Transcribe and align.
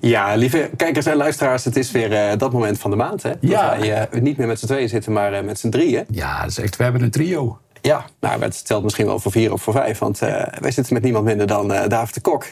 Ja, 0.00 0.34
lieve 0.34 0.70
kijkers 0.76 1.06
en 1.06 1.16
luisteraars, 1.16 1.64
het 1.64 1.76
is 1.76 1.90
weer 1.90 2.12
uh, 2.12 2.38
dat 2.38 2.52
moment 2.52 2.78
van 2.78 2.90
de 2.90 2.96
maand. 2.96 3.22
Hè? 3.22 3.32
Ja. 3.40 3.70
Dat 3.70 3.78
wij 3.78 4.08
uh, 4.14 4.20
niet 4.20 4.36
meer 4.36 4.46
met 4.46 4.58
z'n 4.58 4.66
tweeën 4.66 4.88
zitten, 4.88 5.12
maar 5.12 5.32
uh, 5.32 5.40
met 5.40 5.58
z'n 5.58 5.68
drieën. 5.68 6.04
Ja, 6.10 6.40
dat 6.40 6.50
is 6.50 6.58
echt, 6.58 6.76
we 6.76 6.82
hebben 6.82 7.02
een 7.02 7.10
trio. 7.10 7.58
Ja, 7.80 8.04
nou, 8.20 8.42
het 8.42 8.54
stelt 8.54 8.82
misschien 8.82 9.06
wel 9.06 9.18
voor 9.18 9.32
vier 9.32 9.52
of 9.52 9.62
voor 9.62 9.72
vijf. 9.72 9.98
Want 9.98 10.18
wij 10.18 10.70
zitten 10.70 10.94
met 10.94 11.02
niemand 11.02 11.24
minder 11.24 11.46
dan 11.46 11.68
David 11.68 12.14
de 12.14 12.20
Kok. 12.20 12.44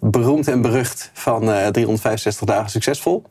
Beroemd 0.00 0.48
en 0.48 0.60
berucht 0.60 1.10
van 1.12 1.40
365 1.40 2.46
dagen 2.46 2.70
succesvol. 2.70 3.22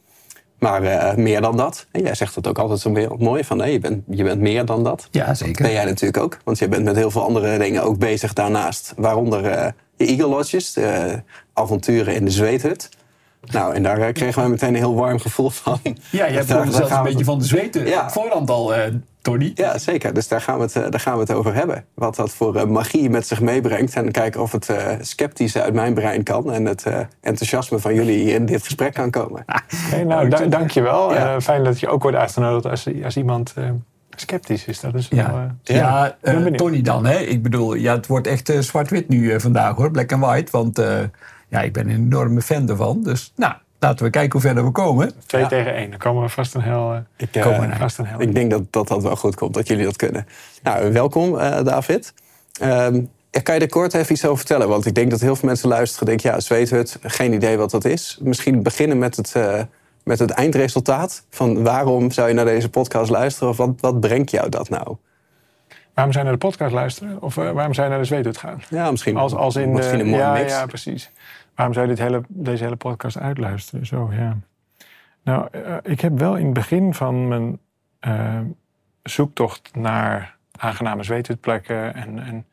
Maar 0.60 1.14
meer 1.20 1.42
dan 1.42 1.58
dat. 1.58 1.86
En 1.92 2.02
jij 2.02 2.16
zegt 2.16 2.36
het 2.36 2.48
ook 2.48 2.60
altijd 2.60 2.80
zo 2.80 3.18
mooi, 3.18 3.44
van 3.44 3.58
nee, 3.58 3.72
je, 3.72 3.80
bent, 3.80 4.04
je 4.10 4.24
bent 4.24 4.42
meer 4.42 4.66
dan 4.66 4.84
dat. 4.84 5.08
Ja, 5.12 5.34
zeker. 5.34 5.54
Dat 5.54 5.62
ben 5.62 5.72
jij 5.72 5.86
natuurlijk 5.86 6.24
ook. 6.24 6.38
Want 6.44 6.60
je 6.60 6.68
bent 6.68 6.84
met 6.84 6.96
heel 6.96 7.12
veel 7.12 7.24
andere 7.24 7.58
dingen 7.58 7.84
ook 7.84 7.98
bezig 7.98 8.34
daarnaast. 8.34 8.94
Waaronder 8.98 9.44
je 9.98 10.06
Eagle 10.06 10.28
Lodges, 10.28 10.74
de 10.74 11.22
avonturen 11.54 12.16
in 12.16 12.26
de 12.26 12.32
zweethut. 12.32 12.90
Nou, 13.52 13.74
en 13.74 13.84
daar 13.84 14.12
kregen 14.14 14.42
wij 14.42 14.50
meteen 14.50 14.70
een 14.70 14.76
heel 14.76 14.96
warm 14.96 15.20
gevoel 15.20 15.50
van. 15.50 15.80
Ja, 16.10 16.26
je 16.26 16.34
hebt 16.34 16.50
er 16.50 16.72
zelfs 16.72 16.92
een 16.92 17.04
beetje 17.04 17.24
van 17.24 17.40
de 17.40 17.46
zweten 17.46 17.86
ja. 17.88 18.10
voorhand 18.10 18.50
al, 18.50 18.78
uh, 18.78 18.82
Tony. 19.22 19.52
Ja, 19.56 19.78
zeker. 19.78 20.14
Dus 20.14 20.28
daar 20.28 20.42
gaan, 20.42 20.58
we 20.58 20.64
het, 20.64 20.74
daar 20.74 21.00
gaan 21.00 21.14
we 21.14 21.20
het 21.20 21.32
over 21.32 21.54
hebben. 21.54 21.86
Wat 21.94 22.16
dat 22.16 22.32
voor 22.32 22.56
uh, 22.56 22.64
magie 22.64 23.10
met 23.10 23.28
zich 23.28 23.42
meebrengt. 23.42 23.96
En 23.96 24.12
kijken 24.12 24.42
of 24.42 24.52
het 24.52 24.70
uh, 24.70 24.78
sceptische 25.00 25.62
uit 25.62 25.74
mijn 25.74 25.94
brein 25.94 26.24
kan. 26.24 26.52
En 26.52 26.66
het 26.66 26.86
enthousiasme 27.22 27.80
van 27.80 27.94
jullie 27.94 28.34
in 28.34 28.46
dit 28.46 28.64
gesprek 28.64 28.94
kan 28.94 29.12
komen. 29.12 29.46
Hey, 29.76 30.04
nou, 30.04 30.30
da 30.30 30.46
dank 30.46 30.72
je 30.72 30.82
wel. 30.82 31.14
Ja. 31.14 31.42
fijn 31.42 31.64
dat 31.64 31.80
je 31.80 31.88
ook 31.88 32.02
wordt 32.02 32.18
uitgenodigd 32.18 32.66
als, 32.66 32.88
als 33.04 33.18
iemand 33.18 33.54
sceptisch 34.20 34.66
is. 34.66 34.80
Dat 34.80 34.96
is 34.96 35.08
ja, 35.08 35.32
wel, 35.32 35.42
uh, 35.42 35.50
ja, 35.64 36.16
ja 36.24 36.34
uh, 36.34 36.46
Tony 36.46 36.82
dan. 36.82 37.06
Hè? 37.06 37.18
Ik 37.18 37.44
bedoel, 37.44 37.74
ja, 37.74 37.96
het 37.96 38.08
wordt 38.08 38.28
echt 38.28 38.50
uh, 38.50 38.60
zwart-wit 38.60 39.10
nu 39.10 39.40
vandaag 39.40 39.76
hoor, 39.76 39.92
black 39.92 40.12
and 40.12 40.24
white. 40.24 40.52
Want 40.52 40.82
ja, 41.48 41.62
ik 41.62 41.74
ben 41.74 41.90
een 41.90 41.96
enorme 41.96 42.42
fan 42.42 42.70
ervan. 42.70 43.04
Dus 43.04 43.34
nou, 43.36 43.54
laten 43.80 44.06
we 44.06 44.12
kijken 44.12 44.32
hoe 44.32 44.42
verder 44.42 44.66
we 44.66 44.72
komen. 44.72 45.12
Twee 45.26 45.42
ja. 45.42 45.48
tegen 45.48 45.74
één, 45.74 45.90
dan 45.90 46.00
komen 46.00 46.24
we 46.24 46.30
vast 46.30 46.54
een 46.54 46.62
heel... 46.62 47.04
ik, 47.18 47.30
vast 47.78 47.98
een 47.98 48.06
heel 48.06 48.22
ik 48.22 48.34
denk 48.34 48.52
dat, 48.52 48.64
dat 48.70 48.88
dat 48.88 49.04
wel 49.04 49.16
goed 49.16 49.36
komt, 49.36 49.54
dat 49.54 49.68
jullie 49.68 49.86
dat 49.86 49.96
kunnen. 49.96 50.28
Nou, 50.64 50.92
welkom 50.92 51.32
David. 51.64 52.14
Um, 52.62 53.10
kan 53.44 53.56
je 53.56 53.62
er 53.62 53.70
kort 53.70 53.94
even 53.94 54.12
iets 54.12 54.26
over 54.26 54.38
vertellen? 54.38 54.68
Want 54.68 54.86
ik 54.86 54.96
denk 54.96 55.12
dat 55.12 55.22
heel 55.22 55.36
veel 55.36 55.48
mensen 55.48 55.70
luisteren 55.70 56.08
en 56.08 56.14
denken... 56.18 56.32
ja, 56.32 56.40
zweethut, 56.40 56.98
geen 57.02 57.34
idee 57.34 57.58
wat 57.58 57.72
dat 57.72 57.86
is. 57.86 58.18
Misschien 58.22 58.64
beginnen 58.64 58.98
met 58.98 59.16
het 59.16 59.34
met 60.06 60.20
het 60.20 60.30
eindresultaat. 60.30 61.24
Van 61.30 61.64
waarom 61.64 62.12
zou 62.12 62.28
je 62.28 62.34
naar 62.34 62.46
deze 62.46 62.70
podcast 62.70 63.10
luisteren? 63.10 63.50
Of 63.50 63.58
wat, 63.58 63.74
wat 63.80 64.00
brengt 64.00 64.32
jou 64.32 64.50
dat 64.50 64.70
nou? 64.70 64.96
Waarom 65.96 66.14
je 66.14 66.24
naar 66.24 66.32
de 66.32 66.38
podcast 66.38 66.74
luisteren? 66.74 67.22
Of 67.22 67.38
uh, 67.38 67.52
waarom 67.52 67.74
zou 67.74 67.88
je 67.88 67.94
naar 67.94 68.02
de 68.02 68.08
zweethut 68.08 68.38
gaan? 68.38 68.62
Ja, 68.70 68.92
misschien, 68.92 69.18
als, 69.18 69.34
als 69.34 69.56
in 69.56 69.72
misschien 69.72 70.00
een 70.00 70.06
mooie 70.06 70.22
ja, 70.22 70.34
mix. 70.34 70.52
Ja, 70.52 70.66
precies. 70.66 71.12
Waarom 71.56 71.74
zou 71.74 71.88
je 71.88 71.96
dit 71.96 72.04
hele, 72.04 72.22
deze 72.28 72.64
hele 72.64 72.76
podcast 72.76 73.18
uitluisteren? 73.18 73.86
Zo, 73.86 74.10
ja. 74.12 74.38
Nou, 75.24 75.48
uh, 75.52 75.76
ik 75.84 76.02
heb 76.02 76.20
wel 76.20 76.36
in 76.36 76.46
het 76.46 76.54
begin 76.54 76.94
van 76.94 77.28
mijn 77.28 77.60
zoektocht 79.04 79.76
naar 79.76 80.36
aangename 80.58 81.04
zweethutplekken... 81.04 81.94
en, 81.94 82.20
en 82.20 82.46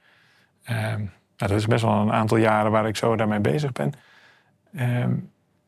nou, 0.67 1.09
dat 1.37 1.51
is 1.51 1.67
best 1.67 1.83
wel 1.83 1.93
een 1.93 2.13
aantal 2.13 2.37
jaren 2.37 2.71
waar 2.71 2.87
ik 2.87 2.97
zo 2.97 3.17
daarmee 3.17 3.41
bezig 3.41 3.73
ben... 3.73 3.93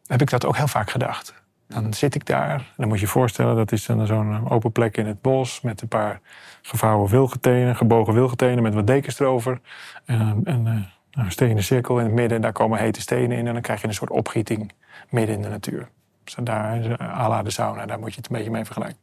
heb 0.06 0.20
ik 0.20 0.30
dat 0.30 0.44
ook 0.44 0.56
heel 0.56 0.68
vaak 0.68 0.90
gedacht. 0.90 1.43
Dan 1.82 1.94
zit 1.94 2.14
ik 2.14 2.26
daar. 2.26 2.72
Dan 2.76 2.88
moet 2.88 2.98
je 2.98 3.04
je 3.04 3.10
voorstellen, 3.10 3.56
dat 3.56 3.72
is 3.72 3.86
dan 3.86 4.06
zo'n 4.06 4.50
open 4.50 4.72
plek 4.72 4.96
in 4.96 5.06
het 5.06 5.20
bos 5.20 5.60
met 5.60 5.80
een 5.80 5.88
paar 5.88 6.20
gevouwen 6.62 7.10
wilgetenen, 7.10 7.76
gebogen 7.76 8.14
wilgetenen 8.14 8.62
met 8.62 8.74
wat 8.74 8.86
dekens 8.86 9.20
erover. 9.20 9.60
En, 10.04 10.40
en 10.44 10.66
uh, 10.66 11.24
een 11.24 11.32
stenen 11.32 11.62
cirkel 11.62 11.98
in 11.98 12.04
het 12.04 12.14
midden, 12.14 12.40
daar 12.40 12.52
komen 12.52 12.78
hete 12.78 13.00
stenen 13.00 13.38
in 13.38 13.46
en 13.46 13.52
dan 13.52 13.62
krijg 13.62 13.80
je 13.80 13.86
een 13.86 13.94
soort 13.94 14.10
opgieting 14.10 14.72
midden 15.10 15.34
in 15.34 15.42
de 15.42 15.48
natuur. 15.48 15.88
Dus 16.24 16.36
daar, 16.42 17.00
à 17.00 17.28
la 17.28 17.42
de 17.42 17.50
sauna, 17.50 17.86
daar 17.86 17.98
moet 17.98 18.10
je 18.10 18.16
het 18.16 18.30
een 18.30 18.36
beetje 18.36 18.50
mee 18.50 18.64
vergelijken. 18.64 18.98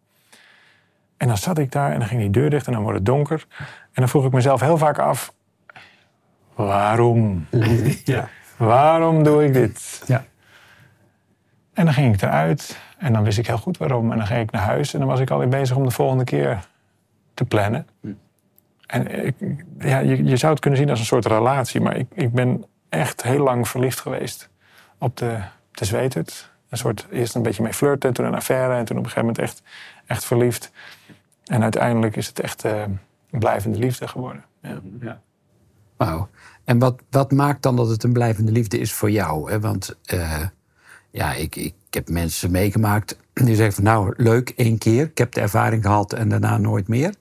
En 1.17 1.27
dan 1.27 1.37
zat 1.37 1.57
ik 1.57 1.71
daar 1.71 1.91
en 1.91 1.99
dan 1.99 2.07
ging 2.07 2.21
die 2.21 2.29
deur 2.29 2.49
dicht 2.49 2.67
en 2.67 2.73
dan 2.73 2.81
wordt 2.81 2.97
het 2.97 3.05
donker. 3.05 3.45
En 3.57 3.65
dan 3.93 4.09
vroeg 4.09 4.25
ik 4.25 4.31
mezelf 4.31 4.61
heel 4.61 4.77
vaak 4.77 4.99
af, 4.99 5.33
waarom? 6.55 7.45
Ja. 8.03 8.29
Waarom 8.57 9.23
doe 9.23 9.45
ik 9.45 9.53
dit? 9.53 10.03
Ja. 10.07 10.25
En 11.73 11.85
dan 11.85 11.93
ging 11.93 12.13
ik 12.13 12.21
eruit 12.21 12.79
en 12.97 13.13
dan 13.13 13.23
wist 13.23 13.37
ik 13.37 13.47
heel 13.47 13.57
goed 13.57 13.77
waarom. 13.77 14.11
En 14.11 14.17
dan 14.17 14.27
ging 14.27 14.39
ik 14.39 14.51
naar 14.51 14.61
huis 14.61 14.93
en 14.93 14.99
dan 14.99 15.07
was 15.07 15.19
ik 15.19 15.29
alweer 15.29 15.47
bezig 15.47 15.75
om 15.75 15.83
de 15.83 15.91
volgende 15.91 16.23
keer 16.23 16.67
te 17.33 17.45
plannen. 17.45 17.87
En 18.85 19.25
ik, 19.25 19.35
ja, 19.79 19.99
je, 19.99 20.23
je 20.23 20.37
zou 20.37 20.51
het 20.51 20.61
kunnen 20.61 20.79
zien 20.79 20.89
als 20.89 20.99
een 20.99 21.05
soort 21.05 21.25
relatie, 21.25 21.81
maar 21.81 21.97
ik, 21.97 22.07
ik 22.13 22.31
ben 22.31 22.65
echt 22.89 23.23
heel 23.23 23.43
lang 23.43 23.67
verliefd 23.67 23.99
geweest 23.99 24.49
op 24.97 25.17
de, 25.17 25.37
de 25.71 25.85
zweethut. 25.85 26.49
Een 26.69 26.77
soort, 26.77 27.07
eerst 27.11 27.35
een 27.35 27.41
beetje 27.41 27.63
mee 27.63 27.73
flirten, 27.73 28.09
en 28.09 28.15
toen 28.15 28.25
een 28.25 28.35
affaire 28.35 28.73
en 28.73 28.85
toen 28.85 28.97
op 28.97 29.03
een 29.03 29.09
gegeven 29.09 29.33
moment 29.33 29.39
echt, 29.39 29.63
echt 30.05 30.25
verliefd. 30.25 30.71
En 31.45 31.61
uiteindelijk 31.63 32.15
is 32.15 32.27
het 32.27 32.39
echt 32.39 32.65
uh, 32.65 32.81
een 32.81 33.39
blijvende 33.39 33.77
liefde 33.77 34.07
geworden. 34.07 34.43
Ja. 34.61 34.79
ja. 34.99 35.21
Wauw. 35.97 36.29
En 36.63 36.79
wat, 36.79 37.01
wat 37.09 37.31
maakt 37.31 37.61
dan 37.61 37.75
dat 37.75 37.89
het 37.89 38.03
een 38.03 38.13
blijvende 38.13 38.51
liefde 38.51 38.77
is 38.77 38.93
voor 38.93 39.11
jou? 39.11 39.51
Hè? 39.51 39.59
Want 39.59 39.95
uh, 40.13 40.41
ja, 41.11 41.33
ik, 41.33 41.55
ik, 41.55 41.73
heb 41.89 42.09
mensen 42.09 42.51
meegemaakt 42.51 43.17
die 43.33 43.55
zeggen 43.55 43.73
van 43.73 43.83
nou 43.83 44.13
leuk, 44.17 44.49
één 44.49 44.77
keer. 44.77 45.03
Ik 45.03 45.17
heb 45.17 45.31
de 45.33 45.41
ervaring 45.41 45.83
gehad 45.83 46.13
en 46.13 46.29
daarna 46.29 46.57
nooit 46.57 46.87
meer. 46.87 47.13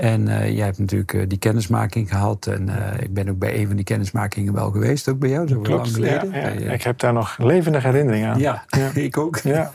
En 0.00 0.26
uh, 0.26 0.50
jij 0.50 0.64
hebt 0.64 0.78
natuurlijk 0.78 1.12
uh, 1.12 1.22
die 1.28 1.38
kennismaking 1.38 2.08
gehad. 2.08 2.46
En 2.46 2.68
uh, 2.68 3.00
ik 3.00 3.14
ben 3.14 3.28
ook 3.28 3.38
bij 3.38 3.58
een 3.58 3.66
van 3.66 3.76
die 3.76 3.84
kennismakingen 3.84 4.52
wel 4.52 4.70
geweest, 4.70 5.08
ook 5.08 5.18
bij 5.18 5.30
jou, 5.30 5.48
zo 5.48 5.60
Klopt, 5.60 5.68
lang 5.68 5.94
geleden. 5.94 6.30
Ja, 6.32 6.48
ja. 6.48 6.72
Ik 6.72 6.82
heb 6.82 6.98
daar 6.98 7.12
nog 7.12 7.38
levendige 7.38 7.86
herinneringen 7.86 8.30
aan. 8.30 8.38
Ja, 8.38 8.64
ik 8.94 9.16
ook. 9.16 9.38
Ja. 9.38 9.72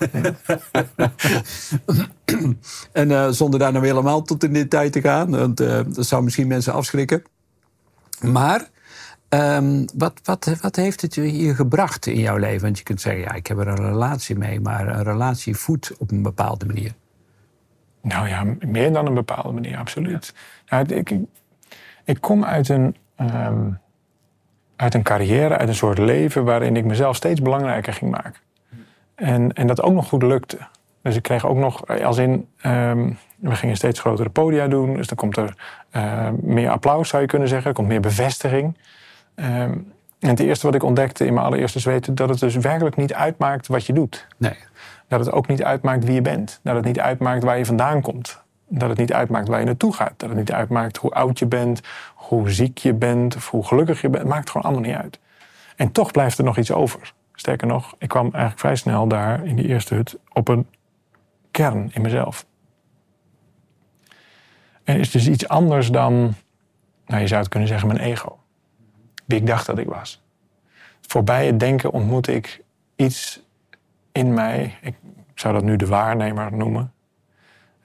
en 2.91 3.33
zonder 3.33 3.59
daar 3.59 3.71
nou 3.71 3.85
helemaal 3.85 4.21
tot 4.21 4.43
in 4.43 4.53
detail 4.53 4.89
te 4.89 5.01
gaan, 5.01 5.29
want 5.29 5.57
dat 5.57 6.05
zou 6.05 6.23
misschien 6.23 6.47
mensen 6.47 6.73
afschrikken. 6.73 7.23
Maar 8.21 8.69
Um, 9.29 9.85
wat, 9.95 10.19
wat, 10.23 10.57
wat 10.61 10.75
heeft 10.75 11.01
het 11.01 11.15
je 11.15 11.55
gebracht 11.55 12.05
in 12.05 12.19
jouw 12.19 12.37
leven? 12.37 12.61
Want 12.61 12.77
je 12.77 12.83
kunt 12.83 13.01
zeggen, 13.01 13.21
ja, 13.21 13.33
ik 13.33 13.47
heb 13.47 13.57
er 13.57 13.67
een 13.67 13.89
relatie 13.89 14.37
mee, 14.37 14.59
maar 14.59 14.87
een 14.87 15.03
relatie 15.03 15.55
voedt 15.55 15.97
op 15.97 16.11
een 16.11 16.21
bepaalde 16.21 16.65
manier. 16.65 16.93
Nou 18.01 18.27
ja, 18.27 18.43
meer 18.59 18.93
dan 18.93 19.05
een 19.05 19.13
bepaalde 19.13 19.51
manier, 19.51 19.77
absoluut. 19.77 20.33
Ja. 20.65 20.81
Nou, 20.81 20.95
ik, 20.95 21.13
ik 22.03 22.21
kom 22.21 22.43
uit 22.43 22.69
een, 22.69 22.95
um, 23.17 23.79
uit 24.75 24.93
een 24.93 25.03
carrière, 25.03 25.57
uit 25.57 25.67
een 25.67 25.75
soort 25.75 25.97
leven 25.97 26.43
waarin 26.43 26.75
ik 26.75 26.85
mezelf 26.85 27.15
steeds 27.15 27.41
belangrijker 27.41 27.93
ging 27.93 28.11
maken. 28.11 28.41
En, 29.15 29.53
en 29.53 29.67
dat 29.67 29.81
ook 29.81 29.93
nog 29.93 30.07
goed 30.07 30.23
lukte. 30.23 30.57
Dus 31.01 31.15
ik 31.15 31.23
kreeg 31.23 31.45
ook 31.45 31.57
nog, 31.57 31.87
als 31.87 32.17
in, 32.17 32.47
um, 32.65 33.17
we 33.35 33.55
gingen 33.55 33.75
steeds 33.75 33.99
grotere 33.99 34.29
podia 34.29 34.67
doen. 34.67 34.93
Dus 34.93 35.07
dan 35.07 35.17
komt 35.17 35.37
er 35.37 35.55
uh, 35.91 36.29
meer 36.41 36.69
applaus, 36.69 37.09
zou 37.09 37.21
je 37.21 37.27
kunnen 37.27 37.47
zeggen. 37.47 37.67
Er 37.67 37.75
komt 37.75 37.87
meer 37.87 37.99
bevestiging. 37.99 38.77
Um, 39.35 39.93
en 40.25 40.31
het 40.31 40.39
eerste 40.39 40.65
wat 40.65 40.75
ik 40.75 40.83
ontdekte 40.83 41.25
in 41.25 41.33
mijn 41.33 41.45
allereerste 41.45 41.79
zweten, 41.79 42.15
dat 42.15 42.29
het 42.29 42.39
dus 42.39 42.55
werkelijk 42.55 42.95
niet 42.95 43.13
uitmaakt 43.13 43.67
wat 43.67 43.85
je 43.85 43.93
doet. 43.93 44.27
Nee. 44.37 44.57
Dat 45.07 45.19
het 45.19 45.31
ook 45.31 45.47
niet 45.47 45.63
uitmaakt 45.63 46.03
wie 46.03 46.13
je 46.13 46.21
bent. 46.21 46.59
Dat 46.63 46.75
het 46.75 46.85
niet 46.85 46.99
uitmaakt 46.99 47.43
waar 47.43 47.57
je 47.57 47.65
vandaan 47.65 48.01
komt. 48.01 48.43
Dat 48.67 48.89
het 48.89 48.97
niet 48.97 49.13
uitmaakt 49.13 49.47
waar 49.47 49.59
je 49.59 49.65
naartoe 49.65 49.93
gaat. 49.93 50.13
Dat 50.17 50.29
het 50.29 50.37
niet 50.37 50.51
uitmaakt 50.51 50.97
hoe 50.97 51.11
oud 51.11 51.39
je 51.39 51.45
bent, 51.45 51.81
hoe 52.15 52.49
ziek 52.49 52.77
je 52.77 52.93
bent 52.93 53.35
of 53.35 53.49
hoe 53.49 53.65
gelukkig 53.65 54.01
je 54.01 54.09
bent. 54.09 54.23
Het 54.23 54.31
maakt 54.31 54.49
gewoon 54.49 54.67
allemaal 54.67 54.89
niet 54.89 55.01
uit. 55.01 55.19
En 55.75 55.91
toch 55.91 56.11
blijft 56.11 56.37
er 56.37 56.43
nog 56.43 56.57
iets 56.57 56.71
over. 56.71 57.13
Sterker 57.33 57.67
nog, 57.67 57.95
ik 57.97 58.07
kwam 58.07 58.23
eigenlijk 58.23 58.59
vrij 58.59 58.75
snel 58.75 59.07
daar 59.07 59.45
in 59.45 59.55
die 59.55 59.67
eerste 59.67 59.95
hut 59.95 60.17
op 60.33 60.47
een 60.47 60.67
kern 61.51 61.89
in 61.93 62.01
mezelf. 62.01 62.45
En 64.83 64.99
is 64.99 65.11
dus 65.11 65.27
iets 65.27 65.47
anders 65.47 65.91
dan, 65.91 66.33
nou 67.05 67.21
je 67.21 67.27
zou 67.27 67.41
het 67.41 67.49
kunnen 67.49 67.69
zeggen, 67.69 67.87
mijn 67.87 67.99
ego 67.99 68.39
wie 69.25 69.39
ik 69.39 69.47
dacht 69.47 69.65
dat 69.65 69.77
ik 69.77 69.87
was. 69.87 70.23
Voorbij 71.01 71.45
het 71.45 71.59
denken 71.59 71.91
ontmoette 71.91 72.33
ik 72.33 72.63
iets 72.95 73.41
in 74.11 74.33
mij. 74.33 74.77
Ik 74.81 74.95
zou 75.33 75.53
dat 75.53 75.63
nu 75.63 75.75
de 75.75 75.85
waarnemer 75.85 76.53
noemen. 76.53 76.93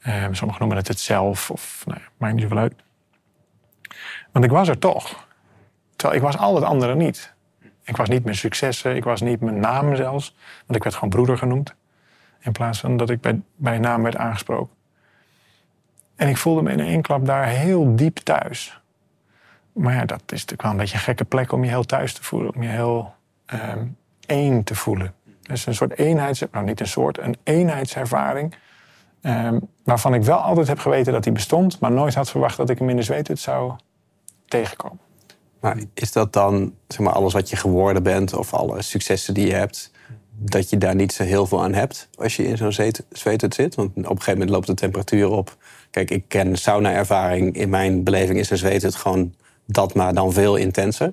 Uh, 0.07 0.27
sommigen 0.31 0.61
noemen 0.61 0.77
het 0.77 0.89
het 0.89 1.01
zelf, 1.01 1.51
of 1.51 1.83
nou 1.87 2.01
maakt 2.17 2.33
niet 2.33 2.43
zoveel 2.43 2.59
uit. 2.59 2.75
Want 4.33 4.45
ik 4.45 4.51
was 4.51 4.69
er 4.69 4.79
toch. 4.79 5.29
Terwijl 5.97 6.21
ik 6.21 6.27
was 6.27 6.37
al 6.37 6.55
het 6.55 6.65
andere 6.65 6.95
niet. 6.95 7.35
Ik 7.83 7.97
was 7.97 8.09
niet 8.09 8.25
mijn 8.25 8.37
successen, 8.37 8.97
ik 8.97 9.05
was 9.05 9.21
niet 9.21 9.41
mijn 9.41 9.61
naam 9.61 9.97
zelfs. 9.97 10.37
Want 10.67 10.77
ik 10.77 10.83
werd 10.83 10.95
gewoon 10.95 11.11
broeder 11.11 11.39
genoemd. 11.39 11.75
In 12.41 12.53
plaats 12.53 12.81
van 12.81 12.97
dat 12.97 13.11
ik 13.11 13.21
bij, 13.21 13.41
bij 13.57 13.79
naam 13.79 14.03
werd 14.03 14.17
aangesproken. 14.17 14.75
En 16.17 16.29
ik 16.29 16.37
voelde 16.37 16.63
me 16.63 16.73
in 16.73 16.81
één 16.81 17.03
klap 17.03 17.27
daar 17.27 17.47
heel 17.47 17.97
diep 17.97 18.17
thuis. 18.17 18.80
Maar 19.73 19.95
ja, 19.95 20.05
dat 20.05 20.23
is 20.27 20.31
natuurlijk 20.31 20.63
wel 20.63 20.71
een 20.71 20.77
beetje 20.77 20.95
een 20.95 21.03
gekke 21.03 21.25
plek 21.25 21.53
om 21.53 21.65
je 21.65 21.71
heel 21.71 21.85
thuis 21.85 22.13
te 22.15 22.23
voelen. 22.23 22.55
Om 22.55 22.63
je 22.63 22.69
heel 22.69 23.15
um, 23.55 23.97
één 24.27 24.65
te 24.65 24.75
voelen. 24.75 25.15
Dus 25.43 25.67
een 25.67 25.75
soort 25.75 25.99
eenheids... 25.99 26.43
Nou, 26.53 26.65
niet 26.65 26.81
een 26.81 26.89
soort, 26.89 27.19
een 27.19 27.37
eenheidservaring. 27.43 28.55
Um, 29.23 29.61
waarvan 29.85 30.15
ik 30.15 30.23
wel 30.23 30.39
altijd 30.39 30.69
heb 30.69 30.79
geweten 30.79 31.13
dat 31.13 31.23
die 31.23 31.33
bestond... 31.33 31.81
maar 31.81 31.93
nooit 31.93 32.15
had 32.15 32.31
verwacht 32.31 32.57
dat 32.57 32.71
ik 32.71 32.79
hem 32.79 32.89
in 32.89 32.97
de 32.97 33.03
zweethut 33.03 33.39
zou 33.39 33.73
tegenkomen. 34.49 35.01
Maar 35.61 35.77
is 35.95 36.13
dat 36.13 36.33
dan 36.33 36.75
zeg 36.89 37.01
maar, 37.01 37.13
alles 37.13 37.33
wat 37.33 37.51
je 37.51 37.57
geworden 37.57 38.03
bent... 38.03 38.35
of 38.35 38.55
alle 38.55 38.83
successen 38.83 39.35
die 39.35 39.47
je 39.47 39.55
hebt... 39.55 39.91
dat 40.37 40.71
je 40.71 40.79
daar 40.79 40.95
niet 40.95 41.13
zo 41.13 41.23
heel 41.23 41.47
veel 41.47 41.63
aan 41.63 41.75
hebt 41.75 42.09
als 42.19 42.37
je 42.37 42.45
in 42.45 42.57
zo'n 42.57 42.73
zweethut 43.11 43.55
zit. 43.55 43.75
Want 43.75 43.89
op 43.89 43.97
een 43.97 44.05
gegeven 44.05 44.33
moment 44.33 44.51
loopt 44.51 44.67
de 44.67 44.75
temperatuur 44.75 45.29
op. 45.29 45.57
Kijk, 45.91 46.11
ik 46.11 46.25
ken 46.29 46.57
sauna-ervaring. 46.57 47.55
In 47.55 47.69
mijn 47.69 48.05
beleving 48.05 48.39
is 48.39 48.51
een 48.51 48.59
zweethut 48.59 48.95
gewoon 48.95 49.35
dat, 49.73 49.95
maar 49.95 50.15
dan 50.15 50.33
veel 50.33 50.57
intenser. 50.57 51.13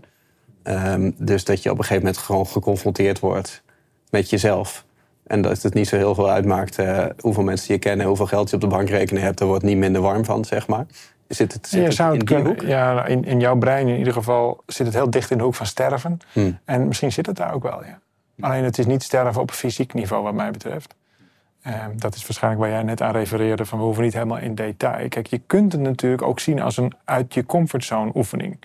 Um, 0.64 1.16
dus 1.18 1.44
dat 1.44 1.64
je 1.64 1.72
op 1.72 1.78
een 1.78 1.84
gegeven 1.84 2.06
moment 2.06 2.24
gewoon 2.24 2.48
geconfronteerd 2.48 3.20
wordt 3.20 3.64
met 4.10 4.30
jezelf. 4.30 4.86
En 5.28 5.42
dat 5.42 5.62
het 5.62 5.74
niet 5.74 5.88
zo 5.88 5.96
heel 5.96 6.16
veel 6.16 6.30
uitmaakt 6.30 6.80
uh, 6.80 7.06
hoeveel 7.20 7.44
mensen 7.44 7.74
je 7.74 7.80
kennen, 7.80 8.06
hoeveel 8.06 8.26
geld 8.26 8.50
je 8.50 8.56
op 8.56 8.62
de 8.62 8.68
bankrekening 8.68 9.26
hebt. 9.26 9.38
Daar 9.38 9.48
wordt 9.48 9.64
niet 9.64 9.78
minder 9.78 10.02
warm 10.02 10.26
van, 10.26 10.46
zeg 10.46 10.68
maar. 10.68 10.86
Zit 11.28 11.54
het, 11.54 11.68
zit 11.68 11.84
je 11.84 11.92
zou 11.92 12.12
het 12.12 12.20
in 12.20 12.26
kunnen, 12.26 12.48
hoek? 12.48 12.62
Ja, 12.62 13.06
in, 13.06 13.26
in 13.26 13.40
jouw 13.40 13.58
brein 13.58 13.88
in 13.88 13.98
ieder 13.98 14.14
geval 14.14 14.64
zit 14.66 14.86
het 14.86 14.96
heel 14.96 15.10
dicht 15.10 15.32
in 15.32 15.38
de 15.38 15.44
hoek 15.44 15.56
van 15.56 15.66
sterven. 15.66 16.18
Hmm. 16.32 16.60
En 16.66 16.88
misschien 16.88 17.12
zit 17.12 17.26
het 17.26 17.36
daar 17.36 17.54
ook 17.54 17.64
wel, 17.64 17.84
ja. 17.86 18.00
Alleen 18.40 18.64
het 18.64 18.78
is 18.78 18.86
niet 18.86 19.04
sterven 19.04 19.42
op 19.42 19.52
fysiek 19.52 19.94
niveau, 19.94 20.24
wat 20.24 20.34
mij 20.34 20.52
betreft. 20.52 20.96
Ehm, 21.68 21.92
dat 21.96 22.16
is 22.16 22.22
waarschijnlijk 22.22 22.64
waar 22.64 22.72
jij 22.72 22.84
net 22.84 23.02
aan 23.02 23.12
refereerde, 23.12 23.66
van 23.66 23.78
we 23.78 23.84
hoeven 23.84 24.04
niet 24.04 24.14
helemaal 24.14 24.38
in 24.38 24.56
detail. 24.56 25.10
Kijk, 25.10 25.28
je 25.28 25.38
kunt 25.38 25.72
het 25.72 25.82
natuurlijk 25.82 26.22
ook 26.22 26.40
zien 26.40 26.62
als 26.62 26.78
een 26.78 26.94
uit 27.04 27.34
je 27.34 27.46
comfortzone 27.46 28.12
oefening. 28.14 28.60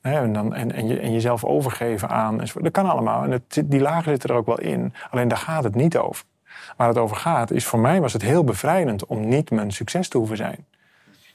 en, 0.00 0.32
dan, 0.32 0.54
en, 0.54 0.72
en, 0.72 0.86
je, 0.86 1.00
en 1.00 1.12
jezelf 1.12 1.44
overgeven 1.44 2.08
aan. 2.08 2.36
Dat 2.54 2.72
kan 2.72 2.90
allemaal. 2.90 3.24
En 3.24 3.30
het, 3.30 3.62
die 3.64 3.80
lagen 3.80 4.10
zitten 4.10 4.30
er 4.30 4.36
ook 4.36 4.46
wel 4.46 4.60
in. 4.60 4.94
Alleen 5.10 5.28
daar 5.28 5.38
gaat 5.38 5.64
het 5.64 5.74
niet 5.74 5.96
over. 5.96 6.24
Waar 6.76 6.88
het 6.88 6.98
over 6.98 7.16
gaat, 7.16 7.50
is 7.50 7.66
voor 7.66 7.78
mij 7.78 8.00
was 8.00 8.12
het 8.12 8.22
heel 8.22 8.44
bevrijdend 8.44 9.06
om 9.06 9.28
niet 9.28 9.50
mijn 9.50 9.72
succes 9.72 10.08
te 10.08 10.18
hoeven 10.18 10.36
zijn. 10.36 10.66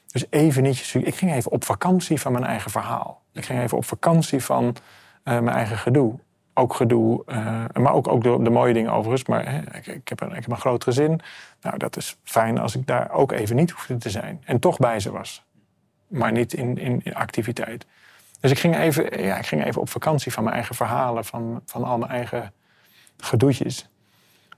Dus 0.06 0.26
even 0.30 0.62
niet. 0.62 0.94
Ik 0.94 1.14
ging 1.14 1.32
even 1.32 1.50
op 1.50 1.64
vakantie 1.64 2.20
van 2.20 2.32
mijn 2.32 2.44
eigen 2.44 2.70
verhaal. 2.70 3.22
Ik 3.32 3.44
ging 3.44 3.60
even 3.60 3.76
op 3.76 3.84
vakantie 3.84 4.42
van 4.42 4.76
eh, 5.22 5.38
mijn 5.38 5.56
eigen 5.56 5.78
gedoe 5.78 6.18
ook 6.58 6.74
gedoe, 6.74 7.22
uh, 7.26 7.64
maar 7.72 7.92
ook, 7.92 8.08
ook 8.08 8.22
de, 8.22 8.50
mooie 8.50 8.72
dingen 8.72 8.92
overigens. 8.92 9.28
Maar 9.28 9.50
hè, 9.50 9.58
ik, 9.76 9.86
ik, 9.86 10.08
heb 10.08 10.20
een, 10.20 10.28
ik 10.28 10.42
heb 10.42 10.50
een 10.50 10.56
groot 10.56 10.84
gezin. 10.84 11.20
Nou, 11.60 11.78
dat 11.78 11.96
is 11.96 12.16
fijn 12.24 12.58
als 12.58 12.76
ik 12.76 12.86
daar 12.86 13.10
ook 13.10 13.32
even 13.32 13.56
niet 13.56 13.70
hoefde 13.70 13.96
te 13.96 14.10
zijn. 14.10 14.42
En 14.44 14.58
toch 14.58 14.78
bij 14.78 15.00
ze 15.00 15.10
was. 15.10 15.44
Maar 16.06 16.32
niet 16.32 16.52
in, 16.52 16.78
in, 16.78 17.14
activiteit. 17.14 17.86
Dus 18.40 18.50
ik 18.50 18.58
ging, 18.58 18.76
even, 18.76 19.22
ja, 19.22 19.36
ik 19.36 19.46
ging 19.46 19.64
even 19.64 19.80
op 19.80 19.88
vakantie 19.88 20.32
van 20.32 20.42
mijn 20.42 20.54
eigen 20.54 20.74
verhalen, 20.74 21.24
van, 21.24 21.62
van 21.66 21.84
al 21.84 21.98
mijn 21.98 22.10
eigen 22.10 22.52
gedoetjes. 23.16 23.88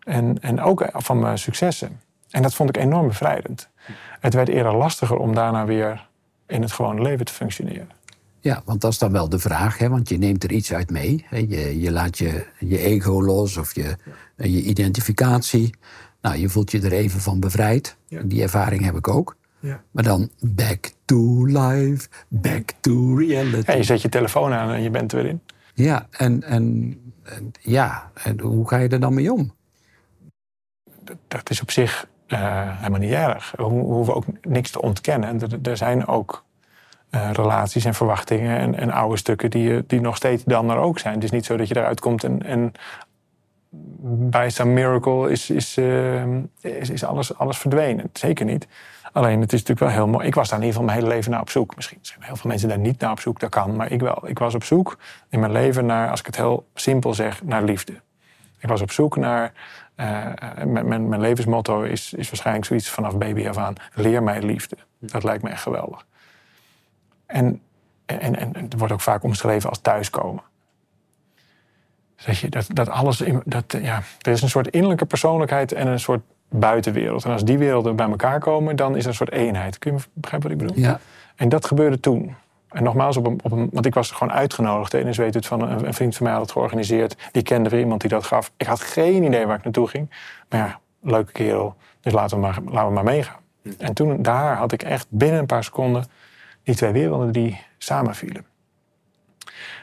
En, 0.04 0.38
en 0.40 0.60
ook 0.60 0.88
van 0.92 1.18
mijn 1.18 1.38
successen. 1.38 2.00
En 2.30 2.42
dat 2.42 2.54
vond 2.54 2.68
ik 2.68 2.76
enorm 2.76 3.06
bevrijdend. 3.08 3.68
Het 4.20 4.34
werd 4.34 4.48
eerder 4.48 4.74
lastiger 4.74 5.16
om 5.16 5.34
daarna 5.34 5.64
weer 5.64 6.08
in 6.46 6.62
het 6.62 6.72
gewone 6.72 7.02
leven 7.02 7.24
te 7.24 7.32
functioneren. 7.32 7.97
Ja, 8.48 8.62
want 8.64 8.80
dat 8.80 8.92
is 8.92 8.98
dan 8.98 9.12
wel 9.12 9.28
de 9.28 9.38
vraag, 9.38 9.78
hè? 9.78 9.88
want 9.88 10.08
je 10.08 10.18
neemt 10.18 10.44
er 10.44 10.52
iets 10.52 10.72
uit 10.72 10.90
mee. 10.90 11.24
Hè? 11.28 11.36
Je, 11.36 11.80
je 11.80 11.92
laat 11.92 12.18
je, 12.18 12.46
je 12.58 12.78
ego 12.78 13.22
los 13.22 13.56
of 13.56 13.74
je, 13.74 13.96
je 14.36 14.62
identificatie. 14.62 15.74
Nou, 16.20 16.36
je 16.36 16.48
voelt 16.48 16.70
je 16.70 16.80
er 16.80 16.92
even 16.92 17.20
van 17.20 17.40
bevrijd. 17.40 17.96
Die 18.24 18.42
ervaring 18.42 18.84
heb 18.84 18.94
ik 18.94 19.08
ook. 19.08 19.36
Ja. 19.60 19.82
Maar 19.90 20.04
dan 20.04 20.30
back 20.40 20.90
to 21.04 21.44
life, 21.44 22.08
back 22.28 22.70
to 22.80 23.16
reality. 23.16 23.70
Ja, 23.70 23.76
je 23.76 23.82
zet 23.82 24.02
je 24.02 24.08
telefoon 24.08 24.52
aan 24.52 24.70
en 24.70 24.82
je 24.82 24.90
bent 24.90 25.12
er 25.12 25.22
weer 25.22 25.30
in. 25.30 25.40
Ja, 25.74 26.06
en, 26.10 26.42
en, 26.42 26.96
en 27.22 27.52
ja, 27.60 28.10
en 28.14 28.40
hoe 28.40 28.68
ga 28.68 28.76
je 28.76 28.88
er 28.88 29.00
dan 29.00 29.14
mee 29.14 29.32
om? 29.32 29.52
Dat, 31.28 31.50
is 31.50 31.60
op 31.60 31.70
zich 31.70 32.08
uh, 32.28 32.78
helemaal 32.78 33.00
niet 33.00 33.12
erg. 33.12 33.52
We 33.56 33.62
hoeven 33.62 34.14
ook 34.14 34.24
niks 34.42 34.70
te 34.70 34.82
ontkennen. 34.82 35.40
Er, 35.40 35.58
er 35.62 35.76
zijn 35.76 36.06
ook 36.06 36.46
uh, 37.10 37.30
relaties 37.32 37.84
en 37.84 37.94
verwachtingen 37.94 38.58
en, 38.58 38.74
en, 38.74 38.90
oude 38.90 39.16
stukken 39.16 39.50
die, 39.50 39.86
die 39.86 40.00
nog 40.00 40.16
steeds 40.16 40.44
dan 40.44 40.70
er 40.70 40.76
ook 40.76 40.98
zijn. 40.98 41.14
Het 41.14 41.24
is 41.24 41.30
niet 41.30 41.44
zo 41.44 41.56
dat 41.56 41.68
je 41.68 41.76
eruit 41.76 42.00
komt 42.00 42.24
en, 42.24 42.42
en 42.42 42.72
bij 44.30 44.50
some 44.50 44.72
miracle 44.72 45.30
is, 45.30 45.50
is, 45.50 45.78
uh, 45.78 46.22
is, 46.60 46.90
is, 46.90 47.04
alles, 47.04 47.38
alles 47.38 47.58
verdwenen. 47.58 48.10
Zeker 48.12 48.44
niet. 48.44 48.68
Alleen 49.12 49.40
het 49.40 49.52
is 49.52 49.60
natuurlijk 49.60 49.86
wel 49.86 50.04
heel 50.04 50.12
mooi. 50.12 50.26
Ik 50.26 50.34
was 50.34 50.48
daar 50.48 50.58
in 50.58 50.64
ieder 50.64 50.80
geval 50.80 50.94
mijn 50.94 51.04
hele 51.04 51.16
leven 51.16 51.30
naar 51.30 51.40
op 51.40 51.50
zoek. 51.50 51.76
Misschien 51.76 51.98
zijn 52.02 52.22
heel 52.22 52.36
veel 52.36 52.50
mensen 52.50 52.68
daar 52.68 52.78
niet 52.78 53.00
naar 53.00 53.10
op 53.10 53.20
zoek, 53.20 53.40
dat 53.40 53.50
kan. 53.50 53.76
Maar 53.76 53.92
ik 53.92 54.00
wel. 54.00 54.28
Ik 54.28 54.38
was 54.38 54.54
op 54.54 54.64
zoek 54.64 54.98
in 55.28 55.40
mijn 55.40 55.52
leven 55.52 55.86
naar, 55.86 56.10
als 56.10 56.20
ik 56.20 56.26
het 56.26 56.36
heel 56.36 56.66
simpel 56.74 57.14
zeg, 57.14 57.42
naar 57.44 57.62
liefde. 57.62 57.92
Ik 58.58 58.68
was 58.68 58.80
op 58.80 58.90
zoek 58.90 59.16
naar. 59.16 59.52
Mijn, 60.64 61.08
mijn, 61.08 61.20
levensmotto 61.20 61.82
is, 61.82 62.12
is 62.12 62.28
waarschijnlijk 62.28 62.66
zoiets 62.66 62.88
vanaf 62.88 63.18
baby 63.18 63.48
af 63.48 63.56
aan: 63.56 63.74
leer 63.94 64.22
mij 64.22 64.42
liefde. 64.42 64.76
Dat 64.98 65.24
lijkt 65.24 65.42
me 65.42 65.50
echt 65.50 65.62
geweldig. 65.62 66.06
En, 67.28 67.60
en, 68.06 68.36
en 68.36 68.52
het 68.56 68.78
wordt 68.78 68.92
ook 68.92 69.00
vaak 69.00 69.22
omschreven 69.22 69.68
als 69.68 69.78
thuiskomen. 69.78 70.42
Dat, 72.26 72.38
je, 72.38 72.48
dat, 72.48 72.66
dat 72.72 72.88
alles, 72.88 73.22
dat, 73.44 73.76
ja, 73.82 74.02
er 74.20 74.32
is 74.32 74.42
een 74.42 74.48
soort 74.48 74.68
innerlijke 74.68 75.06
persoonlijkheid 75.06 75.72
en 75.72 75.86
een 75.86 76.00
soort 76.00 76.22
buitenwereld. 76.48 77.24
En 77.24 77.32
als 77.32 77.44
die 77.44 77.58
werelden 77.58 77.96
bij 77.96 78.08
elkaar 78.08 78.40
komen, 78.40 78.76
dan 78.76 78.96
is 78.96 79.02
er 79.02 79.08
een 79.08 79.14
soort 79.14 79.32
eenheid. 79.32 79.78
Kun 79.78 79.92
je 79.92 80.02
begrijpen 80.12 80.50
wat 80.50 80.60
ik 80.60 80.66
bedoel? 80.66 80.84
Ja. 80.84 81.00
En 81.36 81.48
dat 81.48 81.66
gebeurde 81.66 82.00
toen. 82.00 82.34
En 82.68 82.82
nogmaals, 82.82 83.16
op 83.16 83.26
een, 83.26 83.40
op 83.42 83.52
een, 83.52 83.68
want 83.72 83.86
ik 83.86 83.94
was 83.94 84.10
gewoon 84.10 84.32
uitgenodigd. 84.32 84.94
En 84.94 85.12
weet 85.12 85.34
het 85.34 85.46
van 85.46 85.62
een, 85.62 85.86
een, 85.86 85.94
vriend 85.94 86.16
van 86.16 86.24
mij 86.24 86.32
had 86.32 86.42
het 86.42 86.52
georganiseerd. 86.52 87.16
Die 87.32 87.42
kende 87.42 87.68
weer 87.68 87.80
iemand 87.80 88.00
die 88.00 88.10
dat 88.10 88.24
gaf. 88.24 88.52
Ik 88.56 88.66
had 88.66 88.80
geen 88.80 89.22
idee 89.22 89.46
waar 89.46 89.56
ik 89.56 89.64
naartoe 89.64 89.88
ging. 89.88 90.10
Maar 90.48 90.60
ja, 90.60 90.80
leuke 91.02 91.32
kerel. 91.32 91.76
Dus 92.00 92.12
laten 92.12 92.36
we 92.36 92.42
maar, 92.42 92.58
laten 92.64 92.88
we 92.88 92.94
maar 92.94 93.04
meegaan. 93.04 93.40
En 93.78 93.94
toen, 93.94 94.22
daar 94.22 94.56
had 94.56 94.72
ik 94.72 94.82
echt 94.82 95.06
binnen 95.08 95.38
een 95.38 95.46
paar 95.46 95.64
seconden 95.64 96.04
die 96.62 96.74
twee 96.74 96.92
werelden 96.92 97.32
die 97.32 97.60
samenvielen. 97.78 98.44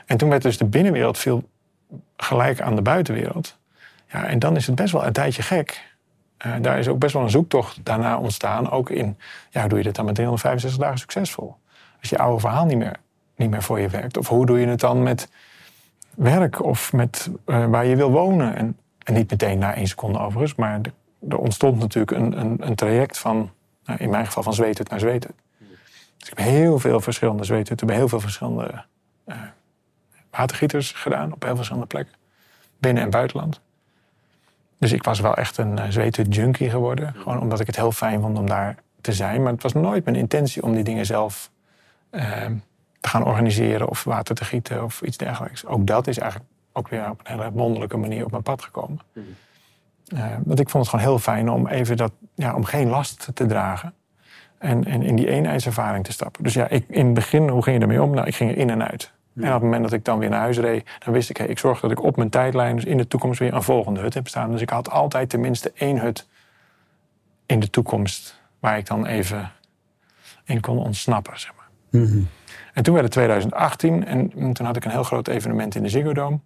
En 0.06 0.18
toen 0.18 0.30
werd 0.30 0.42
dus 0.42 0.58
de 0.58 0.66
binnenwereld 0.66 1.18
veel 1.18 1.50
gelijk 2.18 2.62
aan 2.62 2.76
de 2.76 2.82
buitenwereld. 2.82 3.58
Ja, 4.12 4.26
en 4.26 4.40
dan 4.40 4.56
is 4.56 4.68
het 4.68 4.76
best 4.76 4.94
wel 4.94 5.06
een 5.06 5.14
tijdje 5.14 5.42
gek. 5.42 5.96
Uh, 6.46 6.54
daar 6.62 6.80
is 6.80 6.88
ook 6.88 7.00
best 7.00 7.14
wel 7.14 7.24
een 7.24 7.30
zoektocht 7.30 7.80
daarna 7.84 8.18
ontstaan. 8.18 8.72
Ook 8.72 8.90
in, 8.90 9.18
ja, 9.50 9.60
hoe 9.60 9.70
doe 9.70 9.78
je 9.78 9.84
dit 9.84 9.96
dan 9.96 10.06
met 10.06 10.16
365 10.16 10.82
dagen 10.82 11.00
succesvol? 11.00 11.56
Als 12.00 12.10
je 12.10 12.18
oude 12.18 12.40
verhaal 12.40 12.66
niet 12.66 12.78
meer, 12.78 12.96
niet 13.36 13.50
meer 13.50 13.64
voor 13.64 13.80
je 13.80 13.88
werkt. 13.88 14.18
Of 14.18 14.28
hoe 14.28 14.46
doe 14.46 14.60
je 14.60 14.68
het 14.68 14.80
dan 14.80 15.04
met 15.04 15.30
werk 16.16 16.64
of 16.64 16.94
met 16.94 17.30
uh, 17.46 17.66
waar 17.66 17.86
je 17.86 17.96
wil 17.96 18.12
wonen? 18.12 18.56
En, 18.56 18.78
en, 19.04 19.14
niet 19.14 19.30
meteen 19.30 19.60
na 19.60 19.74
één 19.74 19.88
seconde 19.88 20.20
overigens. 20.20 20.56
Maar 20.56 20.82
er 21.30 21.38
ontstond 21.38 21.80
natuurlijk 21.80 22.18
een, 22.18 22.40
een, 22.40 22.58
een 22.68 22.76
traject 22.76 23.18
van, 23.18 23.52
nou, 23.86 24.00
in 24.00 24.10
mijn 24.10 24.26
geval 24.26 24.44
van 24.44 24.54
zweethut 24.54 24.90
naar 24.90 25.00
zweethut. 25.00 25.34
Dus 26.18 26.30
ik 26.30 26.38
heb 26.38 26.48
heel 26.48 26.80
veel 26.80 27.00
verschillende 27.00 27.44
zweethutten 27.44 27.88
bij 27.88 27.96
heel 27.96 28.10
veel 28.10 28.20
verschillende 28.20 28.84
uh, 29.26 29.36
watergieters 30.32 30.92
gedaan. 30.92 31.26
Op 31.26 31.32
heel 31.32 31.48
veel 31.48 31.56
verschillende 31.56 31.88
plekken. 31.88 32.16
Binnen- 32.78 33.04
en 33.04 33.10
buitenland. 33.10 33.62
Dus 34.78 34.92
ik 34.92 35.04
was 35.04 35.20
wel 35.20 35.36
echt 35.36 35.58
een 35.58 35.78
uh, 35.78 35.84
zweethut 35.90 36.36
junkie 36.36 36.70
geworden. 36.70 37.14
Gewoon 37.18 37.40
omdat 37.40 37.60
ik 37.60 37.68
het 37.68 37.76
heel 37.76 37.92
fijn 37.92 38.22
vond 38.22 38.38
om 38.38 38.48
daar 38.48 38.76
te 39.02 39.14
zijn. 39.14 39.44
Maar 39.44 39.52
het 39.52 39.64
was 39.64 39.74
nooit 39.74 40.06
mijn 40.06 40.18
intentie 40.18 40.64
om 40.64 40.74
die 40.74 40.84
dingen 40.84 41.06
zelf 41.06 41.52
uh, 42.12 42.22
te 43.00 43.10
gaan 43.10 43.24
organiseren. 43.24 43.90
Of 43.90 44.04
water 44.04 44.36
te 44.36 44.46
gieten 44.46 44.84
of 44.84 45.02
iets 45.02 45.18
dergelijks. 45.18 45.66
Ook 45.66 45.88
dat 45.88 46.08
is 46.08 46.18
eigenlijk 46.18 46.52
ook 46.72 46.88
weer 46.88 47.10
op 47.10 47.20
een 47.24 47.40
hele 47.40 47.52
wonderlijke 47.52 47.98
manier 47.98 48.26
op 48.26 48.32
mijn 48.32 48.44
pad 48.44 48.64
gekomen. 48.64 49.00
Mm. 49.14 49.24
want 50.44 50.60
ik 50.60 50.70
vond 50.70 50.84
het 50.84 50.88
gewoon 50.88 51.06
heel 51.06 51.20
fijn 51.20 51.50
om 51.50 51.68
even 51.68 51.98
dat, 51.98 52.12
ja, 52.36 52.56
om 52.56 52.64
geen 52.64 52.90
last 52.90 53.28
te 53.34 53.46
dragen. 53.46 53.94
En, 54.58 54.86
en 54.86 55.02
in 55.02 55.16
die 55.16 55.28
eenheidservaring 55.28 56.06
te 56.06 56.12
stappen. 56.12 56.44
Dus 56.44 56.54
ja, 56.54 56.68
ik, 56.68 56.86
in 56.88 57.06
het 57.06 57.14
begin, 57.14 57.50
hoe 57.50 57.64
ging 57.64 57.76
je 57.76 57.82
ermee 57.82 58.02
om? 58.02 58.12
Nou, 58.12 58.28
ik 58.28 58.36
ging 58.36 58.52
er 58.52 58.58
in 58.58 58.70
en 58.70 58.90
uit. 58.90 59.14
En 59.36 59.48
op 59.48 59.54
het 59.54 59.62
moment 59.62 59.84
dat 59.84 59.94
ik 59.94 60.06
dan 60.06 60.20
weer 60.20 60.30
naar 60.30 60.40
huis 60.40 60.58
reed, 60.58 60.90
dan 61.00 61.14
wist 61.14 61.30
ik, 61.30 61.38
hey, 61.38 61.48
ik 61.48 61.60
zorg 61.60 61.80
dat 61.80 61.92
ik 61.92 62.04
op 62.04 62.16
mijn 62.16 62.30
tijdlijn, 62.30 62.76
dus 62.76 62.86
in 62.86 62.98
de 62.98 63.08
toekomst 63.08 63.40
weer 63.40 63.54
een 63.54 63.64
volgende 63.64 64.00
hut 64.00 64.14
heb 64.14 64.28
staan. 64.28 64.52
Dus 64.52 64.62
ik 64.62 64.70
had 64.70 64.90
altijd 64.90 65.30
tenminste 65.30 65.72
één 65.76 66.00
hut 66.00 66.28
in 67.46 67.60
de 67.60 67.70
toekomst 67.70 68.42
waar 68.60 68.78
ik 68.78 68.86
dan 68.86 69.06
even 69.06 69.52
in 70.46 70.60
kon 70.60 70.78
ontsnappen, 70.78 71.40
zeg 71.40 71.52
maar. 71.56 72.02
Mhm. 72.02 72.22
En 72.74 72.84
toen 72.84 72.94
werd 72.94 73.06
het 73.06 73.14
2018 73.14 74.06
en 74.06 74.54
toen 74.54 74.66
had 74.66 74.76
ik 74.76 74.86
een 74.86 74.92
heel 74.92 75.04
groot 75.04 75.28
evenement 75.28 75.76
in 75.76 75.84
de 75.84 75.90
Ziggo 75.90 76.14
Dome. 76.14 76.40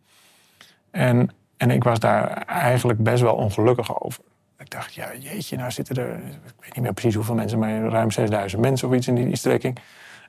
En, 0.91 1.29
en 1.57 1.71
ik 1.71 1.83
was 1.83 1.99
daar 1.99 2.27
eigenlijk 2.45 3.03
best 3.03 3.21
wel 3.21 3.35
ongelukkig 3.35 4.03
over. 4.03 4.23
Ik 4.59 4.69
dacht, 4.69 4.93
ja, 4.93 5.09
jeetje, 5.19 5.57
nou 5.57 5.71
zitten 5.71 5.95
er, 5.95 6.13
ik 6.13 6.53
weet 6.59 6.75
niet 6.75 6.83
meer 6.83 6.93
precies 6.93 7.15
hoeveel 7.15 7.35
mensen, 7.35 7.59
maar 7.59 7.81
ruim 7.81 8.11
6000 8.11 8.61
mensen 8.61 8.87
of 8.87 8.93
iets 8.93 9.07
in 9.07 9.15
die, 9.15 9.35
strekking. 9.35 9.77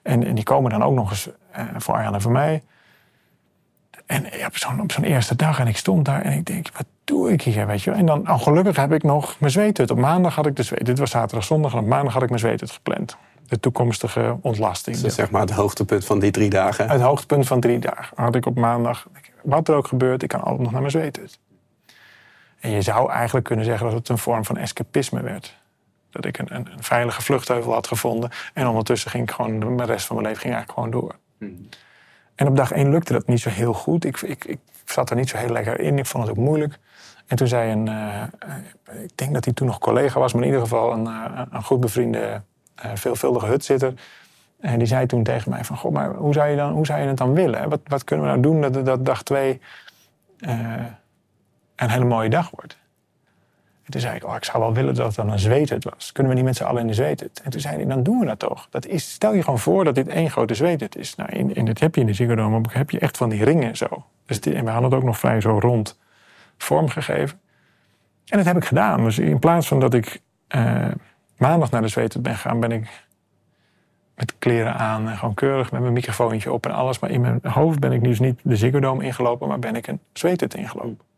En, 0.02 0.24
en, 0.24 0.34
die 0.34 0.44
komen 0.44 0.70
dan 0.70 0.82
ook 0.82 0.94
nog 0.94 1.10
eens 1.10 1.28
uh, 1.56 1.62
voor 1.76 1.94
Arjan 1.94 2.14
en 2.14 2.20
voor 2.20 2.32
mij. 2.32 2.62
En 4.06 4.26
ja, 4.38 4.46
op 4.80 4.92
zo'n 4.92 5.04
eerste 5.04 5.36
dag 5.36 5.58
en 5.58 5.66
ik 5.66 5.76
stond 5.76 6.04
daar 6.04 6.22
en 6.22 6.32
ik 6.32 6.46
denk, 6.46 6.68
wat 6.72 6.86
doe 7.04 7.32
ik 7.32 7.42
hier, 7.42 7.66
weet 7.66 7.82
je 7.82 7.90
En 7.90 8.06
dan, 8.06 8.30
oh, 8.30 8.42
gelukkig 8.42 8.76
heb 8.76 8.92
ik 8.92 9.02
nog 9.02 9.36
mijn 9.40 9.52
zweethut. 9.52 9.90
Op 9.90 9.98
maandag 9.98 10.34
had 10.34 10.46
ik 10.46 10.56
de 10.56 10.62
zweet. 10.62 10.86
Dit 10.86 10.98
was 10.98 11.10
zaterdag, 11.10 11.44
zondag 11.44 11.72
en 11.72 11.78
op 11.78 11.86
maandag 11.86 12.12
had 12.12 12.22
ik 12.22 12.28
mijn 12.28 12.40
zweethut 12.40 12.70
gepland. 12.70 13.16
De 13.46 13.60
toekomstige 13.60 14.38
ontlasting. 14.40 14.96
Dus 14.96 15.14
zeg 15.14 15.30
maar 15.30 15.40
het 15.40 15.50
hoogtepunt 15.50 16.04
van 16.04 16.18
die 16.18 16.30
drie 16.30 16.50
dagen? 16.50 16.88
Het 16.88 17.00
hoogtepunt 17.00 17.46
van 17.46 17.60
drie 17.60 17.78
dagen. 17.78 18.22
Had 18.22 18.34
ik 18.34 18.46
op 18.46 18.58
maandag, 18.58 19.08
wat 19.42 19.68
er 19.68 19.74
ook 19.74 19.86
gebeurt, 19.86 20.22
ik 20.22 20.28
kan 20.28 20.40
altijd 20.40 20.60
nog 20.60 20.70
naar 20.70 20.80
mijn 20.80 20.92
zweethut. 20.92 21.38
En 22.60 22.70
je 22.70 22.82
zou 22.82 23.10
eigenlijk 23.10 23.46
kunnen 23.46 23.64
zeggen 23.64 23.86
dat 23.86 23.94
het 23.94 24.08
een 24.08 24.18
vorm 24.18 24.44
van 24.44 24.56
escapisme 24.56 25.22
werd. 25.22 25.58
Dat 26.10 26.24
ik 26.24 26.38
een, 26.38 26.54
een, 26.54 26.68
een 26.72 26.82
veilige 26.82 27.22
vluchtheuvel 27.22 27.72
had 27.72 27.86
gevonden. 27.86 28.30
En 28.54 28.66
ondertussen 28.66 29.10
ging 29.10 29.22
ik 29.22 29.34
gewoon, 29.34 29.76
de 29.76 29.84
rest 29.84 30.06
van 30.06 30.16
mijn 30.16 30.28
leven 30.28 30.42
ging 30.42 30.54
eigenlijk 30.54 30.72
gewoon 30.72 30.90
door. 30.90 31.16
Hmm. 31.38 31.68
En 32.34 32.46
op 32.46 32.56
dag 32.56 32.72
één 32.72 32.90
lukte 32.90 33.12
dat 33.12 33.26
niet 33.26 33.40
zo 33.40 33.50
heel 33.50 33.72
goed. 33.72 34.04
Ik, 34.04 34.20
ik, 34.20 34.44
ik 34.44 34.58
zat 34.84 35.10
er 35.10 35.16
niet 35.16 35.28
zo 35.28 35.36
heel 35.36 35.48
lekker 35.48 35.80
in. 35.80 35.98
Ik 35.98 36.06
vond 36.06 36.26
het 36.26 36.38
ook 36.38 36.44
moeilijk. 36.44 36.78
En 37.26 37.36
toen 37.36 37.46
zei 37.46 37.72
een, 37.72 37.86
uh, 37.86 38.22
ik 39.02 39.16
denk 39.16 39.34
dat 39.34 39.44
hij 39.44 39.54
toen 39.54 39.66
nog 39.66 39.78
collega 39.78 40.20
was, 40.20 40.32
maar 40.32 40.42
in 40.42 40.48
ieder 40.48 40.62
geval 40.62 40.92
een, 40.92 41.04
uh, 41.04 41.42
een 41.50 41.62
goed 41.62 41.80
bevriende, 41.80 42.42
uh, 42.84 42.90
veelvuldige 42.94 43.46
hutzitter. 43.46 43.94
En 44.60 44.78
die 44.78 44.86
zei 44.86 45.06
toen 45.06 45.22
tegen 45.22 45.50
mij 45.50 45.64
van, 45.64 45.76
goh, 45.76 45.92
maar 45.92 46.14
hoe 46.14 46.32
zou 46.32 46.48
je, 46.48 46.56
dan, 46.56 46.72
hoe 46.72 46.86
zou 46.86 47.00
je 47.00 47.06
het 47.06 47.16
dan 47.16 47.34
willen? 47.34 47.68
Wat, 47.68 47.80
wat 47.86 48.04
kunnen 48.04 48.26
we 48.26 48.30
nou 48.30 48.42
doen 48.42 48.60
dat, 48.60 48.86
dat 48.86 49.06
dag 49.06 49.22
twee 49.22 49.60
een 51.88 51.90
hele 51.90 52.04
mooie 52.04 52.28
dag 52.28 52.50
wordt? 52.50 52.78
En 53.90 53.90
toen 53.96 54.00
zei 54.00 54.16
ik, 54.16 54.24
oh, 54.24 54.34
ik 54.36 54.44
zou 54.44 54.58
wel 54.58 54.74
willen 54.74 54.94
dat 54.94 55.06
het 55.06 55.14
dan 55.14 55.30
een 55.30 55.38
zweethut 55.38 55.84
was. 55.84 56.12
Kunnen 56.12 56.32
we 56.32 56.38
niet 56.38 56.48
met 56.48 56.56
z'n 56.56 56.64
allen 56.64 56.80
in 56.80 56.86
de 56.86 56.94
zweethut? 56.94 57.40
En 57.44 57.50
toen 57.50 57.60
zei 57.60 57.76
hij, 57.76 57.84
dan 57.84 58.02
doen 58.02 58.18
we 58.18 58.26
dat 58.26 58.38
toch. 58.38 58.66
Dat 58.70 58.86
is, 58.86 59.12
stel 59.12 59.34
je 59.34 59.42
gewoon 59.42 59.58
voor 59.58 59.84
dat 59.84 59.94
dit 59.94 60.08
één 60.08 60.30
grote 60.30 60.54
zweethut 60.54 60.96
is. 60.96 61.14
Nou, 61.14 61.30
in, 61.30 61.54
in 61.54 61.64
dit 61.64 61.80
heb 61.80 61.94
je 61.94 62.00
in 62.00 62.06
de 62.06 62.14
Ziggo 62.14 62.62
heb 62.68 62.90
je 62.90 62.98
echt 62.98 63.16
van 63.16 63.28
die 63.28 63.44
ringen 63.44 63.76
zo. 63.76 64.04
Dus 64.26 64.40
die, 64.40 64.54
en 64.54 64.64
we 64.64 64.70
hadden 64.70 64.90
het 64.90 64.98
ook 65.00 65.06
nog 65.06 65.18
vrij 65.18 65.40
zo 65.40 65.58
rond 65.58 65.98
vormgegeven. 66.56 67.40
En 68.26 68.36
dat 68.36 68.46
heb 68.46 68.56
ik 68.56 68.64
gedaan. 68.64 69.04
Dus 69.04 69.18
in 69.18 69.38
plaats 69.38 69.68
van 69.68 69.80
dat 69.80 69.94
ik 69.94 70.20
uh, 70.48 70.88
maandag 71.36 71.70
naar 71.70 71.82
de 71.82 71.88
zweethut 71.88 72.22
ben 72.22 72.34
gegaan, 72.34 72.60
ben 72.60 72.72
ik 72.72 73.04
met 74.14 74.34
kleren 74.38 74.74
aan 74.74 75.08
en 75.08 75.16
gewoon 75.16 75.34
keurig 75.34 75.72
met 75.72 75.80
mijn 75.80 75.92
microfoontje 75.92 76.52
op 76.52 76.66
en 76.66 76.72
alles. 76.72 76.98
Maar 76.98 77.10
in 77.10 77.20
mijn 77.20 77.40
hoofd 77.42 77.78
ben 77.78 77.92
ik 77.92 78.00
nu 78.00 78.08
dus 78.08 78.20
niet 78.20 78.40
de 78.42 78.56
Ziggo 78.56 78.98
ingelopen, 78.98 79.48
maar 79.48 79.58
ben 79.58 79.76
ik 79.76 79.86
een 79.86 80.00
zweethut 80.12 80.54
ingelopen. 80.54 81.09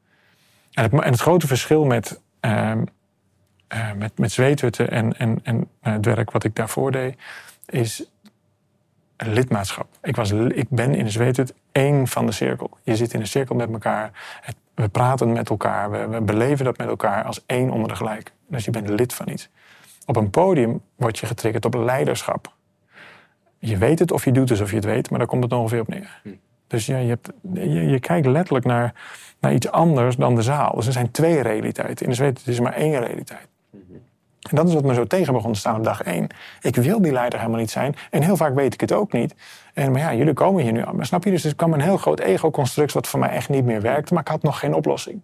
En 0.73 1.03
het, 1.03 1.21
grote 1.21 1.47
verschil 1.47 1.85
met 1.85 2.21
uh, 2.41 2.73
met, 3.97 4.19
met 4.19 4.33
zweethutten 4.33 4.91
en, 4.91 5.19
en, 5.19 5.41
en 5.43 5.69
het 5.81 6.05
werk 6.05 6.31
wat 6.31 6.45
ik 6.45 6.57
daarvoor 6.57 6.93
deed, 6.93 7.17
is 7.67 8.05
een 9.17 9.33
lidmaatschap. 9.33 9.87
Ik, 10.03 10.17
was, 10.17 10.31
ik 10.31 10.67
ben 10.69 10.95
in 10.95 11.05
de 11.05 11.11
zweethut 11.11 11.55
één 11.73 12.07
van 12.07 12.27
de 12.27 12.33
cirkel. 12.33 12.71
Je 12.83 12.97
zit 12.97 13.15
in 13.15 13.21
een 13.21 13.27
cirkel 13.27 13.55
met 13.55 13.73
elkaar. 13.73 14.11
We 14.75 14.89
praten 14.89 15.33
met 15.33 15.49
elkaar. 15.49 15.91
We, 15.91 16.07
we, 16.07 16.21
beleven 16.21 16.65
dat 16.65 16.79
met 16.79 16.89
elkaar 16.89 17.25
als 17.25 17.43
één 17.47 17.71
onder 17.71 17.89
de 17.89 17.97
gelijk. 17.97 18.33
Dus 18.47 18.65
je 18.65 18.71
bent 18.71 18.89
lid 18.89 19.15
van 19.15 19.29
iets. 19.29 19.49
Op 20.07 20.17
een 20.17 20.31
podium 20.31 20.83
word 20.97 21.19
je 21.19 21.27
getriggerd 21.27 21.65
op 21.65 21.75
leiderschap. 21.75 22.53
Je 23.59 23.79
weet 23.79 23.99
het 23.99 24.13
of 24.13 24.25
je 24.25 24.33
doet 24.33 24.51
alsof 24.51 24.71
je 24.71 24.77
het 24.77 24.85
weet, 24.85 25.11
maar 25.11 25.19
daar 25.19 25.29
komt 25.29 25.43
het 25.43 25.53
ongeveer 25.53 25.81
op 25.81 25.89
neer. 25.89 26.23
Dus 26.73 26.87
ja, 26.87 26.99
je, 26.99 27.09
hebt, 27.09 27.31
je, 27.53 27.87
je, 27.87 28.01
kijkt 28.01 28.27
letterlijk 28.27 28.65
naar, 28.65 28.95
naar 29.41 29.53
iets 29.53 29.71
anders 29.71 30.17
dan 30.17 30.35
de 30.35 30.43
zaal. 30.43 30.75
Dus 30.75 30.87
er 30.87 30.93
zijn 30.93 31.11
twee 31.11 31.41
realiteiten. 31.41 32.05
In 32.05 32.11
de 32.11 32.17
zweet 32.17 32.43
is 32.45 32.57
er 32.57 32.63
maar 32.63 32.73
één 32.73 33.01
realiteit. 33.01 33.49
En 34.51 34.57
dat 34.57 34.69
is 34.69 34.75
wat 34.75 34.85
me 34.85 34.95
zo 34.95 35.07
tegen 35.07 35.33
begon 35.33 35.53
te 35.53 35.59
staan 35.59 35.77
op 35.77 35.85
dag 35.85 36.03
één. 36.03 36.27
Ik 36.61 36.77
wil 36.77 37.03
die 37.03 37.13
leider 37.13 37.39
helemaal 37.39 37.61
niet 37.61 37.71
zijn. 37.71 37.95
En 38.11 38.23
heel 38.23 38.37
vaak 38.37 38.55
weet 38.55 38.75
ik 38.75 38.81
het 38.81 38.93
ook 38.93 39.13
niet. 39.13 39.35
En, 39.75 39.93
maar 39.93 40.01
ja, 40.01 40.15
jullie 40.15 40.33
komen 40.33 40.63
hier 40.63 40.73
nu 40.73 40.87
aan. 40.87 40.97
Maar 40.97 41.07
snap 41.07 41.25
je? 41.25 41.31
Dus 41.31 41.45
er 41.45 41.55
kwam 41.55 41.73
een 41.73 41.81
heel 41.81 41.97
groot 41.97 42.21
ego-construct... 42.21 42.93
wat 42.93 43.09
voor 43.09 43.21
mij 43.21 43.29
echt 43.29 43.49
niet 43.49 43.65
meer 43.65 43.81
werkte. 43.81 44.15
Maar 44.15 44.23
ik 44.23 44.29
had 44.29 44.43
nog 44.43 44.59
geen 44.59 44.75
oplossing. 44.75 45.23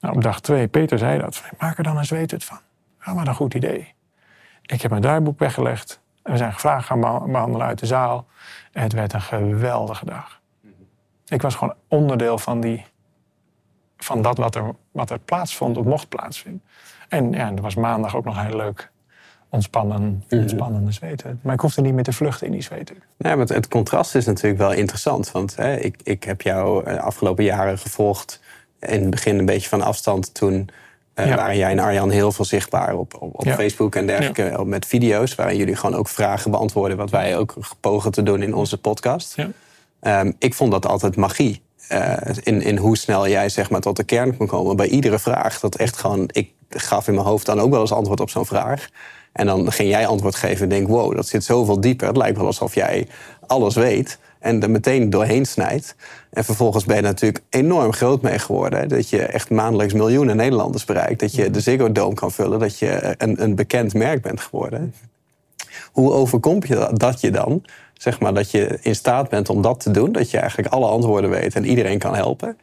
Nou, 0.00 0.16
op 0.16 0.22
dag 0.22 0.40
twee, 0.40 0.68
Peter 0.68 0.98
zei 0.98 1.20
dat. 1.20 1.42
Maak 1.58 1.78
er 1.78 1.84
dan 1.84 1.96
een 1.96 2.04
zweethut 2.04 2.44
van. 2.44 2.58
Ja, 3.04 3.14
maar 3.14 3.26
een 3.26 3.34
goed 3.34 3.54
idee. 3.54 3.94
Ik 4.62 4.82
heb 4.82 4.90
mijn 4.90 5.02
draaiboek 5.02 5.38
weggelegd. 5.38 6.00
En 6.28 6.34
we 6.34 6.40
zijn 6.40 6.52
gevraagd 6.52 6.86
gaan 6.86 7.00
behandelen 7.32 7.66
uit 7.66 7.78
de 7.78 7.86
zaal. 7.86 8.26
Het 8.72 8.92
werd 8.92 9.12
een 9.12 9.20
geweldige 9.20 10.04
dag. 10.04 10.40
Ik 11.26 11.42
was 11.42 11.54
gewoon 11.54 11.74
onderdeel 11.88 12.38
van, 12.38 12.60
die, 12.60 12.84
van 13.96 14.22
dat 14.22 14.38
wat 14.38 14.54
er, 14.54 14.74
wat 14.92 15.10
er 15.10 15.18
plaatsvond 15.18 15.76
of 15.76 15.84
mocht 15.84 16.08
plaatsvinden. 16.08 16.62
En 17.08 17.32
ja, 17.32 17.52
er 17.52 17.62
was 17.62 17.74
maandag 17.74 18.16
ook 18.16 18.24
nog 18.24 18.42
heel 18.42 18.56
leuk 18.56 18.90
ontspannen, 19.48 20.24
mhm. 20.28 20.40
ontspannende 20.40 20.92
zweten. 20.92 21.40
Maar 21.42 21.54
ik 21.54 21.60
hoefde 21.60 21.82
niet 21.82 21.94
meer 21.94 22.04
te 22.04 22.12
vluchten 22.12 22.46
in 22.46 22.52
die 22.52 22.62
zweten. 22.62 23.02
Nee, 23.16 23.36
maar 23.36 23.46
het, 23.46 23.68
contrast 23.68 24.14
is 24.14 24.26
natuurlijk 24.26 24.60
wel 24.60 24.72
interessant. 24.72 25.32
Want 25.32 25.56
hè, 25.56 25.76
ik, 25.76 26.00
ik 26.02 26.24
heb 26.24 26.42
jou 26.42 26.84
de 26.84 26.90
eh, 26.90 27.02
afgelopen 27.02 27.44
jaren 27.44 27.78
gevolgd. 27.78 28.40
In 28.80 29.00
het 29.00 29.10
begin 29.10 29.38
een 29.38 29.46
beetje 29.46 29.68
van 29.68 29.82
afstand. 29.82 30.34
Toen 30.34 30.68
uh, 31.20 31.34
waren 31.34 31.56
jij 31.56 31.70
en 31.70 31.78
Arjan 31.78 32.10
heel 32.10 32.32
veel 32.32 32.44
zichtbaar 32.44 32.94
op, 32.94 33.14
op, 33.18 33.38
op 33.38 33.48
Facebook 33.48 33.94
en 33.94 34.06
dergelijke. 34.06 34.44
Ja. 34.44 34.64
Met 34.64 34.86
video's 34.86 35.34
waarin 35.34 35.56
jullie 35.56 35.76
gewoon 35.76 35.96
ook 35.96 36.08
vragen 36.08 36.50
beantwoorden. 36.50 36.96
Wat 36.96 37.10
wij 37.10 37.36
ook 37.36 37.54
pogen 37.80 38.12
te 38.12 38.22
doen 38.22 38.42
in 38.42 38.54
onze 38.54 38.78
podcast. 38.78 39.36
Um, 40.00 40.36
ik 40.38 40.54
vond 40.54 40.72
dat 40.72 40.86
altijd 40.86 41.16
magie. 41.16 41.62
Uh, 41.92 42.16
in, 42.42 42.62
in 42.62 42.76
hoe 42.76 42.96
snel 42.96 43.28
jij 43.28 43.48
zeg 43.48 43.70
maar, 43.70 43.80
tot 43.80 43.96
de 43.96 44.04
kern 44.04 44.36
kon 44.36 44.46
komen 44.46 44.76
bij 44.76 44.88
iedere 44.88 45.18
vraag. 45.18 45.60
Dat 45.60 45.74
echt 45.74 45.96
gewoon, 45.96 46.28
ik 46.32 46.50
gaf 46.68 47.08
in 47.08 47.14
mijn 47.14 47.26
hoofd 47.26 47.46
dan 47.46 47.60
ook 47.60 47.70
wel 47.70 47.80
eens 47.80 47.92
antwoord 47.92 48.20
op 48.20 48.30
zo'n 48.30 48.46
vraag. 48.46 48.88
En 49.32 49.46
dan 49.46 49.72
ging 49.72 49.88
jij 49.88 50.06
antwoord 50.06 50.34
geven 50.34 50.62
en 50.62 50.68
denk, 50.68 50.88
wow, 50.88 51.14
dat 51.14 51.26
zit 51.26 51.44
zoveel 51.44 51.80
dieper. 51.80 52.06
Het 52.06 52.16
lijkt 52.16 52.36
wel 52.36 52.46
alsof 52.46 52.74
jij 52.74 53.08
alles 53.46 53.74
weet 53.74 54.18
en 54.38 54.62
er 54.62 54.70
meteen 54.70 55.10
doorheen 55.10 55.46
snijdt. 55.46 55.94
En 56.30 56.44
vervolgens 56.44 56.84
ben 56.84 56.96
je 56.96 57.02
natuurlijk 57.02 57.44
enorm 57.50 57.92
groot 57.92 58.22
mee 58.22 58.38
geworden. 58.38 58.88
Dat 58.88 59.08
je 59.10 59.22
echt 59.22 59.50
maandelijks 59.50 59.92
miljoenen 59.92 60.36
Nederlanders 60.36 60.84
bereikt. 60.84 61.20
Dat 61.20 61.34
je 61.34 61.50
de 61.50 61.60
Ziggo 61.60 61.92
Dome 61.92 62.14
kan 62.14 62.32
vullen. 62.32 62.58
Dat 62.58 62.78
je 62.78 63.14
een, 63.18 63.42
een 63.42 63.54
bekend 63.54 63.94
merk 63.94 64.22
bent 64.22 64.40
geworden. 64.40 64.94
Hoe 65.92 66.12
overkomt 66.12 66.68
je 66.68 66.90
dat 66.92 67.20
je 67.20 67.30
dan? 67.30 67.64
Zeg 67.94 68.20
maar 68.20 68.34
dat 68.34 68.50
je 68.50 68.78
in 68.82 68.94
staat 68.94 69.28
bent 69.28 69.48
om 69.48 69.62
dat 69.62 69.80
te 69.80 69.90
doen. 69.90 70.12
Dat 70.12 70.30
je 70.30 70.38
eigenlijk 70.38 70.72
alle 70.72 70.86
antwoorden 70.86 71.30
weet 71.30 71.54
en 71.54 71.64
iedereen 71.64 71.98
kan 71.98 72.14
helpen. 72.14 72.58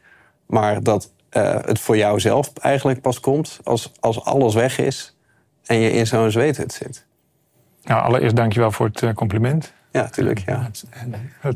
Maar 0.46 0.82
dat 0.82 1.10
uh, 1.32 1.56
het 1.64 1.80
voor 1.80 1.96
jou 1.96 2.20
zelf 2.20 2.52
eigenlijk 2.60 3.00
pas 3.00 3.20
komt 3.20 3.60
als, 3.64 3.92
als 4.00 4.24
alles 4.24 4.54
weg 4.54 4.78
is 4.78 5.16
en 5.64 5.78
je 5.78 5.92
in 5.92 6.06
zo'n 6.06 6.30
zweethut 6.30 6.72
zit. 6.72 7.06
Nou, 7.82 8.02
allereerst 8.02 8.36
dankjewel 8.36 8.70
voor 8.70 8.86
het 8.86 9.02
eh, 9.02 9.12
compliment. 9.14 9.72
Ja, 9.96 10.02
natuurlijk. 10.02 10.38
Ja. 10.38 10.70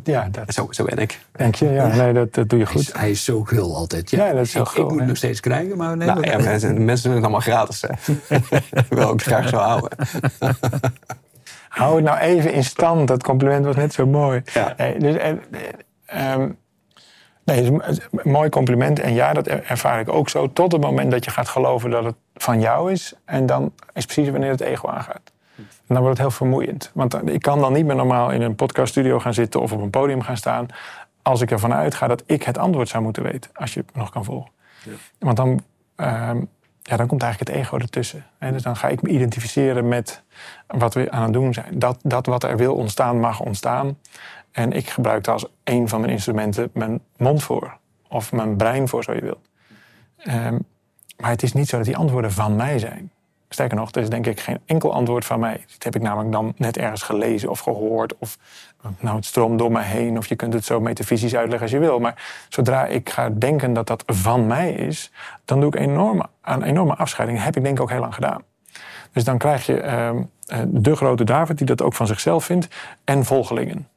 Ja, 0.04 0.28
dat... 0.30 0.54
zo, 0.54 0.66
zo 0.70 0.84
ben 0.84 0.98
ik. 0.98 1.20
Dank 1.32 1.54
je. 1.54 1.70
Ja, 1.70 1.86
nee, 1.86 2.12
dat, 2.12 2.34
dat 2.34 2.48
doe 2.48 2.58
je 2.58 2.66
goed. 2.66 2.92
Hij 2.98 3.10
is, 3.10 3.24
zo 3.24 3.44
gul 3.44 3.76
altijd. 3.76 4.10
Ja, 4.10 4.32
dat 4.32 4.44
is 4.44 4.50
zo 4.50 4.60
ik, 4.60 4.68
ik 4.68 4.88
moet 4.88 4.98
hem 4.98 5.06
nog 5.06 5.16
steeds 5.16 5.40
krijgen, 5.40 5.76
maar 5.76 5.96
nee. 5.96 6.08
Nou, 6.08 6.26
ja, 6.26 6.38
mensen, 6.38 6.84
mensen 6.84 7.04
doen 7.04 7.14
het 7.14 7.22
allemaal 7.22 7.40
gratis. 7.40 7.84
Hè. 7.86 8.38
wil 8.88 9.12
ik 9.12 9.22
graag 9.22 9.48
zo 9.48 9.56
houden. 9.56 9.90
Hou 11.68 11.96
het 11.96 12.04
nou 12.04 12.18
even 12.18 12.52
in 12.52 12.64
stand. 12.64 13.08
Dat 13.08 13.22
compliment 13.22 13.64
was 13.64 13.76
net 13.76 13.92
zo 13.92 14.06
mooi. 14.06 14.42
Ja. 14.52 14.74
Nee, 14.76 14.98
dus, 14.98 15.16
eh, 15.16 16.32
um, 16.32 16.58
Nee, 17.44 17.64
het 17.64 17.88
is 17.88 18.08
een 18.10 18.30
mooi 18.30 18.48
compliment. 18.48 19.00
En 19.00 19.14
ja, 19.14 19.32
dat 19.32 19.46
ervaar 19.46 20.00
ik 20.00 20.08
ook 20.08 20.28
zo. 20.28 20.52
Tot 20.52 20.72
het 20.72 20.80
moment 20.80 21.10
dat 21.10 21.24
je 21.24 21.30
gaat 21.30 21.48
geloven 21.48 21.90
dat 21.90 22.04
het 22.04 22.14
van 22.34 22.60
jou 22.60 22.92
is. 22.92 23.14
En 23.24 23.46
dan 23.46 23.72
is 23.92 24.04
precies 24.04 24.30
wanneer 24.30 24.50
het 24.50 24.60
ego 24.60 24.88
aangaat. 24.88 25.32
En 25.60 25.94
dan 25.94 25.98
wordt 25.98 26.18
het 26.18 26.26
heel 26.26 26.36
vermoeiend. 26.36 26.90
Want 26.94 27.28
ik 27.28 27.42
kan 27.42 27.60
dan 27.60 27.72
niet 27.72 27.86
meer 27.86 27.96
normaal 27.96 28.30
in 28.30 28.42
een 28.42 28.54
podcaststudio 28.54 29.18
gaan 29.18 29.34
zitten 29.34 29.60
of 29.60 29.72
op 29.72 29.80
een 29.80 29.90
podium 29.90 30.22
gaan 30.22 30.36
staan. 30.36 30.66
Als 31.22 31.40
ik 31.40 31.50
ervan 31.50 31.72
uitga 31.72 32.06
dat 32.06 32.22
ik 32.26 32.42
het 32.42 32.58
antwoord 32.58 32.88
zou 32.88 33.02
moeten 33.02 33.22
weten. 33.22 33.50
Als 33.54 33.74
je 33.74 33.80
het 33.80 33.94
nog 33.94 34.10
kan 34.10 34.24
volgen. 34.24 34.50
Ja. 34.84 34.92
Want 35.18 35.36
dan, 35.36 35.48
uh, 35.96 36.30
ja, 36.82 36.96
dan 36.96 37.06
komt 37.06 37.22
eigenlijk 37.22 37.52
het 37.52 37.62
ego 37.62 37.78
ertussen. 37.78 38.26
En 38.38 38.52
dus 38.52 38.62
dan 38.62 38.76
ga 38.76 38.88
ik 38.88 39.02
me 39.02 39.08
identificeren 39.08 39.88
met 39.88 40.22
wat 40.66 40.94
we 40.94 41.10
aan 41.10 41.22
het 41.22 41.32
doen 41.32 41.54
zijn. 41.54 41.78
Dat, 41.78 41.98
dat 42.02 42.26
wat 42.26 42.44
er 42.44 42.56
wil 42.56 42.74
ontstaan, 42.74 43.20
mag 43.20 43.40
ontstaan. 43.40 43.98
En 44.52 44.72
ik 44.72 44.88
gebruik 44.88 45.24
daar 45.24 45.34
als 45.34 45.46
een 45.64 45.88
van 45.88 46.00
mijn 46.00 46.12
instrumenten 46.12 46.70
mijn 46.72 47.00
mond 47.16 47.42
voor. 47.42 47.78
Of 48.08 48.32
mijn 48.32 48.56
brein 48.56 48.88
voor, 48.88 49.04
zo 49.04 49.14
je 49.14 49.20
wilt. 49.20 49.48
Um, 50.24 50.66
maar 51.20 51.30
het 51.30 51.42
is 51.42 51.52
niet 51.52 51.68
zo 51.68 51.76
dat 51.76 51.86
die 51.86 51.96
antwoorden 51.96 52.32
van 52.32 52.56
mij 52.56 52.78
zijn. 52.78 53.10
Sterker 53.52 53.76
nog, 53.76 53.90
er 53.92 54.02
is 54.02 54.08
denk 54.08 54.26
ik 54.26 54.40
geen 54.40 54.58
enkel 54.64 54.92
antwoord 54.92 55.24
van 55.24 55.40
mij. 55.40 55.64
Dat 55.72 55.82
heb 55.82 55.94
ik 55.94 56.02
namelijk 56.02 56.32
dan 56.32 56.52
net 56.56 56.76
ergens 56.76 57.02
gelezen 57.02 57.50
of 57.50 57.60
gehoord. 57.60 58.18
Of 58.18 58.38
nou, 58.98 59.16
het 59.16 59.24
stroomt 59.24 59.58
door 59.58 59.72
me 59.72 59.80
heen. 59.80 60.18
Of 60.18 60.26
je 60.26 60.36
kunt 60.36 60.52
het 60.52 60.64
zo 60.64 60.80
metafysisch 60.80 61.34
uitleggen 61.34 61.62
als 61.62 61.70
je 61.70 61.78
wil. 61.78 61.98
Maar 61.98 62.46
zodra 62.48 62.86
ik 62.86 63.10
ga 63.10 63.30
denken 63.30 63.72
dat 63.72 63.86
dat 63.86 64.02
van 64.06 64.46
mij 64.46 64.72
is... 64.72 65.12
dan 65.44 65.60
doe 65.60 65.74
ik 65.74 65.80
enorme, 65.80 66.26
een 66.42 66.62
enorme 66.62 66.94
afscheiding. 66.94 67.42
heb 67.42 67.56
ik 67.56 67.62
denk 67.62 67.76
ik 67.76 67.82
ook 67.82 67.90
heel 67.90 68.00
lang 68.00 68.14
gedaan. 68.14 68.42
Dus 69.12 69.24
dan 69.24 69.38
krijg 69.38 69.66
je 69.66 69.82
uh, 69.82 70.60
de 70.66 70.96
grote 70.96 71.24
David 71.24 71.58
die 71.58 71.66
dat 71.66 71.82
ook 71.82 71.94
van 71.94 72.06
zichzelf 72.06 72.44
vindt. 72.44 72.68
En 73.04 73.24
volgelingen 73.24 73.88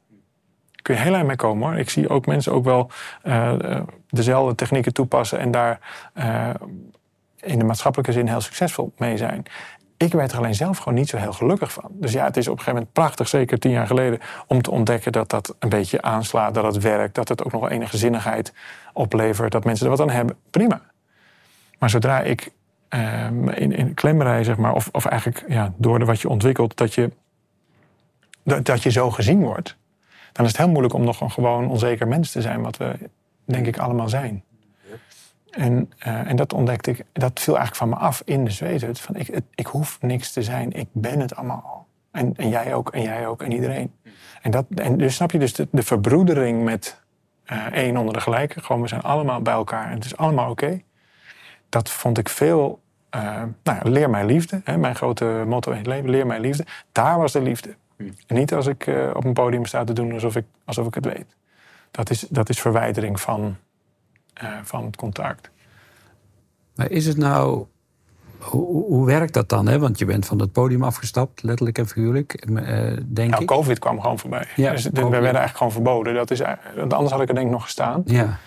kun 0.82 0.94
je 0.94 1.00
heel 1.00 1.14
eind 1.14 1.26
mee 1.26 1.36
komen 1.36 1.68
hoor. 1.68 1.78
Ik 1.78 1.90
zie 1.90 2.08
ook 2.08 2.26
mensen 2.26 2.52
ook 2.52 2.64
wel 2.64 2.90
uh, 3.24 3.80
dezelfde 4.08 4.54
technieken 4.54 4.92
toepassen 4.92 5.38
en 5.38 5.50
daar 5.50 5.78
in 7.44 7.58
de 7.58 7.64
maatschappelijke 7.64 8.12
zin 8.12 8.28
heel 8.28 8.40
succesvol 8.40 8.92
mee 8.96 9.16
zijn. 9.16 9.42
Ik 9.96 10.12
werd 10.12 10.32
er 10.32 10.38
alleen 10.38 10.54
zelf 10.54 10.78
gewoon 10.78 10.94
niet 10.94 11.08
zo 11.08 11.16
heel 11.16 11.32
gelukkig 11.32 11.72
van. 11.72 11.90
Dus 11.90 12.12
ja, 12.12 12.24
het 12.24 12.36
is 12.36 12.48
op 12.48 12.52
een 12.52 12.58
gegeven 12.58 12.78
moment 12.78 12.92
prachtig, 12.92 13.28
zeker 13.28 13.58
tien 13.58 13.70
jaar 13.70 13.86
geleden, 13.86 14.20
om 14.46 14.62
te 14.62 14.70
ontdekken 14.70 15.12
dat 15.12 15.30
dat 15.30 15.56
een 15.58 15.68
beetje 15.68 16.02
aanslaat, 16.02 16.54
dat 16.54 16.64
het 16.64 16.82
werkt, 16.82 17.14
dat 17.14 17.28
het 17.28 17.44
ook 17.44 17.52
nog 17.52 17.60
wel 17.60 17.70
enige 17.70 17.96
zinnigheid 17.96 18.52
oplevert, 18.92 19.52
dat 19.52 19.64
mensen 19.64 19.84
er 19.84 19.90
wat 19.96 20.00
aan 20.00 20.10
hebben. 20.10 20.36
Prima. 20.50 20.80
Maar 21.78 21.90
zodra 21.90 22.20
ik 22.20 22.50
uh, 22.94 23.26
in, 23.54 23.72
in 23.72 23.94
klemmerij, 23.94 24.44
zeg 24.44 24.56
maar, 24.56 24.74
of, 24.74 24.88
of 24.92 25.04
eigenlijk 25.04 25.44
ja, 25.48 25.72
door 25.76 25.98
de 25.98 26.04
wat 26.04 26.20
je 26.20 26.28
ontwikkelt, 26.28 26.76
dat 26.76 26.94
je, 26.94 27.10
dat, 28.42 28.64
dat 28.64 28.82
je 28.82 28.90
zo 28.90 29.10
gezien 29.10 29.42
wordt, 29.42 29.76
dan 30.32 30.44
is 30.44 30.50
het 30.50 30.60
heel 30.60 30.68
moeilijk 30.68 30.94
om 30.94 31.04
nog 31.04 31.20
een 31.20 31.30
gewoon 31.30 31.68
onzeker 31.68 32.08
mens 32.08 32.30
te 32.30 32.40
zijn, 32.40 32.62
wat 32.62 32.76
we 32.76 32.94
denk 33.44 33.66
ik 33.66 33.78
allemaal 33.78 34.08
zijn. 34.08 34.44
En, 35.56 35.92
uh, 36.06 36.30
en 36.30 36.36
dat 36.36 36.52
ontdekte 36.52 36.90
ik, 36.90 37.04
dat 37.12 37.40
viel 37.40 37.56
eigenlijk 37.56 37.76
van 37.76 37.88
me 37.88 38.06
af 38.06 38.22
in 38.24 38.44
de 38.44 38.50
zweethut. 38.50 39.00
Van 39.00 39.16
ik, 39.16 39.40
ik 39.54 39.66
hoef 39.66 39.98
niks 40.00 40.32
te 40.32 40.42
zijn, 40.42 40.72
ik 40.72 40.88
ben 40.92 41.20
het 41.20 41.36
allemaal 41.36 41.62
al. 41.64 41.86
En, 42.10 42.36
en 42.36 42.48
jij 42.48 42.74
ook, 42.74 42.90
en 42.90 43.02
jij 43.02 43.26
ook, 43.26 43.42
en 43.42 43.52
iedereen. 43.52 43.92
En, 44.42 44.50
dat, 44.50 44.64
en 44.74 44.96
dus 44.96 45.14
snap 45.14 45.30
je 45.30 45.38
dus 45.38 45.52
de, 45.52 45.68
de 45.70 45.82
verbroedering 45.82 46.64
met 46.64 47.02
uh, 47.46 47.66
één 47.72 47.96
onder 47.96 48.14
de 48.14 48.20
gelijke. 48.20 48.60
Gewoon, 48.60 48.82
we 48.82 48.88
zijn 48.88 49.02
allemaal 49.02 49.42
bij 49.42 49.54
elkaar 49.54 49.86
en 49.86 49.94
het 49.94 50.04
is 50.04 50.16
allemaal 50.16 50.50
oké. 50.50 50.64
Okay. 50.64 50.84
dat 51.68 51.90
vond 51.90 52.18
ik 52.18 52.28
veel. 52.28 52.82
Uh, 53.14 53.22
nou 53.62 53.78
ja, 53.78 53.80
leer 53.82 54.10
mij 54.10 54.24
liefde. 54.24 54.60
Hè, 54.64 54.76
mijn 54.76 54.94
grote 54.94 55.44
motto 55.46 55.70
in 55.70 55.76
het 55.76 55.86
leven: 55.86 56.10
leer 56.10 56.26
mij 56.26 56.40
liefde. 56.40 56.64
Daar 56.92 57.18
was 57.18 57.32
de 57.32 57.42
liefde. 57.42 57.74
Hmm. 57.96 58.14
En 58.26 58.36
niet 58.36 58.54
als 58.54 58.66
ik 58.66 58.90
op 59.14 59.24
een 59.24 59.32
podium 59.32 59.64
sta 59.64 59.84
te 59.84 59.92
doen 59.92 60.12
alsof 60.12 60.36
ik, 60.36 60.44
alsof 60.64 60.86
ik 60.86 60.94
het 60.94 61.04
weet. 61.04 61.36
Dat 61.90 62.10
is, 62.10 62.20
dat 62.20 62.48
is 62.48 62.60
verwijdering 62.60 63.20
van, 63.20 63.56
uh, 64.42 64.58
van 64.62 64.84
het 64.84 64.96
contact. 64.96 65.50
Maar 66.74 66.90
is 66.90 67.06
het 67.06 67.16
nou 67.16 67.66
hoe, 68.38 68.84
hoe, 68.84 69.06
werkt 69.06 69.34
dat 69.34 69.48
dan? 69.48 69.66
Hè? 69.66 69.78
Want 69.78 69.98
je 69.98 70.04
bent 70.04 70.26
van 70.26 70.40
het 70.40 70.52
podium 70.52 70.82
afgestapt, 70.82 71.42
letterlijk 71.42 71.78
en 71.78 71.86
figuurlijk, 71.86 72.46
uh, 72.48 72.56
denk 73.06 73.30
nou, 73.30 73.42
ik. 73.42 73.48
COVID 73.48 73.78
kwam 73.78 74.00
gewoon 74.00 74.18
voorbij. 74.18 74.46
Ja, 74.56 74.70
dus 74.70 74.84
we 74.84 74.90
werden 74.92 75.22
eigenlijk 75.22 75.56
gewoon 75.56 75.72
verboden. 75.72 76.14
Dat 76.14 76.30
is, 76.30 76.42
anders 76.88 77.10
had 77.10 77.20
ik 77.20 77.28
er 77.28 77.34
denk 77.34 77.46
ik 77.46 77.52
nog 77.52 77.62
gestaan. 77.62 78.02
Ja. 78.04 78.38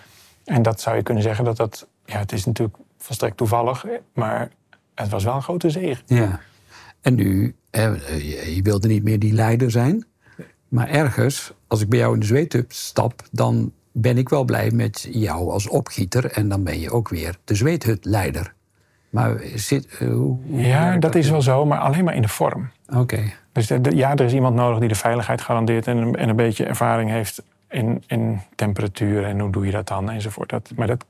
En 0.45 0.61
dat 0.61 0.81
zou 0.81 0.95
je 0.95 1.03
kunnen 1.03 1.23
zeggen 1.23 1.45
dat 1.45 1.57
dat... 1.57 1.87
Ja, 2.05 2.17
het 2.17 2.31
is 2.31 2.45
natuurlijk 2.45 2.77
volstrekt 2.97 3.37
toevallig, 3.37 3.85
maar 4.13 4.49
het 4.95 5.09
was 5.09 5.23
wel 5.23 5.35
een 5.35 5.41
grote 5.41 5.69
zegen. 5.69 6.03
Ja. 6.05 6.39
En 7.01 7.15
nu, 7.15 7.55
je 7.71 8.59
wilde 8.63 8.87
niet 8.87 9.03
meer 9.03 9.19
die 9.19 9.33
leider 9.33 9.71
zijn. 9.71 10.05
Maar 10.67 10.87
ergens, 10.87 11.53
als 11.67 11.81
ik 11.81 11.89
bij 11.89 11.99
jou 11.99 12.13
in 12.13 12.19
de 12.19 12.25
zweetup 12.25 12.71
stap, 12.71 13.21
dan 13.31 13.71
ben 14.01 14.17
ik 14.17 14.29
wel 14.29 14.43
blij 14.43 14.71
met 14.71 15.07
jou 15.11 15.51
als 15.51 15.67
opgieter. 15.67 16.31
En 16.31 16.49
dan 16.49 16.63
ben 16.63 16.79
je 16.79 16.91
ook 16.91 17.09
weer 17.09 17.35
de 17.43 17.55
zweethutleider. 17.55 18.53
Maar 19.09 19.41
zit, 19.55 19.97
uh, 20.01 20.13
hoe, 20.13 20.37
ja, 20.47 20.97
dat, 20.97 21.15
is 21.15 21.29
wel 21.29 21.41
zo, 21.41 21.65
maar 21.65 21.79
alleen 21.79 22.03
maar 22.03 22.15
in 22.15 22.21
de 22.21 22.27
vorm. 22.27 22.69
Oké. 22.95 23.19
Dus 23.51 23.67
ja, 23.89 24.15
er 24.15 24.25
is 24.25 24.33
iemand 24.33 24.55
nodig 24.55 24.79
die 24.79 24.87
de 24.87 24.95
veiligheid 24.95 25.41
garandeert 25.41 25.87
en, 25.87 26.15
en 26.15 26.29
een 26.29 26.35
beetje 26.35 26.65
ervaring 26.65 27.09
heeft 27.09 27.43
in, 27.69 28.03
in 28.07 28.39
temperatuur 28.55 29.23
en 29.23 29.39
hoe 29.39 29.51
doe 29.51 29.65
je 29.65 29.71
dat 29.71 29.87
dan 29.87 30.09
enzovoort. 30.09 30.49
Dat, 30.49 30.71
maar 30.75 30.87
dat, 30.87 31.05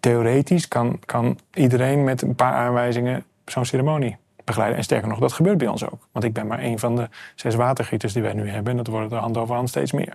theoretisch 0.00 0.68
kan, 0.68 0.98
kan 1.04 1.38
iedereen 1.54 2.04
met 2.04 2.22
een 2.22 2.34
paar 2.34 2.54
aanwijzingen 2.54 3.24
zo'n 3.44 3.64
ceremonie 3.64 4.16
begeleiden. 4.44 4.78
En 4.78 4.84
sterker 4.84 5.08
nog, 5.08 5.18
dat 5.18 5.32
gebeurt 5.32 5.58
bij 5.58 5.68
ons 5.68 5.84
ook. 5.90 6.08
Want 6.12 6.24
ik 6.24 6.32
ben 6.32 6.46
maar 6.46 6.62
een 6.62 6.78
van 6.78 6.96
de 6.96 7.08
zes 7.34 7.54
watergieters 7.54 8.12
die 8.12 8.22
wij 8.22 8.32
nu 8.32 8.48
hebben. 8.48 8.70
En 8.70 8.76
dat 8.76 8.86
worden 8.86 9.10
er 9.10 9.16
hand 9.16 9.36
over 9.36 9.54
hand 9.54 9.68
steeds 9.68 9.92
meer. 9.92 10.14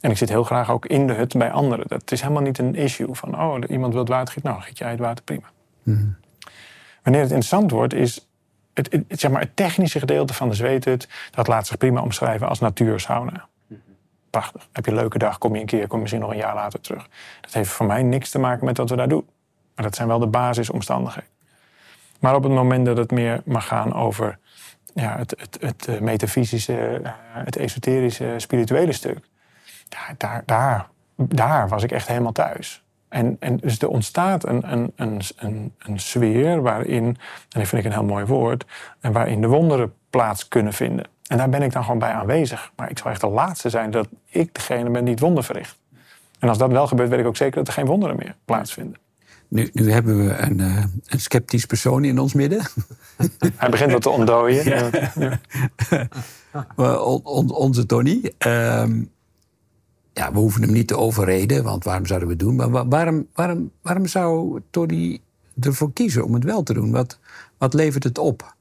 En 0.00 0.10
ik 0.10 0.16
zit 0.16 0.28
heel 0.28 0.44
graag 0.44 0.70
ook 0.70 0.86
in 0.86 1.06
de 1.06 1.12
hut 1.12 1.36
bij 1.36 1.50
anderen. 1.50 1.88
Dat 1.88 2.12
is 2.12 2.20
helemaal 2.20 2.42
niet 2.42 2.58
een 2.58 2.74
issue 2.74 3.14
van, 3.14 3.40
oh, 3.40 3.58
iemand 3.68 3.92
wil 3.92 4.02
het 4.02 4.10
water 4.10 4.32
gieten. 4.32 4.50
Nou, 4.50 4.62
giet 4.62 4.78
jij 4.78 4.90
het 4.90 4.98
water, 4.98 5.24
prima. 5.24 5.50
Mm 5.82 6.16
Wanneer 7.02 7.26
het 7.26 7.36
interessant 7.36 7.70
wordt, 7.70 7.94
is 7.94 8.28
het, 8.74 8.92
het, 8.92 9.20
zeg 9.20 9.30
maar, 9.30 9.40
het 9.40 9.56
technische 9.56 9.98
gedeelte 9.98 10.34
van 10.34 10.48
de 10.48 10.54
zweethut. 10.54 11.08
Dat 11.30 11.46
laat 11.46 11.66
zich 11.66 11.76
prima 11.76 12.02
omschrijven 12.02 12.48
als 12.48 12.58
natuursauna. 12.58 13.48
Prachtig. 14.30 14.68
Heb 14.72 14.84
je 14.84 14.90
een 14.90 14.96
leuke 14.96 15.18
dag, 15.18 15.38
kom 15.38 15.54
je 15.54 15.60
een 15.60 15.66
keer, 15.66 15.86
kom 15.86 15.96
je 15.96 16.02
misschien 16.02 16.22
nog 16.22 16.30
een 16.30 16.36
jaar 16.36 16.54
later 16.54 16.80
terug. 16.80 17.08
Dat 17.40 17.52
heeft 17.52 17.70
voor 17.70 17.86
mij 17.86 18.02
niks 18.02 18.30
te 18.30 18.38
maken 18.38 18.64
met 18.64 18.76
wat 18.76 18.90
we 18.90 18.96
daar 18.96 19.08
doen. 19.08 19.26
Maar 19.74 19.84
dat 19.84 19.94
zijn 19.94 20.08
wel 20.08 20.18
de 20.18 20.26
basisomstandigheden. 20.26 21.30
Maar 22.20 22.34
op 22.34 22.42
het 22.42 22.52
moment 22.52 22.86
dat 22.86 22.96
het 22.96 23.10
meer 23.10 23.42
mag 23.44 23.66
gaan 23.66 23.94
over 23.94 24.38
ja, 24.94 25.16
het, 25.16 25.34
het, 25.38 25.58
het 25.60 25.86
eh, 25.86 26.00
metafysische, 26.00 27.00
eh, 27.02 27.12
het 27.24 27.56
esoterische, 27.56 28.34
spirituele 28.36 28.92
stuk. 28.92 29.18
Ja, 29.88 30.14
daar, 30.16 30.42
daar, 30.46 30.88
daar 31.16 31.68
was 31.68 31.82
ik 31.82 31.92
echt 31.92 32.08
helemaal 32.08 32.32
thuis. 32.32 32.82
En, 33.08 33.36
en 33.40 33.56
dus 33.56 33.78
er 33.78 33.88
ontstaat 33.88 34.46
een, 34.46 34.72
een, 34.72 34.92
een, 34.96 35.20
een, 35.36 35.74
een 35.78 36.00
sfeer 36.00 36.62
waarin, 36.62 37.04
en 37.04 37.16
dat 37.48 37.68
vind 37.68 37.84
ik 37.84 37.84
een 37.84 37.98
heel 37.98 38.08
mooi 38.08 38.24
woord, 38.24 38.66
en 39.00 39.12
waarin 39.12 39.40
de 39.40 39.46
wonderen 39.46 39.92
plaats 40.10 40.48
kunnen 40.48 40.72
vinden. 40.72 41.06
En 41.26 41.36
daar 41.36 41.48
ben 41.48 41.62
ik 41.62 41.72
dan 41.72 41.84
gewoon 41.84 41.98
bij 41.98 42.12
aanwezig. 42.12 42.72
Maar 42.76 42.90
ik 42.90 42.98
zal 42.98 43.10
echt 43.10 43.20
de 43.20 43.28
laatste 43.28 43.70
zijn 43.70 43.90
dat 43.90 44.08
ik 44.26 44.54
degene 44.54 44.90
ben 44.90 45.04
die 45.04 45.14
het 45.14 45.22
wonder 45.22 45.44
verricht. 45.44 45.78
En 46.38 46.48
als 46.48 46.58
dat 46.58 46.70
wel 46.70 46.86
gebeurt, 46.86 47.08
weet 47.08 47.20
ik 47.20 47.26
ook 47.26 47.36
zeker 47.36 47.56
dat 47.56 47.66
er 47.66 47.72
geen 47.72 47.86
wonderen 47.86 48.16
meer 48.16 48.34
plaatsvinden. 48.44 48.96
Nu, 49.48 49.70
nu 49.72 49.92
hebben 49.92 50.26
we 50.26 50.36
een, 50.36 50.58
uh, 50.58 50.84
een 51.06 51.20
sceptisch 51.20 51.66
persoon 51.66 52.04
in 52.04 52.18
ons 52.18 52.34
midden. 52.34 52.60
Hij 53.56 53.68
begint 53.68 53.92
wat 53.92 54.02
te 54.02 54.10
ontdooien. 54.10 54.64
Ja. 54.64 54.90
Ja. 55.14 56.08
on, 57.22 57.50
onze 57.50 57.86
Tony. 57.86 58.32
Uh, 58.46 58.84
ja, 60.18 60.32
we 60.32 60.38
hoeven 60.38 60.62
hem 60.62 60.72
niet 60.72 60.86
te 60.86 60.96
overreden, 60.96 61.64
want 61.64 61.84
waarom 61.84 62.06
zouden 62.06 62.28
we 62.28 62.34
het 62.34 62.42
doen? 62.42 62.56
Maar 62.56 62.88
waarom, 62.88 63.26
waarom, 63.34 63.70
waarom 63.82 64.06
zou 64.06 64.60
Tony 64.70 65.20
ervoor 65.60 65.92
kiezen 65.92 66.24
om 66.24 66.34
het 66.34 66.44
wel 66.44 66.62
te 66.62 66.74
doen? 66.74 66.90
Wat, 66.90 67.18
wat 67.58 67.74
levert 67.74 68.04
het 68.04 68.18
op? 68.18 68.54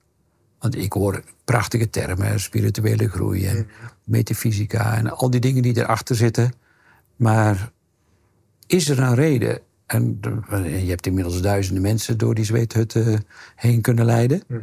Want 0.59 0.75
ik 0.75 0.93
hoor 0.93 1.23
prachtige 1.43 1.89
termen, 1.89 2.39
spirituele 2.39 3.09
groei 3.09 3.45
en 3.45 3.55
mhm. 3.55 3.67
metafysica 4.03 4.97
en 4.97 5.09
al 5.09 5.29
die 5.29 5.39
dingen 5.39 5.61
die 5.61 5.77
erachter 5.77 6.15
zitten. 6.15 6.53
Maar 7.15 7.71
is 8.67 8.89
er 8.89 8.99
een 8.99 9.15
reden? 9.15 9.59
En 9.85 10.19
je 10.61 10.89
hebt 10.89 11.07
inmiddels 11.07 11.41
duizenden 11.41 11.83
mensen 11.83 12.17
door 12.17 12.35
die 12.35 12.45
zweethutten 12.45 13.25
heen 13.55 13.81
kunnen 13.81 14.05
leiden. 14.05 14.43
Mhm. 14.47 14.59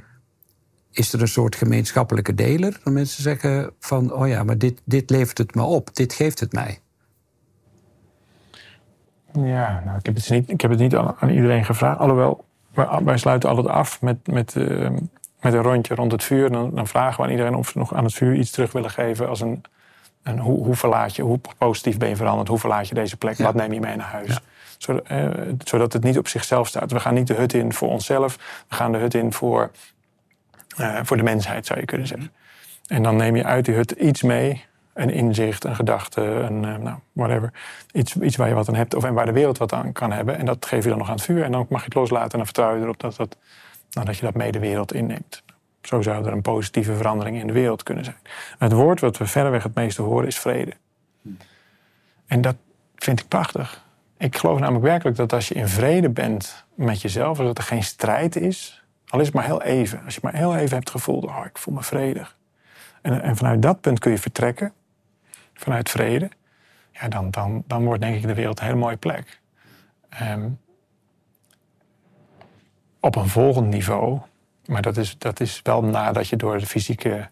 Is 0.91 1.13
er 1.13 1.21
een 1.21 1.29
soort 1.29 1.57
gemeenschappelijke 1.57 2.35
deler? 2.35 2.81
Dat 2.85 2.93
mensen 2.93 3.23
zeggen 3.23 3.73
van, 3.79 4.13
oh 4.13 4.29
ja, 4.29 4.45
maar 4.45 4.59
dit, 4.59 4.81
dit 4.85 5.11
levert 5.11 5.39
het 5.39 5.55
me 5.55 5.63
op, 5.63 5.95
dit 5.97 6.13
geeft 6.13 6.41
het 6.41 6.53
mij. 6.53 6.79
Ja, 9.43 9.83
nou, 9.85 9.99
ik, 9.99 10.07
heb 10.07 10.15
het 10.15 10.31
niet, 10.31 10.51
ik 10.51 10.61
heb 10.61 10.71
het 10.71 10.81
niet 10.81 10.97
aan, 10.97 11.29
iedereen 11.29 11.65
gevraagd. 11.65 11.99
Alhoewel, 11.99 12.45
wij, 13.05 13.19
sluiten 13.19 13.49
altijd 13.49 13.69
af 13.69 14.01
met, 14.01 14.27
met, 14.27 14.55
uh, 14.55 14.91
met 15.41 15.53
een 15.53 15.63
rondje 15.63 15.95
rond 15.95 16.13
het 16.13 16.25
vuur. 16.25 16.51
Dan, 16.51 16.75
dan, 16.75 16.87
vragen 16.87 17.17
we 17.17 17.23
aan 17.23 17.31
iedereen 17.31 17.55
of 17.55 17.69
ze 17.69 17.79
nog 17.79 17.95
aan 17.95 18.05
het 18.05 18.15
vuur 18.15 18.35
iets 18.35 18.51
terug 18.51 18.73
willen 18.73 18.91
geven. 18.91 19.29
Als 19.29 19.41
een, 19.41 19.63
een 20.23 20.39
hoe, 20.39 20.65
hoe 20.65 20.75
verlaat 20.75 21.17
je, 21.17 21.23
hoe 21.23 21.41
positief 21.59 21.99
ben 21.99 22.09
je 22.09 22.17
veranderd? 22.17 22.49
Hoe 22.49 22.59
verlaat 22.59 22.89
je 22.89 22.95
deze 22.95 23.17
plek? 23.17 23.39
Wat 23.39 23.55
neem 23.55 23.73
je 23.73 23.81
mee 23.81 23.97
naar 23.97 24.11
huis? 24.11 24.41
Zodat, 24.79 25.07
eh, 25.07 25.29
zodat 25.65 25.93
het 25.93 26.03
niet 26.03 26.19
op 26.19 26.29
zichzelf 26.29 26.69
staat. 26.69 26.93
We 26.93 27.01
gaan 27.01 27.15
niet 27.15 27.27
de 27.27 27.35
hut 27.35 27.53
in 27.53 27.73
voor 27.73 27.89
onszelf. 27.89 28.65
We 28.69 28.75
gaan 28.75 28.93
de 28.93 28.99
hut 28.99 29.15
in 29.15 29.33
voor, 29.33 29.71
uh, 30.81 30.99
voor 31.03 31.17
de 31.17 31.23
mensheid, 31.23 31.67
zou 31.67 31.81
je 31.81 31.87
kunnen 31.87 32.07
zeggen. 32.07 32.33
En 32.87 33.03
dan 33.03 33.17
neem 33.17 33.37
je 33.37 33.45
uit 33.45 33.65
die 33.65 33.75
hut 33.75 33.91
iets 33.91 34.23
mee 34.23 34.65
een 34.95 35.11
inzicht, 35.11 35.65
een 35.65 35.75
gedachte, 35.75 36.21
een 36.21 36.63
uh, 36.63 36.77
nou, 36.77 36.99
whatever. 37.13 37.53
Iets, 37.93 38.17
iets 38.17 38.37
waar 38.37 38.49
je 38.49 38.55
wat 38.55 38.69
aan 38.69 38.75
hebt 38.75 38.95
of 38.95 39.05
en 39.05 39.15
waar 39.15 39.27
de 39.27 39.33
wereld 39.33 39.59
wat 39.59 39.73
aan 39.73 39.93
kan 39.93 40.13
hebben. 40.13 40.39
En 40.39 40.47
dat 40.47 40.67
geef 40.67 40.83
je 40.83 40.89
dan 40.89 40.99
nog 40.99 41.09
aan 41.09 41.15
het 41.15 41.25
vuur. 41.25 41.43
En 41.43 41.53
dan 41.53 41.67
mag 41.69 41.81
je 41.81 41.87
het 41.87 41.95
loslaten 41.95 42.31
en 42.31 42.37
dan 42.37 42.47
vertrouw 42.47 42.77
je 42.77 42.83
erop 42.83 43.01
dat, 43.01 43.17
dat, 43.17 43.37
nou, 43.91 44.07
dat 44.07 44.17
je 44.17 44.25
dat 44.25 44.35
mee 44.35 44.53
de 44.53 44.59
wereld 44.59 44.93
inneemt. 44.93 45.43
Zo 45.83 46.03
zou 46.03 46.27
er 46.27 46.33
een 46.33 46.43
positieve 46.43 46.95
verandering 46.95 47.41
in 47.41 47.47
de 47.47 47.53
wereld 47.53 47.83
kunnen 47.83 48.05
zijn. 48.05 48.17
Het 48.59 48.73
woord 48.73 49.01
wat 49.01 49.17
we 49.17 49.27
verreweg 49.27 49.63
het 49.63 49.75
meeste 49.75 50.03
horen 50.03 50.27
is 50.27 50.39
vrede. 50.39 50.73
En 52.27 52.41
dat 52.41 52.57
vind 52.97 53.21
ik 53.21 53.29
prachtig. 53.29 53.85
Ik 54.19 54.37
geloof 54.37 54.59
namelijk 54.59 54.85
werkelijk 54.85 55.17
dat 55.17 55.33
als 55.33 55.49
je 55.49 55.55
in 55.55 55.69
vrede 55.69 56.11
bent 56.11 56.65
met 56.75 57.03
jezelf, 57.03 57.39
dat 57.39 57.59
er 57.59 57.65
geen 57.65 57.83
strijd 57.83 58.37
is, 58.37 58.85
al 59.09 59.21
is 59.21 59.27
het 59.27 59.35
maar 59.35 59.45
heel 59.45 59.63
even. 59.63 60.03
Als 60.05 60.15
je 60.15 60.21
maar 60.23 60.35
heel 60.35 60.57
even 60.57 60.77
hebt 60.77 60.91
gevoeld, 60.91 61.25
oh, 61.25 61.45
ik 61.45 61.59
voel 61.59 61.75
me 61.75 61.83
vredig. 61.83 62.37
En, 63.03 63.23
en 63.23 63.37
vanuit 63.37 63.63
dat 63.63 63.81
punt 63.81 63.99
kun 63.99 64.11
je 64.11 64.19
vertrekken 64.19 64.73
vanuit 65.55 65.91
vrede, 65.91 66.31
ja, 66.91 67.09
dan, 67.09 67.31
dan, 67.31 67.65
dan 67.67 67.85
wordt 67.85 68.01
denk 68.01 68.17
ik 68.17 68.27
de 68.27 68.35
wereld 68.35 68.59
een 68.59 68.67
hele 68.67 68.79
mooie 68.79 68.97
plek. 68.97 69.41
Um, 70.23 70.59
op 73.01 73.17
een 73.17 73.29
volgend 73.29 73.69
niveau, 73.69 74.21
maar 74.67 74.83
dat 74.83 74.97
is, 74.97 75.19
dat 75.19 75.41
is 75.41 75.61
wel 75.63 75.85
nadat 75.85 76.29
je 76.29 76.37
door 76.37 76.59
de 76.59 76.67
fysieke 76.67 77.29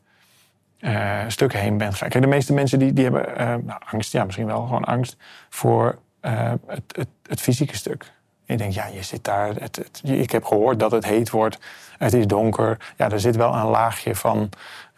uh, 0.80 1.20
stukken 1.28 1.60
heen 1.60 1.78
bent 1.78 1.92
gegaan. 1.92 2.08
Kijk, 2.08 2.24
de 2.24 2.30
meeste 2.30 2.52
mensen 2.52 2.78
die, 2.78 2.92
die 2.92 3.04
hebben 3.04 3.30
uh, 3.30 3.36
nou, 3.36 3.80
angst, 3.92 4.12
ja, 4.12 4.24
misschien 4.24 4.46
wel 4.46 4.62
gewoon 4.62 4.84
angst 4.84 5.16
voor 5.48 5.98
uh, 6.22 6.52
het, 6.66 6.82
het, 6.86 7.08
het, 7.22 7.40
fysieke 7.40 7.76
stuk. 7.76 8.12
je 8.44 8.56
denkt, 8.56 8.74
ja, 8.74 8.86
je 8.86 9.02
zit 9.02 9.24
daar, 9.24 9.54
het, 9.54 10.00
ik 10.04 10.30
heb 10.30 10.44
gehoord 10.44 10.78
dat 10.78 10.90
het 10.90 11.04
heet 11.04 11.30
wordt, 11.30 11.58
het 11.98 12.12
is 12.12 12.26
donker. 12.26 12.92
Ja, 12.96 13.10
er 13.10 13.20
zit 13.20 13.36
wel 13.36 13.54
een 13.54 13.66
laagje 13.66 14.14
van 14.14 14.48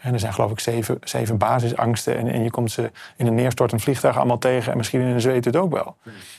en 0.05 0.13
er 0.13 0.19
zijn 0.19 0.33
geloof 0.33 0.51
ik 0.51 0.61
zeven, 0.61 0.99
zeven 1.05 1.39
basisangsten. 1.39 2.17
En, 2.17 2.29
en 2.29 2.43
je 2.43 2.51
komt 2.51 2.71
ze 2.71 2.91
in 3.17 3.27
een 3.27 3.35
neerstortend 3.35 3.83
vliegtuig 3.83 4.17
allemaal 4.17 4.39
tegen. 4.39 4.73
En 4.73 4.77
misschien 4.77 5.01
in 5.01 5.07
een 5.07 5.21
zweet 5.21 5.45
het 5.45 5.57
ook 5.57 5.73
wel. 5.73 5.97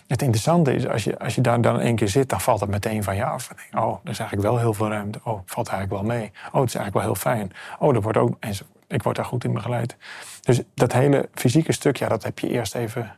Het 0.08 0.22
interessante 0.22 0.76
is, 0.76 0.88
als 0.88 1.04
je, 1.04 1.20
als 1.20 1.36
je 1.36 1.42
daar 1.42 1.62
dan 1.62 1.80
één 1.80 1.96
keer 1.96 2.08
zit, 2.08 2.30
dan 2.30 2.42
valt 2.42 2.60
het 2.60 2.70
meteen 2.70 3.04
van 3.04 3.16
je 3.16 3.26
af. 3.26 3.50
oh, 3.74 4.00
er 4.04 4.10
is 4.10 4.20
eigenlijk 4.20 4.50
wel 4.50 4.58
heel 4.58 4.74
veel 4.74 4.90
ruimte. 4.90 5.20
Oh, 5.24 5.40
het 5.40 5.52
valt 5.52 5.68
eigenlijk 5.68 6.02
wel 6.02 6.18
mee. 6.18 6.32
Oh, 6.52 6.62
het 6.62 6.70
is 6.70 6.76
eigenlijk 6.76 6.94
wel 6.94 7.02
heel 7.04 7.16
fijn. 7.16 7.52
Oh, 7.80 7.96
er 7.96 8.02
wordt 8.02 8.18
ook. 8.18 8.38
Enzovoort. 8.40 8.74
Ik 8.88 9.04
word 9.04 9.16
daar 9.16 9.26
goed 9.26 9.44
in 9.44 9.54
begeleid. 9.54 9.96
Dus 10.42 10.62
dat 10.74 10.94
hele 10.94 11.30
fysieke 11.34 11.72
stuk, 11.72 11.98
ja, 11.98 12.08
dat 12.08 12.24
heb 12.24 12.40
je 12.40 12.50
eerst 12.50 12.76
even 12.76 13.16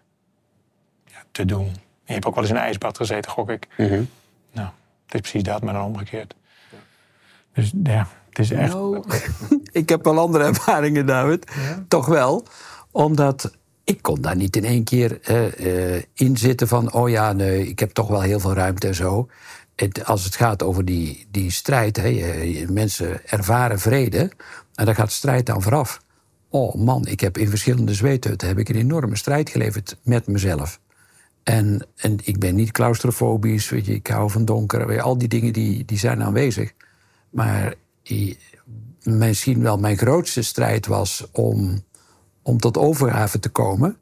ja, 1.05 1.17
te 1.31 1.45
doen. 1.45 1.71
je 2.03 2.13
hebt 2.13 2.25
ook 2.25 2.33
wel 2.33 2.43
eens 2.43 2.51
in 2.51 2.59
een 2.59 2.63
ijsbad 2.63 2.97
gezeten, 2.97 3.31
gok 3.31 3.49
ik. 3.49 3.67
Mhm. 3.77 4.03
Nou, 4.51 4.67
het 5.05 5.13
is 5.13 5.21
precies 5.21 5.43
dat, 5.43 5.61
maar 5.61 5.73
dan 5.73 5.85
omgekeerd. 5.85 6.35
Dus 7.53 7.71
ja, 7.83 8.07
is 8.39 8.51
echt... 8.51 8.73
Nou, 8.73 9.03
ik 9.71 9.89
heb 9.89 10.03
wel 10.03 10.19
andere 10.19 10.43
ervaringen, 10.43 11.05
David. 11.05 11.51
Toch 11.87 12.05
wel. 12.05 12.45
Omdat 12.91 13.51
ik 13.83 14.01
kon 14.01 14.21
daar 14.21 14.35
niet 14.35 14.55
in 14.55 14.65
één 14.65 14.83
keer 14.83 15.19
uh, 15.29 15.59
uh, 15.95 16.03
in 16.13 16.37
zitten 16.37 16.67
van... 16.67 16.93
oh 16.93 17.09
ja, 17.09 17.33
nee, 17.33 17.67
ik 17.67 17.79
heb 17.79 17.91
toch 17.91 18.07
wel 18.07 18.21
heel 18.21 18.39
veel 18.39 18.53
ruimte 18.53 18.87
en 18.87 18.95
zo. 18.95 19.27
Het, 19.75 20.05
als 20.05 20.23
het 20.23 20.35
gaat 20.35 20.63
over 20.63 20.85
die, 20.85 21.27
die 21.31 21.51
strijd, 21.51 21.97
hè, 21.97 22.65
mensen 22.69 23.27
ervaren 23.27 23.79
vrede... 23.79 24.31
en 24.75 24.85
daar 24.85 24.95
gaat 24.95 25.11
strijd 25.11 25.45
dan 25.45 25.61
vooraf. 25.61 26.01
Oh 26.49 26.75
man, 26.75 27.05
ik 27.07 27.19
heb 27.19 27.37
in 27.37 27.49
verschillende 27.49 27.93
zweethutten 27.93 28.47
heb 28.47 28.57
ik 28.57 28.69
een 28.69 28.75
enorme 28.75 29.15
strijd 29.15 29.49
geleverd 29.49 29.97
met 30.03 30.27
mezelf. 30.27 30.79
En, 31.43 31.87
en 31.95 32.17
ik 32.23 32.39
ben 32.39 32.55
niet 32.55 32.71
claustrofobisch, 32.71 33.69
weet 33.69 33.85
je, 33.85 33.93
ik 33.93 34.07
hou 34.07 34.31
van 34.31 34.45
donker. 34.45 34.87
Weet 34.87 34.95
je, 34.95 35.01
al 35.01 35.17
die 35.17 35.27
dingen 35.27 35.53
die, 35.53 35.85
die 35.85 35.97
zijn 35.97 36.23
aanwezig. 36.23 36.73
Maar 37.29 37.73
misschien 39.03 39.61
wel 39.61 39.77
mijn 39.77 39.97
grootste 39.97 40.41
strijd 40.41 40.87
was 40.87 41.27
om, 41.31 41.83
om 42.41 42.59
tot 42.59 42.77
overgave 42.77 43.39
te 43.39 43.49
komen. 43.49 43.97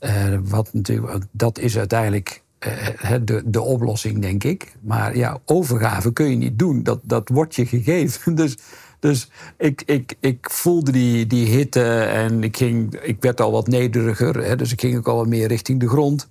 Uh, 0.00 0.38
wat 0.42 0.72
natuurlijk, 0.72 1.24
dat 1.30 1.58
is 1.58 1.78
uiteindelijk 1.78 2.42
uh, 2.66 3.14
de, 3.22 3.42
de 3.44 3.62
oplossing, 3.62 4.18
denk 4.18 4.44
ik. 4.44 4.74
Maar 4.80 5.16
ja, 5.16 5.38
overgave 5.44 6.12
kun 6.12 6.30
je 6.30 6.36
niet 6.36 6.58
doen. 6.58 6.82
Dat, 6.82 7.00
dat 7.02 7.28
wordt 7.28 7.54
je 7.54 7.66
gegeven. 7.66 8.34
Dus, 8.44 8.56
dus 9.00 9.30
ik, 9.58 9.82
ik, 9.86 10.14
ik 10.20 10.50
voelde 10.50 10.92
die, 10.92 11.26
die 11.26 11.46
hitte 11.46 12.00
en 12.00 12.42
ik, 12.42 12.56
ging, 12.56 12.94
ik 12.94 13.16
werd 13.20 13.40
al 13.40 13.52
wat 13.52 13.66
nederiger. 13.66 14.36
Hè, 14.36 14.56
dus 14.56 14.72
ik 14.72 14.80
ging 14.80 14.96
ook 14.96 15.08
al 15.08 15.16
wat 15.16 15.26
meer 15.26 15.48
richting 15.48 15.80
de 15.80 15.88
grond. 15.88 16.28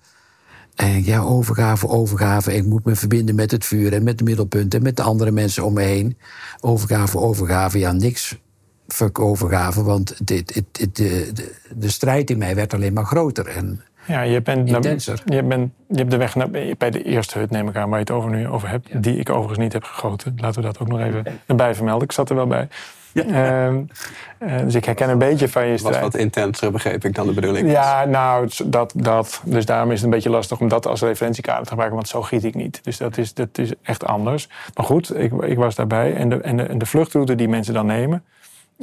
En 0.76 1.04
ja, 1.04 1.20
overgave, 1.20 1.88
overgave. 1.88 2.56
Ik 2.56 2.66
moet 2.66 2.86
me 2.86 2.96
verbinden 2.96 3.36
met 3.36 3.52
het 3.52 3.66
vuur 3.66 3.94
en 3.94 4.04
met 4.04 4.18
de 4.18 4.24
middelpunten 4.24 4.80
en 4.80 4.86
met 4.86 4.98
de 4.98 5.04
andere 5.04 5.32
mensen 5.32 5.66
om 5.66 5.74
me 5.74 5.82
heen. 5.82 6.18
Overgave, 6.60 7.18
overgave. 7.18 7.80
Ja, 7.80 7.92
niks 7.92 8.42
fuck 8.88 9.20
overgave, 9.20 9.84
want 9.84 10.28
dit, 10.28 10.54
dit, 10.54 10.96
de, 10.96 11.32
de, 11.34 11.56
de, 11.76 11.90
strijd 11.90 12.30
in 12.30 12.38
mij 12.38 12.56
werd 12.56 12.74
alleen 12.74 12.94
maar 12.94 13.06
groter 13.06 13.48
en 13.48 13.82
ja, 14.08 14.22
je 14.22 14.42
bent, 14.42 14.70
intenser. 14.70 15.22
je, 15.26 15.44
bent, 15.44 15.72
je 15.88 15.98
hebt 15.98 16.12
de 16.12 16.18
weg 16.18 16.36
naar, 16.36 16.50
bij 16.78 16.92
de 16.92 17.04
eerste 17.04 17.40
hut, 17.40 17.50
neem 17.50 17.68
ik 17.68 17.76
aan, 17.76 17.90
waar 17.90 18.00
je 18.00 18.06
het 18.06 18.14
over 18.14 18.30
nu 18.30 18.48
over 18.48 18.70
hebt, 18.70 19.04
die 19.04 19.18
ik 19.18 19.30
overigens 19.30 19.60
niet 19.60 19.74
heb 19.74 19.84
gegoten. 19.84 20.34
Laten 20.38 20.62
we 20.62 20.68
dat 20.68 20.80
ook 20.80 20.88
nog 20.88 21.00
even 21.00 21.24
erbij 21.46 21.76
vermelden. 21.76 22.04
Ik 22.04 22.12
zat 22.12 22.30
er 22.30 22.36
wel 22.36 22.48
bij. 22.48 22.68
Ja. 23.14 23.70
Uh, 23.70 24.60
dus 24.64 24.76
ik 24.76 24.86
herken 24.86 25.10
een 25.10 25.18
beetje 25.18 25.50
van 25.50 25.68
je 25.68 25.78
strijd. 25.78 25.96
was 25.96 26.04
wat 26.04 26.22
intenser, 26.22 26.72
begreep 26.72 27.06
ik 27.06 27.16
dan 27.16 27.28
de 27.28 27.34
bedoeling. 27.34 27.72
Ja, 27.72 28.06
nou, 28.06 28.50
dat, 28.66 28.94
dat. 28.96 29.42
Dus 29.46 29.66
daarom 29.66 29.90
is 29.92 29.96
het 29.96 30.06
een 30.06 30.10
beetje 30.10 30.30
lastig 30.30 30.60
om 30.60 30.68
dat 30.68 30.88
als 30.88 31.02
referentiekader 31.02 31.64
te 31.64 31.70
gebruiken, 31.70 31.98
want 31.98 32.10
zo 32.10 32.22
giet 32.22 32.44
ik 32.44 32.56
niet. 32.56 32.80
Dus 32.84 32.98
dat 32.98 33.18
is, 33.18 33.34
dat 33.34 33.58
is 33.58 33.72
echt 33.82 34.06
anders. 34.06 34.50
Maar 34.74 34.86
goed, 34.86 35.18
ik, 35.18 35.32
ik 35.32 35.58
was 35.58 35.76
daarbij. 35.76 36.16
En 36.16 36.30
de, 36.30 36.42
en, 36.42 36.58
de, 36.58 36.64
en 36.64 36.78
de 36.78 36.86
vluchtroute 36.86 37.36
die 37.36 37.48
mensen 37.48 37.74
dan 37.74 37.86
nemen, 37.86 38.24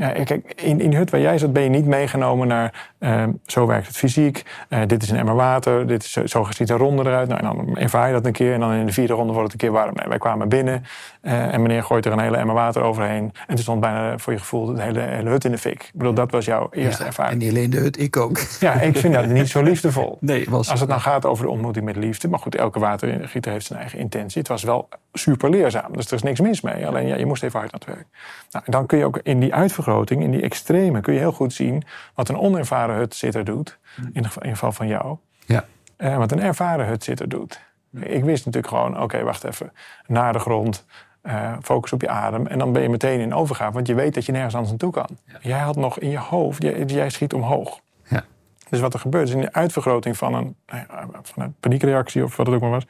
ja, 0.00 0.24
kijk, 0.24 0.52
in, 0.56 0.80
in 0.80 0.90
de 0.90 0.96
hut 0.96 1.10
waar 1.10 1.20
jij 1.20 1.38
zat 1.38 1.52
ben 1.52 1.62
je 1.62 1.68
niet 1.68 1.86
meegenomen 1.86 2.48
naar 2.48 2.92
uh, 3.00 3.24
zo 3.46 3.66
werkt 3.66 3.86
het 3.86 3.96
fysiek. 3.96 4.42
Uh, 4.68 4.80
dit 4.86 5.02
is 5.02 5.10
een 5.10 5.16
emmer 5.16 5.34
water, 5.34 5.86
dit 5.86 6.04
is, 6.04 6.12
zo 6.12 6.46
ziet 6.50 6.70
een 6.70 6.76
ronde 6.76 7.02
eruit. 7.02 7.28
Nou, 7.28 7.40
en 7.40 7.46
dan 7.46 7.76
ervaar 7.76 8.06
je 8.06 8.12
dat 8.12 8.26
een 8.26 8.32
keer 8.32 8.54
en 8.54 8.60
dan 8.60 8.72
in 8.72 8.86
de 8.86 8.92
vierde 8.92 9.12
ronde 9.12 9.32
wordt 9.32 9.52
het 9.52 9.62
een 9.62 9.68
keer 9.68 9.78
warm. 9.78 9.94
Nee, 9.94 10.08
wij 10.08 10.18
kwamen 10.18 10.48
binnen 10.48 10.84
uh, 11.22 11.54
en 11.54 11.62
meneer 11.62 11.82
gooit 11.82 12.06
er 12.06 12.12
een 12.12 12.20
hele 12.20 12.36
emmer 12.36 12.54
water 12.54 12.82
overheen. 12.82 13.32
En 13.46 13.54
toen 13.54 13.58
stond 13.58 13.80
bijna 13.80 14.18
voor 14.18 14.32
je 14.32 14.38
gevoel 14.38 14.66
de 14.74 14.82
hele, 14.82 15.00
hele 15.00 15.30
hut 15.30 15.44
in 15.44 15.50
de 15.50 15.58
fik. 15.58 15.82
Ik 15.82 15.90
bedoel, 15.94 16.14
dat 16.14 16.30
was 16.30 16.44
jouw 16.44 16.68
eerste 16.70 17.04
ervaring. 17.04 17.32
En 17.32 17.46
niet 17.46 17.56
alleen 17.56 17.70
de 17.70 17.78
hut, 17.78 18.00
ik 18.00 18.16
ook. 18.16 18.38
Ja, 18.60 18.72
ik 18.72 18.96
vind 18.96 19.14
dat 19.14 19.26
niet 19.26 19.48
zo 19.48 19.62
liefdevol. 19.62 20.18
Nee, 20.30 20.46
was, 20.48 20.70
Als 20.70 20.80
het 20.80 20.88
nou 20.88 21.00
gaat 21.00 21.26
over 21.26 21.44
de 21.44 21.50
ontmoeting 21.50 21.84
met 21.84 21.96
liefde. 21.96 22.28
Maar 22.28 22.38
goed, 22.38 22.54
elke 22.54 22.78
watergieter 22.78 23.52
heeft 23.52 23.66
zijn 23.66 23.78
eigen 23.78 23.98
intentie. 23.98 24.38
Het 24.38 24.48
was 24.48 24.62
wel 24.62 24.88
super 25.12 25.50
leerzaam, 25.50 25.92
dus 25.92 26.06
er 26.06 26.12
is 26.12 26.22
niks 26.22 26.40
mis 26.40 26.60
mee. 26.60 26.86
Alleen 26.86 27.06
ja, 27.06 27.16
je 27.16 27.26
moest 27.26 27.42
even 27.42 27.58
hard 27.58 27.72
aan 27.72 27.80
het 27.84 27.94
werk. 27.94 28.06
Nou, 28.50 28.64
dan 28.68 28.86
kun 28.86 28.98
je 28.98 29.04
ook 29.04 29.18
in 29.22 29.40
die 29.40 29.54
uitvergroting, 29.54 30.22
in 30.22 30.30
die 30.30 30.42
extreme, 30.42 31.00
kun 31.00 31.12
je 31.12 31.18
heel 31.18 31.32
goed 31.32 31.52
zien 31.52 31.82
wat 32.14 32.28
een 32.28 32.38
onervaren 32.38 32.96
hutzitter 32.96 33.44
doet. 33.44 33.78
In 34.12 34.24
het 34.24 34.32
geval 34.40 34.72
van 34.72 34.86
jou. 34.86 35.16
Ja. 35.46 35.64
Uh, 35.98 36.16
wat 36.16 36.32
een 36.32 36.40
ervaren 36.40 36.86
hutzitter 36.86 37.28
doet. 37.28 37.60
Ik 38.00 38.24
wist 38.24 38.44
natuurlijk 38.44 38.74
gewoon, 38.74 39.02
oké, 39.02 39.22
wacht 39.22 39.44
even. 39.44 39.72
Naar 40.06 40.32
de 40.32 40.38
grond, 40.38 40.84
uh, 41.22 41.52
focus 41.62 41.92
op 41.92 42.00
je 42.00 42.08
adem. 42.08 42.46
En 42.46 42.58
dan 42.58 42.72
ben 42.72 42.82
je 42.82 42.88
meteen 42.88 43.20
in 43.20 43.34
overgave, 43.34 43.72
want 43.72 43.86
je 43.86 43.94
weet 43.94 44.14
dat 44.14 44.26
je 44.26 44.32
nergens 44.32 44.54
anders 44.54 44.72
naartoe 44.72 44.92
kan. 44.92 45.18
Jij 45.40 45.58
had 45.58 45.76
nog 45.76 45.98
in 45.98 46.10
je 46.10 46.18
hoofd, 46.18 46.62
jij, 46.62 46.84
jij 46.84 47.10
schiet 47.10 47.34
omhoog. 47.34 47.80
Ja. 48.08 48.24
Dus 48.68 48.80
wat 48.80 48.94
er 48.94 49.00
gebeurt 49.00 49.28
is 49.28 49.34
in 49.34 49.40
de 49.40 49.52
uitvergroting 49.52 50.16
van 50.16 50.34
een, 50.34 50.56
nou 50.66 51.08
van 51.22 51.42
een 51.42 51.54
paniekreactie 51.60 52.24
of 52.24 52.36
wat 52.36 52.46
het 52.46 52.54
ook 52.54 52.60
maar 52.60 52.70
was 52.70 52.86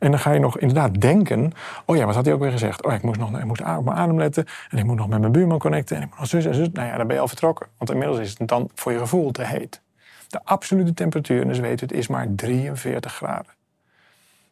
en 0.00 0.10
dan 0.10 0.20
ga 0.20 0.32
je 0.32 0.38
nog 0.38 0.58
inderdaad 0.58 1.00
denken: 1.00 1.52
oh 1.84 1.96
ja, 1.96 2.06
wat 2.06 2.14
had 2.14 2.24
hij 2.24 2.34
ook 2.34 2.40
weer 2.40 2.50
gezegd? 2.50 2.84
Oh, 2.84 2.92
ik 2.92 3.02
moest 3.02 3.18
nog 3.18 3.38
ik 3.38 3.44
moest 3.44 3.60
op 3.60 3.84
mijn 3.84 3.96
adem 3.96 4.18
letten. 4.18 4.46
En 4.70 4.78
ik 4.78 4.84
moet 4.84 4.96
nog 4.96 5.08
met 5.08 5.20
mijn 5.20 5.32
buurman 5.32 5.58
connecten. 5.58 5.96
En 5.96 6.02
ik 6.02 6.08
moet 6.08 6.18
nog 6.18 6.28
zus 6.28 6.44
en 6.44 6.54
zus. 6.54 6.68
Nou 6.72 6.88
ja, 6.88 6.96
dan 6.96 7.06
ben 7.06 7.16
je 7.16 7.22
al 7.22 7.28
vertrokken. 7.28 7.66
Want 7.78 7.90
inmiddels 7.90 8.18
is 8.18 8.34
het 8.38 8.48
dan 8.48 8.70
voor 8.74 8.92
je 8.92 8.98
gevoel 8.98 9.30
te 9.30 9.44
heet. 9.44 9.80
De 10.28 10.40
absolute 10.44 10.94
temperatuur, 10.94 11.42
en 11.42 11.48
dus 11.48 11.58
weet 11.58 11.80
het, 11.80 11.92
is 11.92 12.08
maar 12.08 12.26
43 12.34 13.14
graden. 13.14 13.52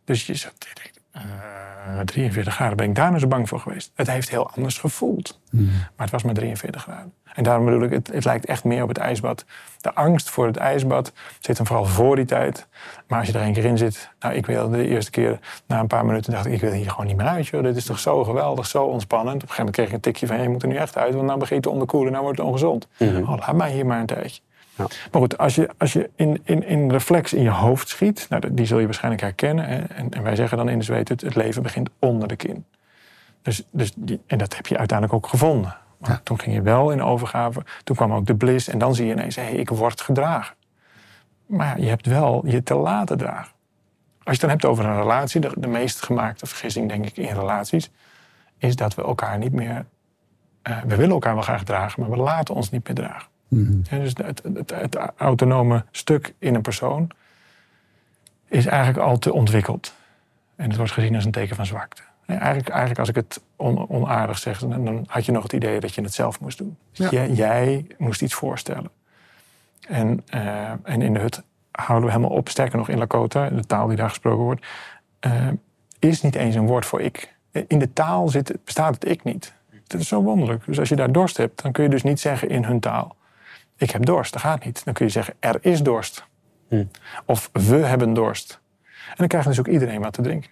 Dus 0.04 0.26
je 0.26 0.34
zat, 0.34 0.66
uh, 1.16 2.00
43 2.04 2.54
graden, 2.54 2.76
ben 2.76 2.88
ik 2.88 2.94
daar 2.94 3.08
nou 3.08 3.18
zo 3.18 3.26
bang 3.26 3.48
voor 3.48 3.60
geweest? 3.60 3.90
Het 3.94 4.10
heeft 4.10 4.30
heel 4.30 4.50
anders 4.50 4.78
gevoeld. 4.78 5.40
Hmm. 5.50 5.66
Maar 5.66 6.06
het 6.06 6.10
was 6.10 6.22
maar 6.22 6.34
43 6.34 6.82
graden. 6.82 7.12
En 7.34 7.44
daarom 7.44 7.64
bedoel 7.64 7.82
ik, 7.82 7.90
het, 7.90 8.12
het, 8.12 8.24
lijkt 8.24 8.46
echt 8.46 8.64
meer 8.64 8.82
op 8.82 8.88
het 8.88 8.98
ijsbad. 8.98 9.44
De 9.80 9.94
angst 9.94 10.30
voor 10.30 10.46
het 10.46 10.56
ijsbad 10.56 11.12
zit 11.40 11.56
hem 11.56 11.66
vooral 11.66 11.84
voor 11.84 12.16
die 12.16 12.24
tijd. 12.24 12.66
Maar 13.06 13.18
als 13.18 13.28
je 13.28 13.38
er 13.38 13.44
een 13.44 13.52
keer 13.52 13.64
in 13.64 13.78
zit... 13.78 14.10
Nou, 14.20 14.34
ik 14.34 14.46
wil 14.46 14.68
de 14.68 14.86
eerste 14.86 15.10
keer, 15.10 15.38
na 15.66 15.80
een 15.80 15.86
paar 15.86 16.06
minuten 16.06 16.32
dacht 16.32 16.46
ik... 16.46 16.52
ik 16.52 16.60
wil 16.60 16.72
hier 16.72 16.90
gewoon 16.90 17.06
niet 17.06 17.16
meer 17.16 17.26
uit, 17.26 17.46
joh. 17.46 17.62
Dit 17.62 17.76
is 17.76 17.84
toch 17.84 17.98
zo 17.98 18.24
geweldig, 18.24 18.66
zo 18.66 18.84
ontspannend. 18.84 19.42
Op 19.42 19.42
een 19.42 19.48
gegeven 19.48 19.64
moment 19.64 19.76
kreeg 19.76 19.88
ik 19.88 19.94
een 19.94 20.12
tikje 20.12 20.26
van... 20.26 20.42
je 20.42 20.48
moet 20.48 20.62
er 20.62 20.68
nu 20.68 20.76
echt 20.76 20.96
uit, 20.96 21.14
want 21.14 21.26
nou 21.26 21.38
begint 21.38 21.62
te 21.62 21.70
onderkoelen... 21.70 22.12
nou 22.12 22.24
wordt 22.24 22.38
het 22.38 22.46
ongezond. 22.46 22.88
Mm 22.98 23.22
oh, 23.22 23.38
laat 23.38 23.56
mij 23.56 23.72
hier 23.72 23.86
maar 23.86 24.00
een 24.00 24.06
tijdje. 24.06 24.40
Ja. 24.78 24.86
Maar 25.12 25.20
goed, 25.20 25.38
als 25.38 25.54
je, 25.54 25.70
als 25.78 25.92
je 25.92 26.10
in, 26.14 26.40
in, 26.44 26.66
in 26.66 26.90
reflex 26.90 27.32
in 27.32 27.42
je 27.42 27.50
hoofd 27.50 27.88
schiet... 27.88 28.26
Nou, 28.28 28.54
die 28.54 28.66
zul 28.66 28.78
je 28.78 28.84
waarschijnlijk 28.84 29.22
herkennen. 29.22 29.90
En, 29.90 30.10
en 30.10 30.22
wij 30.22 30.36
zeggen 30.36 30.58
dan 30.58 30.68
in 30.68 30.78
de 30.78 30.84
zweet... 30.84 31.08
het, 31.08 31.20
het 31.20 31.34
leven 31.34 31.62
begint 31.62 31.88
onder 31.98 32.28
de 32.28 32.36
kin. 32.36 32.64
Dus, 33.42 33.64
dus 33.70 33.92
die, 33.96 34.20
en 34.26 34.38
dat 34.38 34.56
heb 34.56 34.66
je 34.66 34.78
uiteindelijk 34.78 35.18
ook 35.18 35.30
gevonden. 35.30 35.76
Maar 35.98 36.20
toen 36.22 36.40
ging 36.40 36.54
je 36.54 36.62
wel 36.62 36.90
in 36.90 37.02
overgave. 37.02 37.64
Toen 37.84 37.96
kwam 37.96 38.12
ook 38.12 38.26
de 38.26 38.34
bliss. 38.34 38.68
En 38.68 38.78
dan 38.78 38.94
zie 38.94 39.06
je 39.06 39.12
ineens, 39.12 39.36
hé, 39.36 39.42
hey, 39.42 39.52
ik 39.52 39.70
word 39.70 40.00
gedragen. 40.00 40.54
Maar 41.46 41.80
je 41.80 41.88
hebt 41.88 42.06
wel 42.06 42.46
je 42.46 42.62
te 42.62 42.74
laten 42.74 43.18
dragen. 43.18 43.52
Als 44.22 44.36
je 44.36 44.40
het 44.40 44.40
dan 44.40 44.50
hebt 44.50 44.64
over 44.64 44.84
een 44.84 45.00
relatie, 45.00 45.40
de, 45.40 45.50
de 45.56 45.66
meest 45.66 46.02
gemaakte 46.02 46.46
vergissing, 46.46 46.88
denk 46.88 47.06
ik, 47.06 47.16
in 47.16 47.34
relaties, 47.34 47.90
is 48.58 48.76
dat 48.76 48.94
we 48.94 49.02
elkaar 49.02 49.38
niet 49.38 49.52
meer. 49.52 49.84
Uh, 50.62 50.78
we 50.86 50.96
willen 50.96 51.12
elkaar 51.12 51.34
wel 51.34 51.42
graag 51.42 51.64
dragen, 51.64 52.00
maar 52.00 52.10
we 52.10 52.16
laten 52.16 52.54
ons 52.54 52.70
niet 52.70 52.86
meer 52.86 52.96
dragen. 52.96 53.28
Mm 53.48 53.82
dus 53.90 54.12
het, 54.16 54.42
het, 54.54 54.70
het, 54.70 54.96
autonome 55.16 55.84
stuk 55.90 56.34
in 56.38 56.54
een 56.54 56.62
persoon 56.62 57.10
is 58.48 58.66
eigenlijk 58.66 59.06
al 59.06 59.18
te 59.18 59.32
ontwikkeld. 59.32 59.94
En 60.56 60.68
het 60.68 60.76
wordt 60.76 60.92
gezien 60.92 61.14
als 61.14 61.24
een 61.24 61.30
teken 61.30 61.56
van 61.56 61.66
zwakte. 61.66 62.02
Eigenlijk, 62.26 62.68
eigenlijk 62.68 62.98
als 62.98 63.08
ik 63.08 63.14
het 63.14 63.40
onaardig 63.56 64.38
zeg, 64.38 64.58
dan 64.58 65.04
had 65.06 65.26
je 65.26 65.32
nog 65.32 65.42
het 65.42 65.52
idee 65.52 65.80
dat 65.80 65.94
je 65.94 66.02
het 66.02 66.14
zelf 66.14 66.40
moest 66.40 66.58
doen. 66.58 66.76
Jij, 66.92 67.30
jij, 67.30 67.86
moest 67.98 68.22
iets 68.22 68.34
voorstellen. 68.34 68.90
En, 69.88 70.24
uh, 70.34 70.70
en 70.82 71.02
in 71.02 71.12
de 71.12 71.18
hut 71.18 71.42
houden 71.70 72.06
we 72.06 72.14
helemaal 72.14 72.36
op. 72.36 72.48
Sterker 72.48 72.78
nog, 72.78 72.88
in 72.88 72.98
Lakota, 72.98 73.48
de 73.48 73.66
taal 73.66 73.86
die 73.86 73.96
daar 73.96 74.08
gesproken 74.08 74.44
wordt, 74.44 74.66
uh, 75.26 75.48
is 75.98 76.22
niet 76.22 76.34
eens 76.34 76.54
een 76.54 76.66
woord 76.66 76.86
voor 76.86 77.00
ik. 77.00 77.34
In 77.66 77.78
de 77.78 77.92
taal 77.92 78.28
zit, 78.28 78.58
bestaat 78.64 78.94
het 78.94 79.08
ik 79.08 79.24
niet. 79.24 79.54
Dat 79.86 80.00
is 80.00 80.08
zo 80.08 80.22
wonderlijk. 80.22 80.64
Dus 80.66 80.78
als 80.78 80.88
je 80.88 80.96
daar 80.96 81.12
dorst 81.12 81.36
hebt, 81.36 81.62
dan 81.62 81.72
kun 81.72 81.84
je 81.84 81.90
dus 81.90 82.02
niet 82.02 82.20
zeggen 82.20 82.48
in 82.48 82.64
hun 82.64 82.80
taal: 82.80 83.16
Ik 83.78 83.90
heb 83.90 84.04
dorst. 84.04 84.32
Dat 84.32 84.42
gaat 84.42 84.64
niet. 84.64 84.84
Dan 84.84 84.94
kun 84.94 85.06
je 85.06 85.12
zeggen: 85.12 85.34
Er 85.40 85.58
is 85.60 85.82
dorst. 85.82 86.26
Hm. 86.68 86.84
Of 87.24 87.50
we 87.52 87.76
hebben 87.76 88.14
dorst. 88.14 88.60
En 88.84 89.14
dan 89.16 89.28
krijgt 89.28 89.46
dus 89.46 89.58
ook 89.58 89.68
iedereen 89.68 90.00
wat 90.00 90.12
te 90.12 90.22
drinken. 90.22 90.50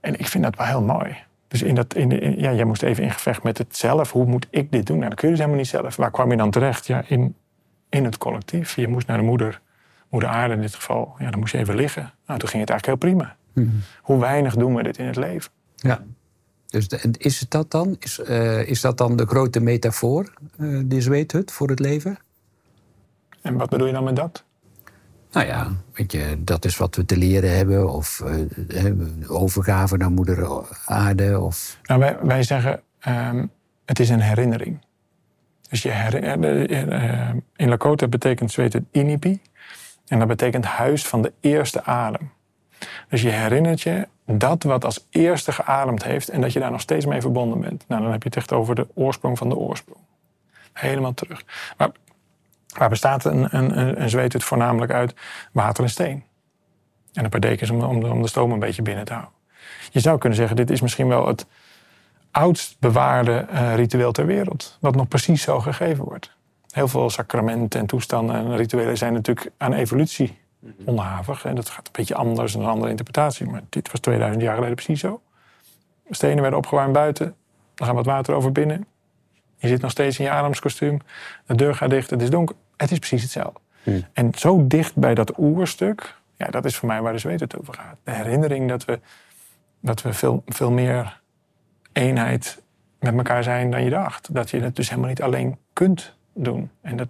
En 0.00 0.18
ik 0.18 0.26
vind 0.26 0.44
dat 0.44 0.56
wel 0.56 0.66
heel 0.66 0.82
mooi. 0.82 1.16
Dus 1.48 1.62
in 1.62 1.74
dat, 1.74 1.94
in, 1.94 2.38
ja, 2.40 2.52
jij 2.52 2.64
moest 2.64 2.82
even 2.82 3.04
in 3.04 3.10
gevecht 3.10 3.42
met 3.42 3.58
het 3.58 3.76
zelf. 3.76 4.12
Hoe 4.12 4.26
moet 4.26 4.46
ik 4.50 4.72
dit 4.72 4.86
doen? 4.86 4.96
Nou, 4.96 5.08
dat 5.08 5.18
kun 5.18 5.28
je 5.28 5.34
dus 5.34 5.44
helemaal 5.44 5.62
niet 5.62 5.70
zelf. 5.70 5.96
Waar 5.96 6.10
kwam 6.10 6.30
je 6.30 6.36
dan 6.36 6.50
terecht? 6.50 6.86
Ja, 6.86 7.02
in, 7.06 7.36
in 7.88 8.04
het 8.04 8.18
collectief. 8.18 8.76
Je 8.76 8.88
moest 8.88 9.06
naar 9.06 9.16
de 9.16 9.22
moeder, 9.22 9.60
moeder 10.08 10.28
aarde 10.28 10.54
in 10.54 10.60
dit 10.60 10.74
geval. 10.74 11.14
Ja, 11.18 11.30
dan 11.30 11.40
moest 11.40 11.52
je 11.52 11.58
even 11.58 11.74
liggen. 11.74 12.12
Nou, 12.26 12.38
toen 12.38 12.48
ging 12.48 12.60
het 12.60 12.70
eigenlijk 12.70 12.86
heel 12.86 13.10
prima. 13.10 13.36
Mhm. 13.52 13.76
Hoe 14.02 14.20
weinig 14.20 14.54
doen 14.54 14.74
we 14.74 14.82
dit 14.82 14.98
in 14.98 15.06
het 15.06 15.16
leven? 15.16 15.50
Ja. 15.76 16.04
Dus 16.70 16.86
is 17.16 17.40
het 17.40 17.50
dat 17.50 17.70
dan? 17.70 17.96
Is, 17.98 18.18
uh, 18.18 18.68
is 18.68 18.80
dat 18.80 18.98
dan 18.98 19.16
de 19.16 19.26
grote 19.26 19.60
metafoor, 19.60 20.32
uh, 20.58 20.82
de 20.84 21.00
zweethut, 21.00 21.52
voor 21.52 21.68
het 21.68 21.78
leven? 21.78 22.18
En 23.42 23.56
wat 23.56 23.70
bedoel 23.70 23.86
je 23.86 23.92
dan 23.92 24.04
met 24.04 24.16
dat? 24.16 24.44
Nou 25.32 25.46
ja, 25.46 25.72
weet 25.92 26.12
je, 26.12 26.36
dat 26.38 26.64
is 26.64 26.76
wat 26.76 26.96
we 26.96 27.04
te 27.04 27.16
leren 27.16 27.56
hebben. 27.56 27.92
Of 27.92 28.22
uh, 28.24 29.30
overgave 29.30 29.96
naar 29.96 30.10
moeder 30.10 30.66
aarde. 30.86 31.40
Of... 31.40 31.78
Nou, 31.82 32.00
wij, 32.00 32.18
wij 32.22 32.42
zeggen, 32.42 32.80
um, 33.08 33.50
het 33.84 33.98
is 34.00 34.08
een 34.08 34.20
herinnering. 34.20 34.84
Dus 35.68 35.82
je 35.82 35.90
herinner, 35.90 36.70
in 37.56 37.68
Lakota 37.68 38.08
betekent 38.08 38.52
zweet 38.52 38.72
het 38.72 38.84
inipi. 38.90 39.40
En 40.06 40.18
dat 40.18 40.28
betekent 40.28 40.64
huis 40.64 41.06
van 41.06 41.22
de 41.22 41.32
eerste 41.40 41.84
adem. 41.84 42.30
Dus 43.08 43.22
je 43.22 43.28
herinnert 43.28 43.80
je 43.80 44.08
dat 44.38 44.62
wat 44.62 44.84
als 44.84 45.06
eerste 45.10 45.52
geademd 45.52 46.04
heeft... 46.04 46.28
en 46.28 46.40
dat 46.40 46.52
je 46.52 46.58
daar 46.60 46.70
nog 46.70 46.80
steeds 46.80 47.06
mee 47.06 47.20
verbonden 47.20 47.60
bent. 47.60 47.84
Nou, 47.88 48.02
dan 48.02 48.12
heb 48.12 48.22
je 48.22 48.28
het 48.28 48.38
echt 48.38 48.52
over 48.52 48.74
de 48.74 48.86
oorsprong 48.94 49.38
van 49.38 49.48
de 49.48 49.56
oorsprong. 49.56 50.00
Helemaal 50.72 51.14
terug. 51.14 51.44
Maar 51.76 51.90
Waar 52.76 52.88
bestaat 52.88 53.24
een, 53.24 53.56
een, 53.56 54.02
een 54.02 54.10
zweethut 54.10 54.44
voornamelijk 54.44 54.92
uit? 54.92 55.14
Water 55.52 55.84
en 55.84 55.90
steen. 55.90 56.24
En 57.12 57.24
een 57.24 57.30
paar 57.30 57.40
dekens 57.40 57.70
om, 57.70 57.82
om, 57.82 58.22
de 58.22 58.28
stoom 58.28 58.52
een 58.52 58.58
beetje 58.58 58.82
binnen 58.82 59.04
te 59.04 59.12
houden. 59.12 59.34
Je 59.90 60.00
zou 60.00 60.18
kunnen 60.18 60.38
zeggen, 60.38 60.56
dit 60.56 60.70
is 60.70 60.80
misschien 60.80 61.08
wel 61.08 61.26
het 61.26 61.46
oudst 62.30 62.76
bewaarde 62.78 63.46
uh, 63.52 63.74
ritueel 63.74 64.12
ter 64.12 64.26
wereld. 64.26 64.78
Wat 64.80 64.94
nog 64.94 65.08
precies 65.08 65.42
zo 65.42 65.60
gegeven 65.60 66.04
wordt. 66.04 66.36
Heel 66.70 66.88
veel 66.88 67.10
sacramenten 67.10 67.80
en 67.80 67.86
toestanden 67.86 68.36
en 68.36 68.56
rituelen 68.56 68.96
zijn 68.96 69.12
natuurlijk 69.12 69.50
aan 69.56 69.72
evolutie 69.72 70.38
onderhavig. 70.84 71.44
En 71.44 71.54
dat 71.54 71.68
gaat 71.68 71.86
een 71.86 71.92
beetje 71.92 72.14
anders, 72.14 72.54
een 72.54 72.64
andere 72.64 72.90
interpretatie. 72.90 73.46
Maar 73.46 73.62
dit 73.68 73.90
was 73.90 74.00
2000 74.00 74.42
jaar 74.42 74.54
geleden 74.54 74.74
precies 74.74 75.00
zo. 75.00 75.20
Stenen 76.10 76.40
werden 76.40 76.58
opgewarmd 76.58 76.92
buiten. 76.92 77.34
Dan 77.74 77.86
gaat 77.86 77.96
wat 77.96 78.06
water 78.06 78.34
over 78.34 78.52
binnen. 78.52 78.86
Je 79.56 79.68
zit 79.68 79.80
nog 79.80 79.90
steeds 79.90 80.18
in 80.18 80.24
je 80.24 80.30
ademskostuum. 80.30 80.98
De 81.46 81.54
deur 81.54 81.74
gaat 81.74 81.90
dicht, 81.90 82.10
het 82.10 82.22
is 82.22 82.30
donker. 82.30 82.56
Het 82.76 82.90
is 82.90 82.98
precies 82.98 83.22
hetzelfde. 83.22 83.60
Hmm. 83.82 84.04
En 84.12 84.32
zo 84.34 84.66
dicht 84.66 84.96
bij 84.96 85.14
dat 85.14 85.38
oerstuk, 85.38 86.14
ja, 86.36 86.46
dat 86.46 86.64
is 86.64 86.76
voor 86.76 86.88
mij 86.88 87.02
waar 87.02 87.12
de 87.12 87.18
zweet 87.18 87.40
het 87.40 87.60
over 87.60 87.74
gaat. 87.74 87.96
De 88.04 88.10
herinnering 88.10 88.68
dat 88.68 88.84
we, 88.84 89.00
dat 89.80 90.02
we 90.02 90.12
veel, 90.12 90.42
veel 90.46 90.70
meer 90.70 91.20
eenheid 91.92 92.62
met 92.98 93.14
elkaar 93.16 93.42
zijn 93.42 93.70
dan 93.70 93.84
je 93.84 93.90
dacht. 93.90 94.34
Dat 94.34 94.50
je 94.50 94.60
het 94.60 94.76
dus 94.76 94.88
helemaal 94.88 95.08
niet 95.08 95.22
alleen 95.22 95.58
kunt 95.72 96.14
doen. 96.34 96.70
En 96.80 96.96
dat, 96.96 97.08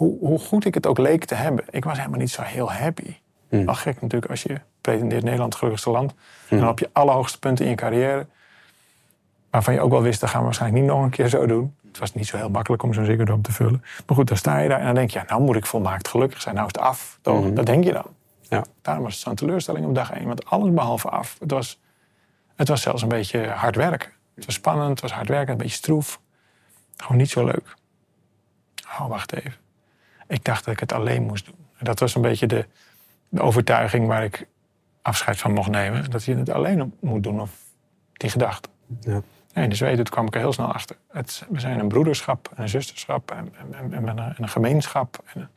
hoe, 0.00 0.18
hoe 0.18 0.38
goed 0.38 0.64
ik 0.64 0.74
het 0.74 0.86
ook 0.86 0.98
leek 0.98 1.24
te 1.24 1.34
hebben, 1.34 1.64
ik 1.70 1.84
was 1.84 1.98
helemaal 1.98 2.18
niet 2.18 2.30
zo 2.30 2.42
heel 2.42 2.72
happy. 2.72 3.16
Hmm. 3.48 3.64
Wel 3.64 3.74
gek 3.74 4.00
natuurlijk 4.00 4.30
als 4.30 4.42
je 4.42 4.60
pretendeert 4.80 5.22
Nederland 5.22 5.48
het 5.48 5.58
gelukkigste 5.58 5.90
land. 5.90 6.14
Hmm. 6.48 6.58
Dan 6.58 6.66
heb 6.66 6.78
je 6.78 6.90
alle 6.92 7.10
hoogste 7.10 7.38
punten 7.38 7.64
in 7.64 7.70
je 7.70 7.76
carrière. 7.76 8.26
Waarvan 9.50 9.74
je 9.74 9.80
ook 9.80 9.90
wel 9.90 10.02
wist, 10.02 10.20
dat 10.20 10.28
gaan 10.30 10.38
we 10.38 10.44
waarschijnlijk 10.44 10.82
niet 10.82 10.92
nog 10.92 11.02
een 11.02 11.10
keer 11.10 11.28
zo 11.28 11.46
doen. 11.46 11.74
Het 11.86 11.98
was 11.98 12.14
niet 12.14 12.26
zo 12.26 12.36
heel 12.36 12.48
makkelijk 12.48 12.82
om 12.82 12.94
zo'n 12.94 13.04
Ziggo 13.04 13.40
te 13.40 13.52
vullen. 13.52 13.84
Maar 14.06 14.16
goed, 14.16 14.28
dan 14.28 14.36
sta 14.36 14.58
je 14.58 14.68
daar 14.68 14.78
en 14.78 14.84
dan 14.84 14.94
denk 14.94 15.10
je, 15.10 15.18
ja, 15.18 15.24
nou 15.28 15.42
moet 15.42 15.56
ik 15.56 15.66
volmaakt 15.66 16.08
gelukkig 16.08 16.40
zijn. 16.40 16.54
Nou 16.54 16.66
is 16.66 16.72
het 16.76 16.86
af. 16.86 17.18
Hmm. 17.22 17.54
Dat 17.54 17.66
denk 17.66 17.84
je 17.84 17.92
dan. 17.92 18.06
Ja. 18.48 18.64
Daarom 18.82 19.04
was 19.04 19.14
het 19.14 19.22
zo'n 19.22 19.34
teleurstelling 19.34 19.86
op 19.86 19.94
dag 19.94 20.12
één. 20.12 20.26
Want 20.26 20.44
alles 20.44 20.74
behalve 20.74 21.08
af. 21.08 21.36
Het 21.40 21.50
was, 21.50 21.80
het 22.56 22.68
was 22.68 22.82
zelfs 22.82 23.02
een 23.02 23.08
beetje 23.08 23.48
hard 23.48 23.76
werken. 23.76 24.10
Het 24.34 24.46
was 24.46 24.54
spannend, 24.54 24.90
het 24.90 25.00
was 25.00 25.12
hard 25.12 25.28
werken, 25.28 25.52
een 25.52 25.58
beetje 25.58 25.76
stroef. 25.76 26.20
Gewoon 26.96 27.16
niet 27.16 27.30
zo 27.30 27.44
leuk. 27.44 27.74
Oh, 28.84 29.08
wacht 29.08 29.32
even. 29.32 29.59
Ik 30.30 30.44
dacht 30.44 30.64
dat 30.64 30.74
ik 30.74 30.80
het 30.80 30.92
alleen 30.92 31.22
moest 31.22 31.46
doen. 31.46 31.66
En 31.76 31.84
dat 31.84 31.98
was 31.98 32.14
een 32.14 32.22
beetje 32.22 32.46
de, 32.46 32.66
de 33.28 33.40
overtuiging 33.40 34.06
waar 34.06 34.24
ik 34.24 34.46
afscheid 35.02 35.38
van 35.38 35.52
mocht 35.52 35.70
nemen. 35.70 36.10
Dat 36.10 36.24
je 36.24 36.36
het 36.36 36.50
alleen 36.50 36.94
moet 37.00 37.22
doen, 37.22 37.40
of 37.40 37.50
die 38.12 38.30
gedachte. 38.30 38.68
Ja. 39.00 39.22
En 39.52 39.62
in 39.62 39.68
de 39.68 39.76
Zweden 39.76 40.04
kwam 40.04 40.26
ik 40.26 40.34
er 40.34 40.40
heel 40.40 40.52
snel 40.52 40.72
achter. 40.72 40.96
Het, 41.10 41.46
we 41.48 41.60
zijn 41.60 41.78
een 41.78 41.88
broederschap, 41.88 42.52
een 42.54 42.68
zusterschap 42.68 43.30
en, 43.30 43.54
en, 43.58 43.92
en, 43.92 44.08
en 44.08 44.34
een, 44.38 44.48
gemeenschap. 44.48 45.22
En 45.34 45.50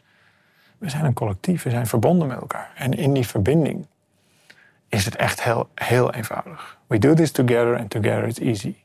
we 0.77 0.89
zijn 0.89 1.05
een 1.05 1.13
collectief, 1.13 1.63
we 1.63 1.69
zijn 1.69 1.88
verbonden 1.88 2.27
met 2.27 2.39
elkaar. 2.39 2.71
En 2.75 2.93
in 2.93 3.13
die 3.13 3.27
verbinding 3.27 3.88
is 4.88 5.05
het 5.05 5.15
echt 5.15 5.43
heel, 5.43 5.69
heel 5.75 6.13
eenvoudig. 6.13 6.77
We 6.88 6.97
do 6.97 7.13
this 7.13 7.31
together 7.31 7.77
and 7.77 7.89
together 7.89 8.27
it's 8.27 8.39
easy. 8.39 8.75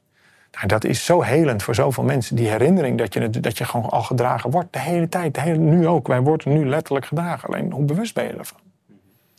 Nou, 0.52 0.66
dat 0.66 0.84
is 0.84 1.04
zo 1.04 1.22
helend 1.22 1.62
voor 1.62 1.74
zoveel 1.74 2.04
mensen. 2.04 2.36
Die 2.36 2.48
herinnering 2.48 2.98
dat 2.98 3.14
je, 3.14 3.30
dat 3.30 3.58
je 3.58 3.64
gewoon 3.64 3.90
al 3.90 4.02
gedragen 4.02 4.50
wordt 4.50 4.72
de 4.72 4.78
hele 4.78 5.08
tijd. 5.08 5.34
De 5.34 5.40
hele, 5.40 5.58
nu 5.58 5.86
ook. 5.86 6.06
Wij 6.06 6.20
worden 6.20 6.52
nu 6.52 6.68
letterlijk 6.68 7.06
gedragen. 7.06 7.48
Alleen 7.48 7.72
hoe 7.72 7.84
bewust 7.84 8.14
ben 8.14 8.24
je 8.24 8.32
ervan? 8.32 8.60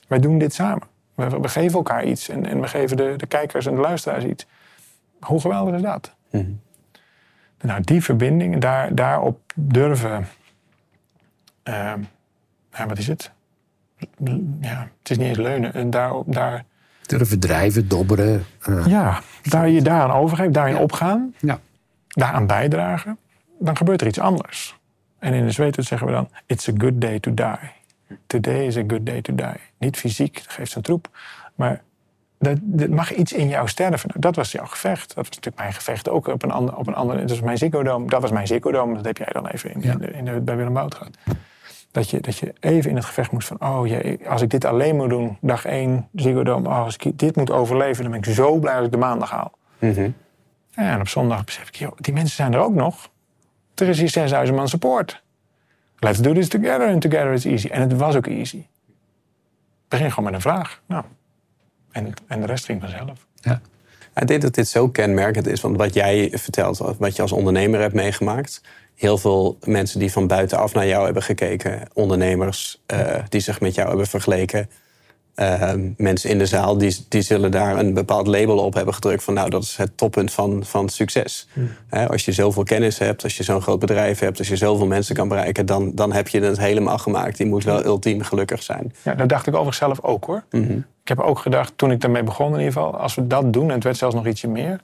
Wij 0.07 0.19
doen 0.19 0.37
dit 0.37 0.53
samen. 0.53 0.87
We, 1.15 1.39
we 1.39 1.47
geven 1.47 1.77
elkaar 1.77 2.05
iets. 2.05 2.29
En, 2.29 2.45
en 2.45 2.61
we 2.61 2.67
geven 2.67 2.97
de, 2.97 3.13
de, 3.17 3.25
kijkers 3.25 3.65
en 3.65 3.75
de 3.75 3.81
luisteraars 3.81 4.23
iets. 4.23 4.45
Hoe 5.19 5.39
geweldig 5.41 5.75
is 5.75 5.81
dat? 5.81 6.15
Mhm. 6.31 6.51
Nou, 7.61 7.81
die 7.81 8.03
verbinding, 8.03 8.57
daar, 8.57 8.95
daarop 8.95 9.39
durven. 9.55 10.27
Uh, 11.63 11.93
wat 12.87 12.97
is 12.97 13.07
het? 13.07 13.31
Ja, 14.61 14.89
het 14.99 15.09
is 15.09 15.17
niet 15.17 15.27
eens 15.27 15.37
leunen. 15.37 15.73
En 15.73 15.89
daar, 15.89 16.13
daar 16.25 16.65
Durven 17.09 17.39
drijven, 17.39 17.87
dobberen. 17.87 18.45
Uh, 18.69 18.85
ja, 18.87 19.21
daar 19.43 19.69
je 19.69 19.81
daaraan 19.81 20.11
overgeeft, 20.11 20.53
daarin 20.53 20.77
opgaan, 20.77 21.33
ja. 21.39 21.59
daaraan 22.07 22.47
bijdragen, 22.47 23.17
dan 23.59 23.77
gebeurt 23.77 24.01
er 24.01 24.07
iets 24.07 24.19
anders. 24.19 24.77
En 25.19 25.33
in 25.33 25.45
de 25.45 25.51
Zweedse 25.51 25.81
zeggen 25.81 26.07
we 26.07 26.13
dan: 26.13 26.29
It's 26.45 26.69
a 26.69 26.71
good 26.77 27.01
day 27.01 27.19
to 27.19 27.33
die. 27.33 27.71
Today 28.27 28.65
is 28.65 28.77
a 28.77 28.83
good 28.87 29.05
day 29.05 29.21
to 29.21 29.35
die. 29.35 29.59
Niet 29.77 29.97
fysiek, 29.97 30.33
dat 30.35 30.47
geeft 30.53 30.75
een 30.75 30.81
troep, 30.81 31.09
maar 31.55 31.81
dat, 32.39 32.57
dat, 32.61 32.89
mag 32.89 33.13
iets 33.13 33.33
in 33.33 33.47
jou 33.47 33.67
sterven. 33.67 34.09
Dat 34.13 34.35
was 34.35 34.51
jouw 34.51 34.65
gevecht. 34.65 35.07
Dat 35.07 35.15
was 35.15 35.25
natuurlijk 35.29 35.57
mijn 35.57 35.73
gevecht 35.73 36.09
ook 36.09 36.27
op 36.27 36.43
een 36.43 36.51
ander. 36.51 36.75
Op 36.75 36.87
een 36.87 36.95
ander 36.95 37.17
dat 37.17 37.29
was 37.29 37.41
mijn 37.41 37.57
zikkodoom. 37.57 38.09
Dat 38.09 38.21
was 38.21 38.31
mijn 38.31 38.47
zikkodoom. 38.47 38.93
Dat 38.93 39.05
heb 39.05 39.17
jij 39.17 39.29
dan 39.31 39.47
even 39.47 39.73
in, 39.73 39.81
in, 39.81 39.97
de, 39.97 40.11
in 40.11 40.25
de, 40.25 40.39
bij 40.41 40.55
Willem 40.55 40.73
Bout 40.73 40.95
gehad. 40.95 41.17
Dat 41.91 42.09
je, 42.09 42.19
dat 42.19 42.37
je 42.37 42.53
even 42.59 42.89
in 42.89 42.95
het 42.95 43.05
gevecht 43.05 43.31
moest 43.31 43.47
van... 43.47 43.61
oh 43.61 43.87
jee, 43.87 44.29
als 44.29 44.41
ik 44.41 44.49
dit 44.49 44.65
alleen 44.65 44.95
moet 44.95 45.09
doen, 45.09 45.37
dag 45.41 45.65
één, 45.65 46.07
Ziggo 46.15 46.41
oh, 46.41 46.83
als 46.83 46.95
ik 46.97 47.19
dit 47.19 47.35
moet 47.35 47.51
overleven... 47.51 48.03
dan 48.03 48.11
ben 48.11 48.19
ik 48.19 48.35
zo 48.35 48.57
blij 48.57 48.75
als 48.75 48.85
ik 48.85 48.91
de 48.91 48.97
maandag 48.97 49.29
haal. 49.29 49.51
Mhm. 49.79 50.09
ja, 50.69 50.93
en 50.93 50.99
op 50.99 51.07
zondag 51.07 51.43
besef 51.43 51.67
ik, 51.67 51.75
joh, 51.75 51.91
die 51.95 52.13
mensen 52.13 52.35
zijn 52.35 52.53
er 52.53 52.59
ook 52.59 52.73
nog. 52.73 53.09
Er 53.75 53.87
is 53.87 53.99
hier 53.99 54.09
6000 54.09 54.57
man 54.57 54.67
support. 54.67 55.23
Let's 55.99 56.19
do 56.19 56.33
this 56.33 56.47
together 56.47 56.87
and 56.87 57.01
together 57.01 57.33
is 57.33 57.45
easy. 57.45 57.67
En 57.67 57.81
het 57.81 57.93
was 57.93 58.15
ook 58.15 58.27
easy. 58.27 58.65
Begin 59.87 60.09
gewoon 60.09 60.25
met 60.25 60.33
een 60.33 60.41
vraag. 60.41 60.81
Nou, 60.85 61.03
en, 61.91 62.13
en 62.27 62.41
de 62.41 62.45
rest 62.45 62.65
ging 62.65 62.81
vanzelf. 62.81 63.25
Ja. 63.35 63.61
Ik 64.15 64.27
denk 64.27 64.41
dat 64.41 64.53
dit 64.53 64.67
zo 64.67 64.89
kenmerkend 64.89 65.47
is, 65.47 65.61
want 65.61 65.77
wat 65.77 65.93
jij 65.93 66.31
vertelt, 66.33 66.77
wat 66.77 67.15
je 67.15 67.21
als 67.21 67.31
ondernemer 67.31 67.79
hebt 67.79 67.93
meegemaakt, 67.93 68.61
heel 68.99 69.17
veel 69.17 69.57
mensen 69.63 69.99
die 69.99 70.11
van 70.11 70.27
buitenaf 70.27 70.73
naar 70.73 70.87
jou 70.87 71.05
hebben 71.05 71.23
gekeken, 71.23 71.87
ondernemers 71.93 72.81
uh, 72.93 73.15
die 73.29 73.41
zich 73.41 73.61
met 73.61 73.75
jou 73.75 73.87
hebben 73.87 74.07
vergeleken, 74.07 74.69
uh, 75.35 75.73
mensen 75.97 76.29
in 76.29 76.37
de 76.37 76.45
zaal, 76.45 76.77
die, 76.77 77.05
die 77.09 77.21
zullen 77.21 77.51
daar 77.51 77.79
een 77.79 77.93
bepaald 77.93 78.27
label 78.27 78.57
op 78.57 78.73
hebben 78.73 78.93
gedrukt 78.93 79.23
van 79.23 79.33
nou, 79.33 79.49
dat 79.49 79.63
is 79.63 79.77
het 79.77 79.97
toppunt 79.97 80.31
van, 80.31 80.65
van 80.65 80.89
succes. 80.89 81.47
Hmm. 81.53 81.69
als 82.07 82.25
je 82.25 82.31
zoveel 82.31 82.63
kennis 82.63 82.97
hebt, 82.97 83.23
als 83.23 83.37
je 83.37 83.43
zo'n 83.43 83.61
groot 83.61 83.79
bedrijf 83.79 84.19
hebt, 84.19 84.37
als 84.37 84.47
je 84.47 84.55
zoveel 84.55 84.87
mensen 84.87 85.15
kan 85.15 85.27
bereiken, 85.27 85.65
dan, 85.65 85.91
dan 85.95 86.13
heb 86.13 86.27
je 86.27 86.39
het 86.39 86.57
helemaal 86.57 86.97
gemaakt. 86.97 87.37
Die 87.37 87.47
moet 87.47 87.63
wel 87.63 87.85
ultiem 87.85 88.21
gelukkig 88.21 88.63
zijn. 88.63 88.93
Ja, 89.01 89.13
dat 89.13 89.29
dacht 89.29 89.47
ik 89.47 89.53
overigens 89.53 89.77
zelf 89.77 90.01
ook 90.01 90.25
hoor. 90.25 90.43
Mhm. 90.51 90.77
Ik 91.03 91.17
heb 91.17 91.19
ook 91.19 91.39
gedacht, 91.39 91.73
toen 91.75 91.91
ik 91.91 92.01
daarmee 92.01 92.23
begon 92.23 92.53
in 92.53 92.57
ieder 92.57 92.73
geval, 92.73 92.97
als 92.97 93.15
we 93.15 93.27
dat 93.27 93.53
doen, 93.53 93.67
en 93.67 93.73
het 93.73 93.83
werd 93.83 93.97
zelfs 93.97 94.15
nog 94.15 94.27
ietsje 94.27 94.47
meer, 94.47 94.81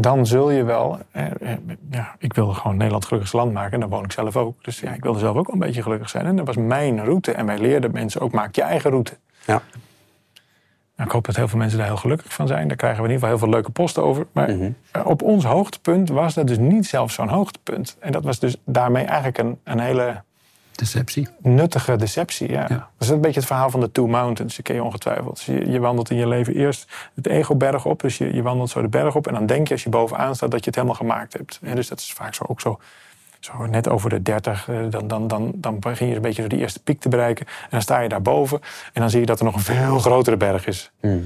dan 0.00 0.26
zul 0.26 0.50
je 0.50 0.64
wel. 0.64 0.98
Eh, 1.10 1.24
eh, 1.24 1.58
ja, 1.90 2.16
ik 2.18 2.32
wilde 2.32 2.54
gewoon 2.54 2.76
Nederland 2.76 3.04
gelukkigste 3.04 3.36
land 3.36 3.52
maken. 3.52 3.72
En 3.72 3.80
daar 3.80 3.88
woon 3.88 4.04
ik 4.04 4.12
zelf 4.12 4.36
ook. 4.36 4.64
Dus 4.64 4.80
ja, 4.80 4.92
ik 4.92 5.02
wilde 5.02 5.18
zelf 5.18 5.36
ook 5.36 5.46
wel 5.46 5.54
een 5.54 5.66
beetje 5.66 5.82
gelukkig 5.82 6.08
zijn. 6.08 6.26
En 6.26 6.36
dat 6.36 6.46
was 6.46 6.56
mijn 6.56 7.04
route. 7.04 7.32
En 7.32 7.46
wij 7.46 7.58
leerden 7.58 7.92
mensen 7.92 8.20
ook: 8.20 8.32
maak 8.32 8.54
je 8.54 8.62
eigen 8.62 8.90
route. 8.90 9.16
Ja. 9.46 9.62
Nou, 10.96 11.10
ik 11.10 11.16
hoop 11.16 11.24
dat 11.24 11.36
heel 11.36 11.48
veel 11.48 11.58
mensen 11.58 11.78
daar 11.78 11.86
heel 11.86 11.96
gelukkig 11.96 12.32
van 12.32 12.46
zijn. 12.46 12.68
Daar 12.68 12.76
krijgen 12.76 13.02
we 13.02 13.08
in 13.08 13.14
ieder 13.14 13.28
geval 13.28 13.38
heel 13.38 13.38
veel 13.38 13.60
leuke 13.60 13.70
posten 13.70 14.02
over. 14.02 14.26
Maar 14.32 14.50
mhm. 14.50 14.70
eh, 14.90 15.06
op 15.06 15.22
ons 15.22 15.44
hoogtepunt 15.44 16.08
was 16.08 16.34
dat 16.34 16.46
dus 16.46 16.58
niet 16.58 16.86
zelf 16.86 17.12
zo'n 17.12 17.28
hoogtepunt. 17.28 17.96
En 18.00 18.12
dat 18.12 18.24
was 18.24 18.38
dus 18.38 18.56
daarmee 18.64 19.04
eigenlijk 19.04 19.38
een, 19.38 19.58
een 19.64 19.80
hele 19.80 20.22
Deceptie. 20.78 21.28
Nuttige 21.38 21.96
deceptie, 21.96 22.50
ja. 22.50 22.66
Dat 22.68 22.88
is 22.98 23.08
een 23.08 23.20
beetje 23.20 23.38
het 23.38 23.48
verhaal 23.48 23.70
van 23.70 23.80
de 23.80 23.92
Two 23.92 24.06
Mountains. 24.06 24.56
Je 24.56 24.62
ken 24.62 24.74
je 24.74 24.82
ongetwijfeld. 24.82 25.36
Dus 25.36 25.46
je, 25.46 25.70
je, 25.70 25.78
wandelt 25.78 26.10
in 26.10 26.16
je 26.16 26.28
leven 26.28 26.54
eerst 26.54 26.90
het 27.14 27.26
ego-berg 27.26 27.84
op. 27.84 28.00
Dus 28.00 28.18
je, 28.18 28.34
je 28.34 28.42
wandelt 28.42 28.70
zo 28.70 28.82
de 28.82 28.88
berg 28.88 29.14
op. 29.14 29.26
En 29.26 29.34
dan 29.34 29.46
denk 29.46 29.66
je 29.68 29.74
als 29.74 29.82
je 29.82 29.88
bovenaan 29.88 30.34
staat 30.34 30.50
dat 30.50 30.60
je 30.60 30.66
het 30.66 30.74
helemaal 30.74 30.96
gemaakt 30.96 31.32
hebt. 31.32 31.58
En 31.62 31.74
dus 31.74 31.88
dat 31.88 31.98
is 31.98 32.12
vaak 32.12 32.34
zo 32.34 32.44
ook 32.46 32.60
zo, 32.60 32.78
zo 33.40 33.66
net 33.66 33.88
over 33.88 34.10
de 34.10 34.22
30. 34.22 34.68
Eh, 34.68 34.76
dan, 34.90 35.08
dan, 35.08 35.28
dan, 35.28 35.52
dan 35.54 35.78
begin 35.78 36.08
je 36.08 36.14
een 36.14 36.22
beetje 36.22 36.42
zo 36.42 36.48
die 36.48 36.58
eerste 36.58 36.82
piek 36.82 37.00
te 37.00 37.08
bereiken. 37.08 37.46
En 37.46 37.68
dan 37.70 37.82
sta 37.82 38.00
je 38.00 38.08
daar 38.08 38.22
boven. 38.22 38.60
En 38.92 39.00
dan 39.00 39.10
zie 39.10 39.20
je 39.20 39.26
dat 39.26 39.38
er 39.38 39.44
nog 39.44 39.54
een 39.54 39.60
veel 39.60 39.98
grotere 39.98 40.36
berg 40.36 40.66
is. 40.66 40.90
Mhm. 41.00 41.20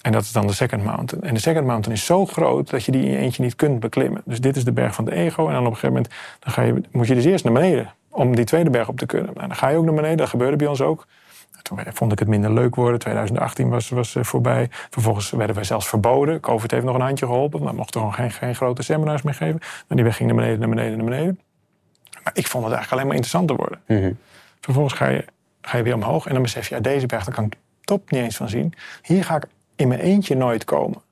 En 0.00 0.12
dat 0.12 0.22
is 0.22 0.32
dan 0.32 0.46
de 0.46 0.52
Second 0.52 0.84
Mountain. 0.84 1.24
En 1.24 1.34
de 1.34 1.40
Second 1.40 1.66
Mountain 1.66 1.98
is 1.98 2.04
zo 2.04 2.26
groot 2.26 2.70
dat 2.70 2.84
je 2.84 2.92
die 2.92 3.02
in 3.02 3.10
je 3.10 3.16
eentje 3.16 3.42
niet 3.42 3.56
kunt 3.56 3.80
beklimmen. 3.80 4.22
Dus 4.24 4.40
dit 4.40 4.56
is 4.56 4.64
de 4.64 4.72
berg 4.72 4.94
van 4.94 5.04
de 5.04 5.12
ego. 5.12 5.46
En 5.46 5.52
dan 5.52 5.66
op 5.66 5.72
een 5.72 5.78
gegeven 5.78 5.94
moment 5.94 6.14
dan 6.38 6.52
ga 6.52 6.62
je, 6.62 6.82
moet 6.90 7.06
je 7.06 7.14
dus 7.14 7.24
eerst 7.24 7.44
naar 7.44 7.52
beneden 7.52 7.94
om 8.16 8.36
die 8.36 8.44
tweede 8.44 8.70
berg 8.70 8.88
op 8.88 8.98
te 8.98 9.06
kunnen. 9.06 9.30
Nou, 9.34 9.46
dan 9.46 9.56
ga 9.56 9.68
je 9.68 9.76
ook 9.76 9.84
naar 9.84 9.94
beneden, 9.94 10.16
dat 10.16 10.28
gebeurde 10.28 10.56
bij 10.56 10.66
ons 10.66 10.80
ook. 10.80 11.06
Toen 11.62 11.78
vond 11.92 12.12
ik 12.12 12.18
het 12.18 12.28
minder 12.28 12.52
leuk 12.52 12.74
worden. 12.74 12.98
2018 12.98 13.68
was, 13.68 13.88
was 13.88 14.14
eh, 14.14 14.22
voorbij. 14.22 14.68
Vervolgens 14.70 15.30
werden 15.30 15.54
wij 15.54 15.64
zelfs 15.64 15.88
verboden. 15.88 16.40
COVID 16.40 16.70
heeft 16.70 16.84
nog 16.84 16.94
een 16.94 17.00
handje 17.00 17.26
geholpen. 17.26 17.64
We 17.64 17.72
mochten 17.72 18.00
gewoon 18.00 18.14
geen, 18.14 18.30
geen 18.30 18.54
grote 18.54 18.82
seminars 18.82 19.22
meer 19.22 19.34
geven. 19.34 19.58
Maar 19.58 19.96
die 19.96 20.04
weg 20.04 20.16
ging 20.16 20.28
naar 20.28 20.38
beneden, 20.38 20.58
naar 20.58 20.68
beneden, 20.68 20.96
naar 20.96 21.06
beneden. 21.06 21.40
Maar 22.22 22.32
ik 22.36 22.46
vond 22.46 22.64
het 22.64 22.72
eigenlijk 22.72 22.92
alleen 22.92 23.06
maar 23.06 23.16
interessanter 23.16 23.56
worden. 23.56 23.80
Mm 23.86 24.18
Vervolgens 24.60 24.94
ga 24.94 25.08
je, 25.08 25.24
ga 25.60 25.76
je 25.76 25.82
weer 25.82 25.94
omhoog. 25.94 26.26
En 26.26 26.32
dan 26.32 26.42
besef 26.42 26.68
je, 26.68 26.74
ja, 26.74 26.80
deze 26.80 27.06
berg, 27.06 27.24
daar 27.24 27.34
kan 27.34 27.44
ik 27.44 27.54
top 27.80 28.10
niet 28.10 28.22
eens 28.22 28.36
van 28.36 28.48
zien. 28.48 28.74
Hier 29.02 29.24
ga 29.24 29.36
ik 29.36 29.46
in 29.76 29.88
mijn 29.88 30.00
eentje 30.00 30.36
nooit 30.36 30.64
komen. 30.64 31.02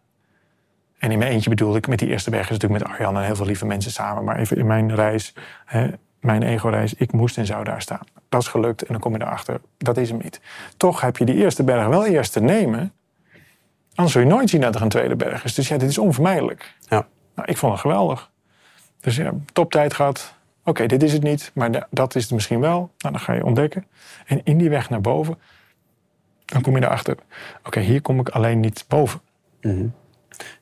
En 0.98 1.10
in 1.10 1.18
mijn 1.18 1.30
eentje 1.30 1.50
bedoel 1.50 1.76
ik, 1.76 1.86
met 1.88 1.98
die 1.98 2.08
eerste 2.08 2.30
berg 2.30 2.50
is 2.50 2.58
natuurlijk 2.58 2.82
met 2.82 2.92
Arjan 2.92 3.16
en 3.16 3.24
heel 3.24 3.36
veel 3.36 3.46
lieve 3.46 3.66
mensen 3.66 3.90
samen. 3.90 4.24
Maar 4.24 4.38
even 4.38 4.56
in 4.56 4.66
mijn 4.66 4.94
reis, 4.94 5.34
hè, 5.64 5.88
mijn 6.24 6.42
ego-reis, 6.42 6.94
ik 6.94 7.12
moest 7.12 7.38
en 7.38 7.46
zou 7.46 7.64
daar 7.64 7.82
staan. 7.82 8.06
Dat 8.28 8.40
is 8.40 8.48
gelukt 8.48 8.82
en 8.82 8.92
dan 8.92 9.00
kom 9.00 9.12
je 9.12 9.22
erachter, 9.22 9.60
dat 9.78 9.96
is 9.96 10.08
hem 10.08 10.18
niet. 10.22 10.40
Toch 10.76 11.00
heb 11.00 11.16
je 11.16 11.24
die 11.24 11.34
eerste 11.34 11.62
berg 11.62 11.86
wel 11.86 12.06
eerst 12.06 12.32
te 12.32 12.40
nemen. 12.40 12.92
Anders 13.94 14.12
zul 14.12 14.22
je 14.22 14.28
nooit 14.28 14.50
zien 14.50 14.60
dat 14.60 14.74
er 14.74 14.82
een 14.82 14.88
tweede 14.88 15.16
berg 15.16 15.44
is. 15.44 15.54
Dus 15.54 15.68
ja, 15.68 15.76
dit 15.76 15.88
is 15.88 15.98
onvermijdelijk. 15.98 16.76
Ja. 16.88 17.06
Nou, 17.34 17.48
ik 17.48 17.56
vond 17.56 17.72
het 17.72 17.80
geweldig. 17.80 18.30
Dus 19.00 19.16
ja, 19.16 19.32
toptijd 19.52 19.94
gehad. 19.94 20.34
Oké, 20.64 20.86
dit 20.86 21.02
is 21.02 21.12
het 21.12 21.22
niet, 21.22 21.50
maar 21.54 21.86
dat 21.90 22.14
is 22.14 22.22
het 22.22 22.32
misschien 22.32 22.60
wel. 22.60 22.78
Nou, 22.98 23.14
dan 23.14 23.20
ga 23.20 23.32
je 23.32 23.44
ontdekken. 23.44 23.86
En 24.26 24.40
in 24.44 24.58
die 24.58 24.70
weg 24.70 24.90
naar 24.90 25.00
boven, 25.00 25.38
dan 26.44 26.62
kom 26.62 26.76
je 26.76 26.82
erachter. 26.82 27.16
Oké, 27.64 27.80
hier 27.80 28.02
kom 28.02 28.20
ik 28.20 28.28
alleen 28.28 28.60
niet 28.60 28.84
boven. 28.88 29.20
Mm 29.60 29.94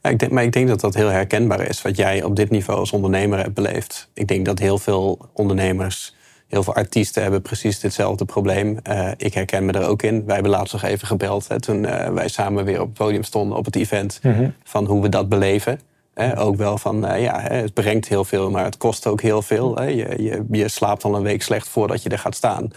ja, 0.02 0.11
ik 0.11 0.18
denk, 0.18 0.32
maar 0.32 0.44
ik 0.44 0.52
denk 0.52 0.68
dat 0.68 0.80
dat 0.80 0.94
heel 0.94 1.08
herkenbaar 1.08 1.68
is, 1.68 1.82
wat 1.82 1.96
jij 1.96 2.22
op 2.22 2.37
dit 2.37 2.50
niveau 2.50 2.78
als 2.78 2.92
ondernemer 2.92 3.38
hebt 3.38 3.54
beleefd. 3.54 4.11
Ik 4.14 4.28
denk 4.28 4.44
dat 4.44 4.58
heel 4.58 4.78
veel 4.78 5.28
ondernemers 5.32 6.14
Heel 6.52 6.62
veel 6.62 6.74
artiesten 6.74 7.22
hebben 7.22 7.42
precies 7.42 7.80
ditzelfde 7.80 8.24
probleem. 8.24 8.78
Uh, 8.88 9.11
ik 9.16 9.35
herken 9.35 9.64
me 9.64 9.72
er 9.72 9.87
ook 9.87 10.02
in. 10.02 10.24
Wij 10.24 10.35
hebben 10.35 10.52
laatst 10.52 10.72
nog 10.72 10.82
even 10.82 11.06
gebeld 11.06 11.48
hè, 11.48 11.61
toen 11.61 11.85
uh, 11.85 12.08
wij 12.08 12.28
samen 12.28 12.64
weer 12.64 12.80
op 12.80 12.87
het 12.87 12.96
podium 12.96 13.22
stonden 13.22 13.58
op 13.58 13.64
het 13.64 13.76
event. 13.76 14.20
Mm 14.22 14.54
Van 14.64 14.85
hoe 14.85 15.02
we 15.02 15.08
dat 15.08 15.28
beleven. 15.28 15.80
Hè, 16.14 16.38
ook 16.38 16.56
wel 16.56 16.78
van, 16.78 17.11
uh, 17.11 17.22
ja, 17.22 17.40
het 17.40 17.74
brengt 17.74 18.08
heel 18.08 18.24
veel, 18.24 18.50
maar 18.50 18.64
het 18.64 18.76
kost 18.76 19.06
ook 19.06 19.20
heel 19.20 19.42
veel. 19.42 19.76
Hè. 19.76 19.85
Je, 19.85 20.22
je, 20.22 20.44
je, 20.50 20.68
slaapt 20.68 21.04
al 21.04 21.16
een 21.16 21.22
week 21.22 21.42
slecht 21.42 21.68
voordat 21.68 22.02
je 22.02 22.08
er 22.08 22.18
gaat 22.18 22.35
staan. 22.35 22.70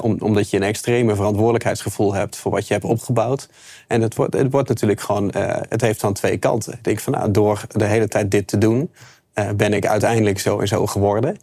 Om, 0.00 0.16
omdat 0.20 0.50
je 0.50 0.56
een 0.56 0.62
extreme 0.62 1.14
verantwoordelijkheidsgevoel 1.14 2.14
hebt 2.14 2.36
voor 2.36 2.52
wat 2.52 2.66
je 2.66 2.72
hebt 2.72 2.84
opgebouwd. 2.86 3.48
En 3.88 4.00
het 4.02 4.14
wordt, 4.14 4.34
het 4.34 4.52
wordt 4.52 4.68
natuurlijk 4.68 5.00
gewoon, 5.00 5.32
uh, 5.36 5.56
het 5.68 5.80
heeft 5.80 6.00
dan 6.00 6.12
twee 6.12 6.36
kanten. 6.36 6.72
Ik 6.72 6.84
denk 6.84 7.00
van, 7.00 7.12
nou, 7.12 7.30
door 7.30 7.60
de 7.68 7.84
hele 7.84 8.08
tijd 8.08 8.30
dit 8.30 8.46
te 8.46 8.58
doen, 8.58 8.90
uh, 9.34 9.50
ben 9.50 9.72
ik 9.72 9.86
uiteindelijk 9.86 10.38
zo 10.38 10.58
en 10.58 10.68
zo 10.68 10.86
geworden. 10.86 11.36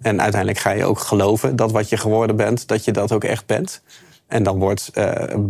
En 0.00 0.20
uiteindelijk 0.20 0.60
ga 0.60 0.70
je 0.70 0.84
ook 0.84 0.98
geloven 0.98 1.56
dat 1.56 1.72
wat 1.72 1.88
je 1.88 1.96
geworden 1.96 2.36
bent, 2.36 2.68
dat 2.68 2.84
je 2.84 2.92
dat 2.92 3.12
ook 3.12 3.24
echt 3.24 3.46
bent. 3.46 3.82
En 4.26 4.42
dan 4.42 4.58
wordt 4.58 4.90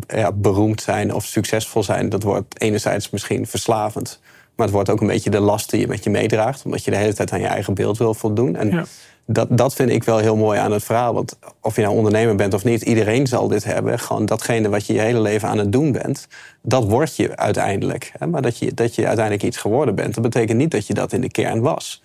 ja, 0.07 0.33
beroemd 0.33 0.83
zijn 0.83 1.15
of 1.15 1.25
succesvol 1.25 1.83
zijn, 1.83 2.09
dat 2.09 2.23
wordt 2.23 2.61
enerzijds 2.61 3.11
misschien 3.11 3.47
verslavend. 3.47 4.21
Maar 4.61 4.69
het 4.69 4.77
wordt 4.77 4.91
ook 4.91 5.01
een 5.01 5.07
beetje 5.07 5.31
de 5.31 5.41
last 5.41 5.71
die 5.71 5.81
je 5.81 5.87
met 5.87 6.05
je 6.05 6.11
meedraagt. 6.11 6.65
Omdat 6.65 6.85
je 6.85 6.91
de 6.91 6.97
hele 6.97 7.15
tijd 7.15 7.33
aan 7.33 7.41
je 7.41 7.47
eigen 7.47 7.75
beeld 7.75 7.99
wil 7.99 8.15
voldoen. 8.15 8.57
En 8.57 8.71
ja 8.71 8.85
dat, 9.33 9.49
dat 9.51 9.75
vind 9.75 9.91
ik 9.91 10.05
wel 10.05 10.19
heel 10.19 10.37
mooi 10.37 10.59
aan 10.59 10.73
het 10.73 10.85
verhaal. 10.85 11.15
Want 11.15 11.39
of 11.61 11.77
je 11.77 11.83
nou 11.83 11.95
ondernemer 11.95 12.35
bent 12.35 12.55
of 12.55 12.65
niet, 12.65 12.83
iedereen 12.83 13.27
zal 13.27 13.49
dit 13.49 13.65
hebben. 13.65 13.99
Gewoon 13.99 14.27
datgene 14.27 14.69
wat 14.69 14.87
je 14.87 14.93
je 14.93 15.01
hele 15.01 15.21
leven 15.21 15.49
aan 15.49 15.59
het 15.59 15.73
doen 15.73 15.93
bent, 15.93 16.29
dat 16.63 16.85
word 16.85 17.17
je 17.17 17.37
uiteindelijk. 17.37 18.13
Maar 18.29 18.43
dat 18.43 18.59
je, 18.59 18.75
dat 18.75 18.95
je 18.95 19.07
uiteindelijk 19.07 19.47
iets 19.47 19.57
geworden 19.57 19.95
bent, 19.95 20.15
dat 20.15 20.23
betekent 20.23 20.59
niet 20.59 20.71
dat 20.71 20.87
je 20.87 20.95
dat 20.95 21.13
in 21.13 21.21
de 21.21 21.31
kern 21.31 21.61
was. 21.61 22.03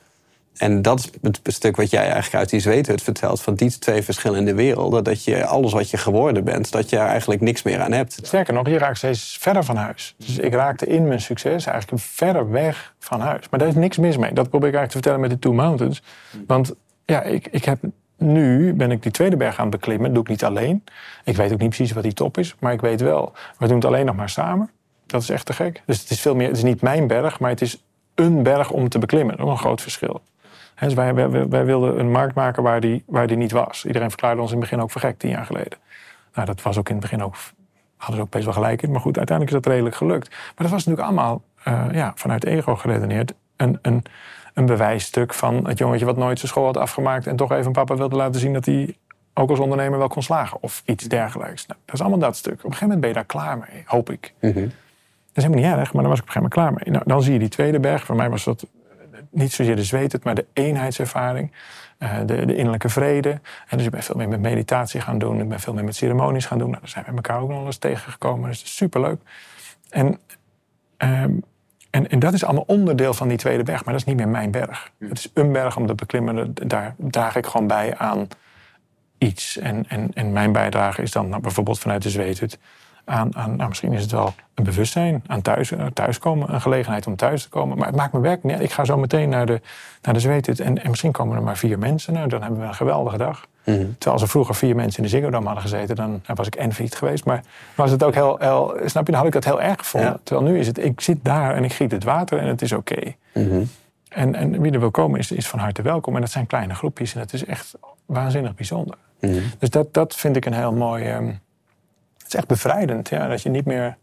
En 0.57 0.81
dat 0.81 0.99
is 0.99 1.09
het 1.21 1.39
stuk 1.43 1.75
wat 1.75 1.89
jij 1.89 2.03
eigenlijk 2.03 2.35
uit 2.35 2.49
die 2.49 2.59
zweethut 2.59 3.01
vertelt. 3.01 3.41
Van 3.41 3.55
die 3.55 3.79
twee 3.79 4.01
verschillende 4.01 4.53
werelden. 4.53 5.03
Dat 5.03 5.23
je 5.23 5.45
alles 5.45 5.73
wat 5.73 5.89
je 5.89 5.97
geworden 5.97 6.43
bent, 6.43 6.71
dat 6.71 6.89
je 6.89 6.97
eigenlijk 6.97 7.41
niks 7.41 7.63
meer 7.63 7.81
aan 7.81 7.91
hebt. 7.91 8.19
Sterker 8.21 8.53
nog, 8.53 8.67
je 8.67 8.77
raakt 8.77 8.97
steeds 8.97 9.37
verder 9.39 9.63
van 9.63 9.75
huis. 9.75 10.15
Dus 10.17 10.37
ik 10.37 10.53
raakte 10.53 10.85
in 10.85 11.07
mijn 11.07 11.21
succes 11.21 11.65
eigenlijk 11.65 12.03
verder 12.03 12.49
weg 12.49 12.93
van 12.99 13.19
huis. 13.19 13.49
Maar 13.49 13.59
daar 13.59 13.69
is 13.69 13.75
niks 13.75 13.97
mis 13.97 14.17
mee. 14.17 14.33
Dat 14.33 14.49
probeer 14.49 14.69
ik 14.69 14.75
eigenlijk 14.75 14.87
te 14.87 15.09
vertellen 15.09 15.19
met 15.19 15.29
de 15.29 15.39
Two 15.39 15.53
Mountains. 15.53 16.01
Want 16.47 16.73
ja, 17.05 17.21
ik, 17.21 17.47
ik 17.51 17.65
heb 17.65 17.79
nu 18.17 18.73
ben 18.73 18.91
ik 18.91 19.03
die 19.03 19.11
tweede 19.11 19.37
berg 19.37 19.57
aan 19.57 19.67
het 19.67 19.75
beklimmen. 19.75 20.05
Dat 20.05 20.13
doe 20.13 20.23
ik 20.23 20.29
niet 20.29 20.43
alleen. 20.43 20.83
Ik 21.23 21.35
weet 21.35 21.53
ook 21.53 21.59
niet 21.59 21.69
precies 21.69 21.91
wat 21.91 22.03
die 22.03 22.13
top 22.13 22.37
is. 22.37 22.55
Maar 22.59 22.73
ik 22.73 22.81
weet 22.81 23.01
wel, 23.01 23.33
we 23.57 23.67
doen 23.67 23.75
het 23.75 23.85
alleen 23.85 24.05
nog 24.05 24.15
maar 24.15 24.29
samen. 24.29 24.69
Dat 25.05 25.21
is 25.21 25.29
echt 25.29 25.45
te 25.45 25.53
gek. 25.53 25.81
Dus 25.85 25.99
het 26.01 26.09
is 26.09 26.21
veel 26.21 26.35
meer, 26.35 26.47
het 26.47 26.57
is 26.57 26.63
niet 26.63 26.81
mijn 26.81 27.07
berg, 27.07 27.39
maar 27.39 27.49
het 27.49 27.61
is 27.61 27.83
een 28.15 28.43
berg 28.43 28.71
om 28.71 28.89
te 28.89 28.99
beklimmen. 28.99 29.37
Dat 29.37 29.45
is 29.45 29.51
een 29.51 29.57
groot 29.57 29.81
verschil. 29.81 30.21
Dus 30.79 30.93
wij, 30.93 31.13
wij, 31.13 31.47
wij, 31.49 31.65
wilden 31.65 31.99
een 31.99 32.11
markt 32.11 32.35
maken 32.35 32.63
waar 32.63 32.79
die, 32.79 33.03
waar 33.05 33.27
die 33.27 33.37
niet 33.37 33.51
was. 33.51 33.85
Iedereen 33.85 34.09
verklaarde 34.09 34.41
ons 34.41 34.51
in 34.51 34.57
het 34.57 34.69
begin 34.69 34.83
ook 34.83 34.91
vergekt 34.91 35.19
tien 35.19 35.29
jaar 35.29 35.45
geleden. 35.45 35.77
Nou, 36.33 36.47
dat 36.47 36.61
was 36.61 36.77
ook 36.77 36.89
in 36.89 36.95
het 36.95 37.03
begin 37.03 37.23
ook, 37.23 37.35
hadden 37.97 38.15
ze 38.15 38.21
ook 38.21 38.29
best 38.29 38.43
wel 38.43 38.53
gelijk 38.53 38.81
in. 38.81 38.91
Maar 38.91 39.01
goed, 39.01 39.17
uiteindelijk 39.17 39.57
is 39.57 39.63
dat 39.63 39.73
redelijk 39.73 39.95
gelukt. 39.95 40.29
Maar 40.29 40.53
dat 40.55 40.69
was 40.69 40.85
natuurlijk 40.85 41.07
allemaal 41.07 41.41
uh, 41.67 41.85
ja, 41.91 42.11
vanuit 42.15 42.45
ego 42.45 42.75
geredeneerd. 42.75 43.33
Een, 43.55 43.79
een, 43.81 44.03
een 44.53 44.65
bewijsstuk 44.65 45.33
van 45.33 45.67
het 45.67 45.77
jongetje 45.77 46.05
wat 46.05 46.17
nooit 46.17 46.37
zijn 46.37 46.51
school 46.51 46.65
had 46.65 46.77
afgemaakt 46.77 47.27
en 47.27 47.35
toch 47.35 47.51
even 47.51 47.71
papa 47.71 47.95
wilde 47.95 48.15
laten 48.15 48.39
zien 48.39 48.53
dat 48.53 48.65
hij 48.65 48.95
ook 49.33 49.49
als 49.49 49.59
ondernemer 49.59 49.99
wel 49.99 50.07
kon 50.07 50.23
slagen 50.23 50.57
of 50.61 50.81
iets 50.85 51.03
dergelijks. 51.03 51.65
Nou, 51.65 51.79
dat 51.85 51.95
is 51.95 52.01
allemaal 52.01 52.19
dat 52.19 52.35
stuk. 52.35 52.53
Op 52.53 52.63
een 52.63 52.63
gegeven 52.63 52.87
moment 52.87 53.01
ben 53.01 53.09
je 53.09 53.15
daar 53.15 53.25
klaar 53.25 53.57
mee, 53.57 53.83
hoop 53.85 54.09
ik. 54.09 54.33
Mm 54.41 54.51
-hmm. 54.51 54.63
Dat 54.63 55.43
is 55.43 55.43
helemaal 55.43 55.71
niet 55.71 55.79
erg, 55.79 55.93
maar 55.93 56.01
dan 56.01 56.11
was 56.11 56.19
ik 56.19 56.27
op 56.29 56.35
een 56.35 56.41
gegeven 56.41 56.41
moment 56.41 56.53
klaar 56.53 56.73
mee. 56.73 56.93
Nou, 56.93 57.03
dan 57.07 57.23
zie 57.23 57.33
je 57.33 57.39
die 57.39 57.49
tweede 57.49 57.79
berg. 57.79 58.05
Voor 58.05 58.15
mij 58.15 58.29
was 58.29 58.43
dat 58.43 58.65
niet 59.35 59.53
zozeer 59.53 59.75
de 59.75 59.83
zweet, 59.83 60.23
maar 60.23 60.35
de 60.35 60.45
eenheidservaring. 60.53 61.51
Uh, 61.99 62.17
de, 62.25 62.45
de, 62.45 62.55
innerlijke 62.55 62.89
vrede. 62.89 63.29
En 63.67 63.77
dus 63.77 63.85
ik 63.85 63.91
ben 63.91 64.03
veel 64.03 64.15
meer 64.15 64.27
met 64.27 64.39
meditatie 64.39 65.01
gaan 65.01 65.17
doen. 65.17 65.41
Ik 65.41 65.49
ben 65.49 65.59
veel 65.59 65.73
meer 65.73 65.83
met 65.83 65.95
ceremonies 65.95 66.45
gaan 66.45 66.57
doen. 66.57 66.69
Nou, 66.69 66.81
daar 66.81 66.89
zijn 66.89 67.05
we 67.05 67.11
elkaar 67.11 67.41
ook 67.41 67.49
nog 67.49 67.65
eens 67.65 67.77
tegengekomen. 67.77 68.49
Dus 68.49 68.57
dat 68.57 68.67
is 68.67 68.75
superleuk. 68.75 69.21
En 69.89 70.19
um, 70.97 71.43
en, 71.95 72.09
en, 72.09 72.19
dat 72.19 72.33
is 72.33 72.43
allemaal 72.43 72.63
onderdeel 72.67 73.13
van 73.13 73.27
die 73.27 73.37
tweede 73.37 73.63
berg, 73.63 73.85
maar 73.85 73.93
dat 73.93 74.01
is 74.01 74.07
niet 74.07 74.17
meer 74.17 74.27
mijn 74.27 74.51
berg. 74.51 74.91
Het 74.99 75.17
is 75.17 75.31
een 75.33 75.51
berg 75.51 75.77
om 75.77 75.87
te 75.87 75.95
beklimmen, 75.95 76.53
daar 76.53 76.95
draag 76.97 77.35
ik 77.35 77.45
gewoon 77.45 77.67
bij 77.67 77.97
aan 77.97 78.27
iets. 79.17 79.57
En, 79.57 79.85
en, 79.87 80.11
en 80.13 80.31
mijn 80.31 80.51
bijdrage 80.51 81.01
is 81.01 81.11
dan 81.11 81.29
nou, 81.29 81.41
bijvoorbeeld 81.41 81.79
vanuit 81.79 82.03
de 82.03 82.09
zweethut 82.09 82.59
aan, 83.05 83.35
aan 83.35 83.55
nou, 83.55 83.69
misschien 83.69 83.93
is 83.93 84.01
het 84.01 84.11
wel 84.11 84.33
een 84.53 84.63
bewustzijn, 84.63 85.23
aan 85.27 85.41
thuis, 85.41 85.71
uh, 85.71 85.85
thuiskomen, 85.93 86.53
een 86.53 86.61
gelegenheid 86.61 87.07
om 87.07 87.15
thuis 87.15 87.43
te 87.43 87.49
komen. 87.49 87.77
Maar 87.77 87.87
het 87.87 87.95
maakt 87.95 88.13
me 88.13 88.19
werk 88.19 88.43
niet. 88.43 88.59
Ik 88.59 88.71
ga 88.71 88.85
zo 88.85 88.97
meteen 88.97 89.29
naar 89.29 89.45
de, 89.45 89.61
naar 90.01 90.13
de 90.13 90.19
zweethut 90.19 90.59
en, 90.59 90.83
en 90.83 90.89
misschien 90.89 91.11
komen 91.11 91.35
er 91.35 91.43
maar 91.43 91.57
vier 91.57 91.79
mensen. 91.79 92.13
Nou, 92.13 92.27
dan 92.27 92.41
hebben 92.41 92.59
we 92.59 92.65
een 92.65 92.75
geweldige 92.75 93.17
dag. 93.17 93.47
Mm 93.63 93.73
-hmm. 93.73 93.83
Terwijl 93.83 94.11
als 94.11 94.21
er 94.21 94.27
vroeger 94.27 94.55
vier 94.55 94.75
mensen 94.75 94.97
in 94.97 95.03
de 95.03 95.09
Ziggo 95.09 95.29
Dome 95.29 95.45
hadden 95.45 95.63
gezeten, 95.63 95.95
dan 95.95 96.21
was 96.35 96.47
ik 96.47 96.55
envied 96.55 96.95
geweest. 96.95 97.25
Maar 97.25 97.43
was 97.75 97.91
het 97.91 98.03
ook 98.03 98.13
heel, 98.13 98.37
heel, 98.39 98.77
snap 98.85 99.05
je, 99.05 99.11
dan 99.11 99.15
had 99.21 99.25
ik 99.25 99.33
dat 99.33 99.45
heel 99.45 99.61
erg 99.61 99.77
gevonden. 99.77 100.19
Terwijl 100.23 100.47
nu 100.47 100.59
is 100.59 100.67
het, 100.67 100.77
ik 100.77 101.01
zit 101.01 101.17
daar 101.21 101.55
en 101.55 101.63
ik 101.63 101.73
giet 101.73 101.91
het 101.91 102.03
water 102.03 102.39
en 102.39 102.47
het 102.47 102.61
is 102.61 102.71
oké. 102.71 102.93
Okay. 102.97 103.15
Mm 103.33 103.49
-hmm. 103.49 103.69
en, 104.09 104.35
en 104.35 104.61
wie 104.61 104.71
er 104.71 104.79
wil 104.79 104.91
komen 104.91 105.19
is, 105.19 105.31
is 105.31 105.47
van 105.47 105.59
harte 105.59 105.81
welkom. 105.81 106.15
En 106.15 106.21
dat 106.21 106.31
zijn 106.31 106.47
kleine 106.47 106.73
groepjes 106.73 107.13
en 107.13 107.19
dat 107.19 107.33
is 107.33 107.45
echt 107.45 107.73
waanzinnig 108.05 108.55
bijzonder. 108.55 108.97
Mm 109.19 109.31
-hmm. 109.31 109.43
Dus 109.59 109.69
dat, 109.69 109.93
dat 109.93 110.15
vind 110.15 110.35
ik 110.35 110.45
een 110.45 110.53
heel 110.53 110.73
mooi... 110.73 111.11
Um, 111.11 111.27
het 111.27 111.39
is 112.35 112.41
echt 112.41 112.47
bevrijdend, 112.47 113.09
ja, 113.09 113.27
dat 113.27 113.41
je 113.41 113.49
niet 113.49 113.65
meer 113.65 113.97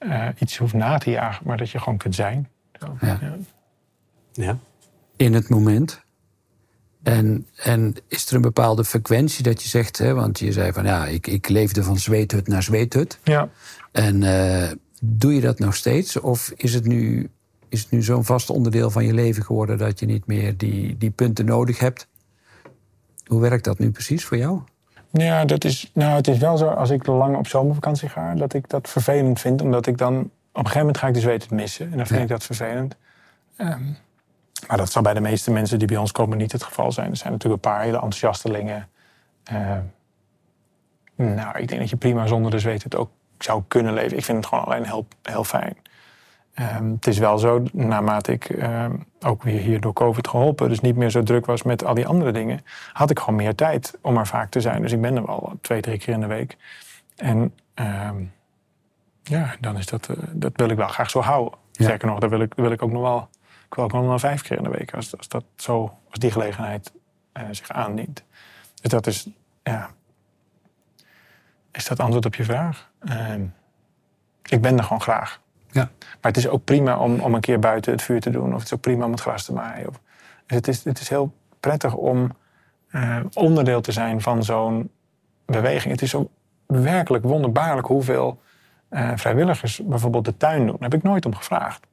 uh, 0.00 0.28
iets 0.38 0.56
hoeft 0.56 0.74
na 0.74 0.98
te 0.98 1.10
jagen, 1.10 1.46
maar 1.46 1.56
dat 1.56 1.70
je 1.70 1.78
gewoon 1.78 1.98
kunt 1.98 2.14
zijn. 2.14 2.48
Zo, 2.80 2.96
ja. 3.00 3.18
Ja. 3.20 3.36
ja. 4.32 4.58
In 5.16 5.34
het 5.34 5.48
moment. 5.48 6.06
En, 7.02 7.46
en 7.56 7.94
is 8.08 8.28
er 8.28 8.34
een 8.34 8.40
bepaalde 8.40 8.84
frequentie 8.84 9.42
dat 9.42 9.62
je 9.62 9.68
zegt, 9.68 9.98
hè, 9.98 10.14
want 10.14 10.38
je 10.38 10.52
zei 10.52 10.72
van 10.72 10.84
ja, 10.84 11.06
ik, 11.06 11.26
ik 11.26 11.48
leefde 11.48 11.82
van 11.82 11.98
zweethut 11.98 12.48
naar 12.48 12.62
zweethut. 12.62 13.18
Ja. 13.24 13.48
En 13.92 14.22
uh, 14.22 14.70
doe 15.00 15.34
je 15.34 15.40
dat 15.40 15.58
nog 15.58 15.76
steeds? 15.76 16.20
Of 16.20 16.52
is 16.56 16.74
het 16.74 16.84
nu, 16.84 17.30
is 17.68 17.80
het 17.80 17.90
nu 17.90 18.02
zo'n 18.02 18.24
vast 18.24 18.50
onderdeel 18.50 18.90
van 18.90 19.04
je 19.04 19.14
leven 19.14 19.44
geworden 19.44 19.78
dat 19.78 20.00
je 20.00 20.06
niet 20.06 20.26
meer 20.26 20.56
die, 20.56 20.96
die 20.96 21.10
punten 21.10 21.44
nodig 21.44 21.78
hebt? 21.78 22.08
Hoe 23.26 23.40
werkt 23.40 23.64
dat 23.64 23.78
nu 23.78 23.90
precies 23.90 24.24
voor 24.24 24.36
jou? 24.36 24.60
Ja, 25.10 25.44
dat 25.44 25.64
is, 25.64 25.90
nou, 25.94 26.16
het 26.16 26.28
is 26.28 26.38
wel 26.38 26.56
zo 26.56 26.68
als 26.68 26.90
ik 26.90 27.06
lang 27.06 27.36
op 27.36 27.46
zomervakantie 27.46 28.08
ga, 28.08 28.34
dat 28.34 28.54
ik 28.54 28.68
dat 28.68 28.88
vervelend 28.88 29.40
vind, 29.40 29.62
omdat 29.62 29.86
ik 29.86 29.98
dan 29.98 30.18
op 30.18 30.30
een 30.52 30.60
gegeven 30.60 30.78
moment 30.78 30.98
ga 30.98 31.06
ik 31.06 31.14
de 31.14 31.20
zweethut 31.20 31.50
missen. 31.50 31.90
En 31.90 31.96
dan 31.96 32.06
vind 32.06 32.18
ja. 32.18 32.24
ik 32.24 32.30
dat 32.30 32.44
vervelend. 32.44 32.96
Um, 33.56 33.96
maar 34.66 34.76
dat 34.76 34.92
zal 34.92 35.02
bij 35.02 35.14
de 35.14 35.20
meeste 35.20 35.50
mensen 35.50 35.78
die 35.78 35.88
bij 35.88 35.96
ons 35.96 36.12
komen 36.12 36.38
niet 36.38 36.52
het 36.52 36.62
geval 36.62 36.92
zijn. 36.92 37.10
Er 37.10 37.16
zijn 37.16 37.32
natuurlijk 37.32 37.64
een 37.64 37.70
paar 37.70 37.82
hele 37.82 37.94
enthousiastelingen. 37.94 38.88
Uh, 39.52 39.76
nou, 41.14 41.58
ik 41.58 41.68
denk 41.68 41.80
dat 41.80 41.90
je 41.90 41.96
prima 41.96 42.26
zonder 42.26 42.50
de 42.50 42.58
zweet 42.58 42.82
het 42.82 42.96
ook 42.96 43.10
zou 43.38 43.62
kunnen 43.68 43.94
leven. 43.94 44.16
Ik 44.16 44.24
vind 44.24 44.38
het 44.38 44.46
gewoon 44.46 44.64
alleen 44.64 44.84
heel, 44.84 45.06
heel 45.22 45.44
fijn. 45.44 45.76
Um, 46.60 46.92
het 46.92 47.06
is 47.06 47.18
wel 47.18 47.38
zo, 47.38 47.62
naarmate 47.72 48.32
ik 48.32 48.48
um, 48.48 49.04
ook 49.20 49.42
weer 49.42 49.60
hier 49.60 49.80
door 49.80 49.92
COVID 49.92 50.28
geholpen, 50.28 50.68
dus 50.68 50.80
niet 50.80 50.96
meer 50.96 51.10
zo 51.10 51.22
druk 51.22 51.46
was 51.46 51.62
met 51.62 51.84
al 51.84 51.94
die 51.94 52.06
andere 52.06 52.32
dingen, 52.32 52.60
had 52.92 53.10
ik 53.10 53.18
gewoon 53.18 53.34
meer 53.34 53.54
tijd 53.54 53.98
om 54.02 54.16
er 54.16 54.26
vaak 54.26 54.50
te 54.50 54.60
zijn. 54.60 54.82
Dus 54.82 54.92
ik 54.92 55.00
ben 55.00 55.16
er 55.16 55.26
wel 55.26 55.58
twee, 55.60 55.80
drie 55.80 55.98
keer 55.98 56.14
in 56.14 56.20
de 56.20 56.26
week. 56.26 56.56
En 57.16 57.54
um, 57.74 58.32
ja, 59.22 59.54
dan 59.60 59.76
is 59.76 59.86
dat, 59.86 60.08
uh, 60.10 60.16
dat 60.32 60.52
wil 60.54 60.68
ik 60.68 60.76
wel 60.76 60.88
graag 60.88 61.10
zo 61.10 61.20
houden. 61.20 61.58
Ja. 61.72 61.86
Zeker 61.86 62.08
nog, 62.08 62.18
dat 62.18 62.30
wil 62.30 62.40
ik, 62.40 62.56
dat 62.56 62.64
wil 62.64 62.74
ik 62.74 62.82
ook 62.82 62.92
nog 62.92 63.02
wel 63.02 63.28
ik 63.68 63.74
wil 63.74 63.84
ook 63.84 63.92
nog 63.92 64.06
maar 64.06 64.20
vijf 64.20 64.42
keer 64.42 64.56
in 64.56 64.62
de 64.62 64.70
week 64.70 64.94
als, 64.94 65.16
als, 65.16 65.28
dat 65.28 65.44
zo, 65.56 65.98
als 66.10 66.18
die 66.18 66.30
gelegenheid 66.30 66.92
uh, 67.34 67.42
zich 67.50 67.70
aandient. 67.70 68.24
Dus 68.80 68.90
dat 68.90 69.06
is, 69.06 69.28
ja. 69.62 69.90
Is 71.70 71.86
dat 71.86 72.00
antwoord 72.00 72.26
op 72.26 72.34
je 72.34 72.44
vraag? 72.44 72.90
Ik 74.42 74.60
ben 74.60 74.78
er 74.78 74.84
gewoon 74.84 75.00
graag. 75.00 75.40
Ja. 75.78 75.90
Maar 76.00 76.32
het 76.32 76.36
is 76.36 76.48
ook 76.48 76.64
prima 76.64 76.98
om, 76.98 77.20
om 77.20 77.34
een 77.34 77.40
keer 77.40 77.58
buiten 77.58 77.92
het 77.92 78.02
vuur 78.02 78.20
te 78.20 78.30
doen. 78.30 78.48
Of 78.48 78.58
het 78.58 78.64
is 78.64 78.74
ook 78.74 78.80
prima 78.80 79.04
om 79.04 79.10
het 79.10 79.20
gras 79.20 79.44
te 79.44 79.52
maaien. 79.52 79.86
Dus 80.46 80.56
het 80.56 80.68
is, 80.68 80.84
het 80.84 81.00
is 81.00 81.08
heel 81.08 81.32
prettig 81.60 81.94
om 81.94 82.30
uh, 82.90 83.16
onderdeel 83.32 83.80
te 83.80 83.92
zijn 83.92 84.20
van 84.20 84.44
zo'n 84.44 84.90
beweging. 85.46 85.92
Het 85.92 86.02
is 86.02 86.10
zo 86.10 86.30
werkelijk 86.66 87.24
wonderbaarlijk 87.24 87.86
hoeveel 87.86 88.40
uh, 88.90 89.10
vrijwilligers 89.14 89.80
bijvoorbeeld 89.84 90.24
de 90.24 90.36
tuin 90.36 90.58
doen. 90.66 90.76
Daar 90.80 90.90
heb 90.90 90.94
ik 90.94 91.02
nooit 91.02 91.26
om 91.26 91.34
gevraagd. 91.34 91.86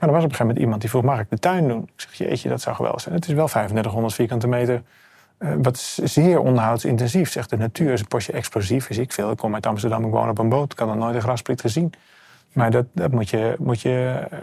Maar 0.00 0.08
er 0.08 0.14
was 0.14 0.24
op 0.24 0.30
een 0.30 0.36
gegeven 0.36 0.46
moment 0.46 0.58
iemand 0.58 0.80
die 0.80 0.90
vroeg, 0.90 1.02
mag 1.02 1.20
ik 1.20 1.30
de 1.30 1.38
tuin 1.38 1.68
doen? 1.68 1.82
Ik 1.82 2.00
zeg, 2.00 2.14
jeetje, 2.14 2.48
dat 2.48 2.60
zou 2.60 2.76
geweldig 2.76 3.00
zijn. 3.00 3.14
Het 3.14 3.28
is 3.28 3.34
wel 3.34 3.46
3500 3.46 4.14
vierkante 4.14 4.48
meter. 4.48 4.82
Uh, 5.38 5.52
wat 5.62 5.78
zeer 6.02 6.38
onderhoudsintensief. 6.38 7.30
Zegt 7.30 7.50
de 7.50 7.56
natuur 7.56 7.92
is 7.92 8.00
een 8.00 8.06
potje 8.06 8.32
explosief. 8.32 8.90
Is 8.90 8.98
ik 8.98 9.12
veel. 9.12 9.30
Ik 9.30 9.36
kom 9.36 9.54
uit 9.54 9.66
Amsterdam, 9.66 10.04
ik 10.04 10.10
woon 10.10 10.28
op 10.28 10.38
een 10.38 10.48
boot. 10.48 10.72
Ik 10.72 10.78
had 10.78 10.88
nog 10.88 10.96
nooit 10.96 11.14
een 11.14 11.20
graspriet 11.20 11.60
gezien. 11.60 11.92
Maar 12.56 12.70
dat, 12.70 12.86
dat 12.92 13.12
moet 13.12 13.30
je, 13.30 13.54
moet 13.58 13.80
je 13.80 14.26
uh, 14.32 14.38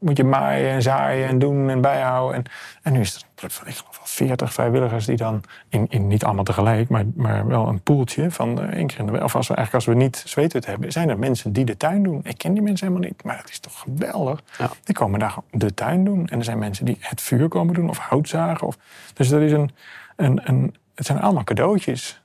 moet 0.00 0.16
je 0.16 0.24
maaien 0.24 0.70
en 0.70 0.82
zaaien 0.82 1.28
en 1.28 1.38
doen 1.38 1.70
en 1.70 1.80
bijhouden. 1.80 2.36
En, 2.36 2.44
en 2.82 2.92
nu 2.92 3.00
is 3.00 3.14
er, 3.14 3.22
ik 3.44 3.74
geloof 3.74 3.96
wel 3.96 4.06
40 4.06 4.52
vrijwilligers 4.52 5.06
die 5.06 5.16
dan, 5.16 5.42
in, 5.68 5.86
in, 5.88 6.06
niet 6.06 6.24
allemaal 6.24 6.44
tegelijk, 6.44 6.88
maar, 6.88 7.04
maar 7.14 7.46
wel 7.46 7.68
een 7.68 7.82
poeltje 7.82 8.30
van 8.30 8.70
één 8.70 8.86
keer 8.86 8.98
in 8.98 9.06
de 9.06 9.12
week. 9.12 9.22
Of 9.22 9.36
als 9.36 9.48
we 9.48 9.54
eigenlijk 9.54 9.86
als 9.86 9.94
we 9.96 10.02
niet 10.02 10.22
zweethut 10.26 10.66
hebben, 10.66 10.92
zijn 10.92 11.08
er 11.08 11.18
mensen 11.18 11.52
die 11.52 11.64
de 11.64 11.76
tuin 11.76 12.02
doen. 12.02 12.20
Ik 12.22 12.38
ken 12.38 12.54
die 12.54 12.62
mensen 12.62 12.86
helemaal 12.86 13.08
niet, 13.08 13.24
maar 13.24 13.38
het 13.38 13.50
is 13.50 13.58
toch 13.58 13.80
geweldig. 13.80 14.42
Ja. 14.58 14.70
Die 14.84 14.94
komen 14.94 15.18
daar 15.18 15.34
de 15.50 15.74
tuin 15.74 16.04
doen. 16.04 16.28
En 16.28 16.38
er 16.38 16.44
zijn 16.44 16.58
mensen 16.58 16.84
die 16.84 16.96
het 17.00 17.20
vuur 17.20 17.48
komen 17.48 17.74
doen 17.74 17.88
of 17.88 17.98
hout 17.98 18.28
zagen. 18.28 18.66
Of, 18.66 18.76
dus 19.14 19.28
dat 19.28 19.40
is 19.40 19.52
een, 19.52 19.70
En, 20.16 20.44
en 20.44 20.74
het 20.94 21.06
zijn 21.06 21.20
allemaal 21.20 21.44
cadeautjes. 21.44 22.19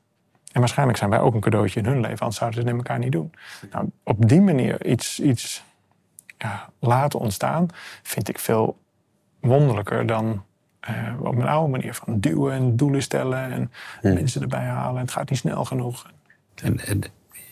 En 0.56 0.62
waarschijnlijk 0.62 0.97
zijn 0.97 1.10
wij 1.10 1.20
ook 1.20 1.34
een 1.34 1.39
cadeautje 1.39 1.80
in 1.80 1.86
hun 1.86 1.99
leven, 1.99 2.20
anders 2.20 2.36
zouden 2.36 2.62
ze 2.62 2.68
het 2.68 2.76
met 2.76 2.86
elkaar 2.86 3.03
niet 3.03 3.12
doen. 3.12 3.32
Nou, 3.72 3.89
op 4.03 4.30
die 4.30 4.41
manier 4.41 4.86
iets, 4.86 5.20
iets 5.20 5.64
ja, 6.38 6.70
laten 6.80 7.20
ontstaan, 7.20 7.68
vind 8.03 8.30
ik 8.30 8.39
veel 8.39 8.78
wonderlijker 9.39 10.06
dan 10.06 10.43
uh, 10.89 11.22
op 11.22 11.36
mijn 11.36 11.47
oude 11.47 11.72
manier 11.72 11.93
van 11.93 12.20
duwen 12.20 12.53
en 12.53 12.76
doelen 12.76 13.01
stellen 13.01 13.51
en 13.51 13.72
hmm. 14.01 14.14
mensen 14.14 14.41
erbij 14.41 14.66
halen. 14.66 15.01
Het 15.01 15.12
gaat 15.12 15.30
niet 15.30 15.39
snel 15.39 15.66
genoeg. 15.66 16.12
En, 16.56 16.80
en 16.80 17.01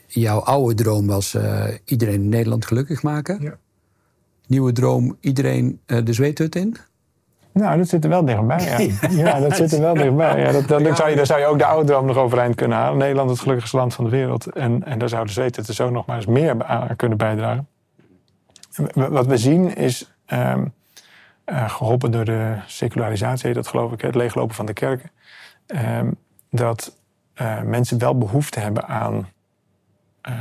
jouw 0.08 0.40
oude 0.40 0.74
droom 0.84 1.08
was 1.08 1.34
uh, 1.34 1.68
iedereen 1.86 2.22
in 2.22 2.30
Nederland 2.30 2.66
gelukkig 2.66 3.04
maken. 3.04 3.42
Ja. 3.42 3.58
Nieuwe 4.48 4.72
droom, 4.72 5.18
iedereen 5.20 5.80
uh, 5.88 6.06
de 6.06 6.14
zweethut 6.14 6.56
in? 6.56 6.78
Nou, 7.54 7.78
dat 7.78 7.88
zit 7.88 8.04
er 8.04 8.10
wel 8.10 8.26
dichtbij. 8.26 8.90
Ja, 8.90 9.10
ja 9.24 9.40
dat 9.40 9.56
zit 9.56 9.72
er 9.72 9.82
wel 9.82 9.94
dichtbij. 9.94 10.40
Ja, 10.40 10.52
dat, 10.52 10.68
dat, 10.68 10.98
zou 10.98 11.10
je, 11.10 11.16
daar 11.16 11.26
zou 11.26 11.40
je 11.40 11.46
ook 11.46 11.58
de 11.58 11.66
oude 11.66 11.86
droom 11.88 12.06
nog 12.06 12.18
overeind 12.18 12.56
kunnen 12.56 12.78
halen. 12.78 12.98
Nederland 12.98 13.30
is 13.30 13.36
het 13.36 13.44
gelukkigste 13.44 13.78
land 13.78 13.94
van 13.94 14.04
de 14.04 14.10
wereld. 14.10 14.46
En, 14.46 14.84
en 14.86 15.00
daar 15.00 15.10
zou 15.10 15.26
de 15.26 15.32
zweethut 15.32 15.68
er 15.68 15.74
zo 15.74 15.90
nog 15.90 16.06
maar 16.06 16.16
eens 16.16 16.26
meer 16.26 16.64
aan 16.64 16.96
kunnen 16.96 17.18
bijdragen. 17.18 17.68
Wat 18.94 19.26
we 19.26 19.38
zien 19.38 19.76
is, 19.76 20.14
um, 20.28 20.74
uh, 21.46 21.70
geholpen 21.70 22.12
door 22.12 22.26
de 22.26 22.56
secularisatie, 22.66 23.54
dat 23.54 23.68
geloof 23.68 23.92
ik, 23.92 24.02
het 24.02 24.16
leeglopen 24.16 24.56
van 24.56 24.66
de 24.66 24.74
kerken, 24.74 25.12
um, 25.68 26.16
dat 26.50 26.98
uh, 27.42 27.62
mensen 27.62 27.98
wel 27.98 28.18
behoefte 28.18 28.60
hebben 28.60 28.88
aan 28.88 29.30
uh, 30.30 30.36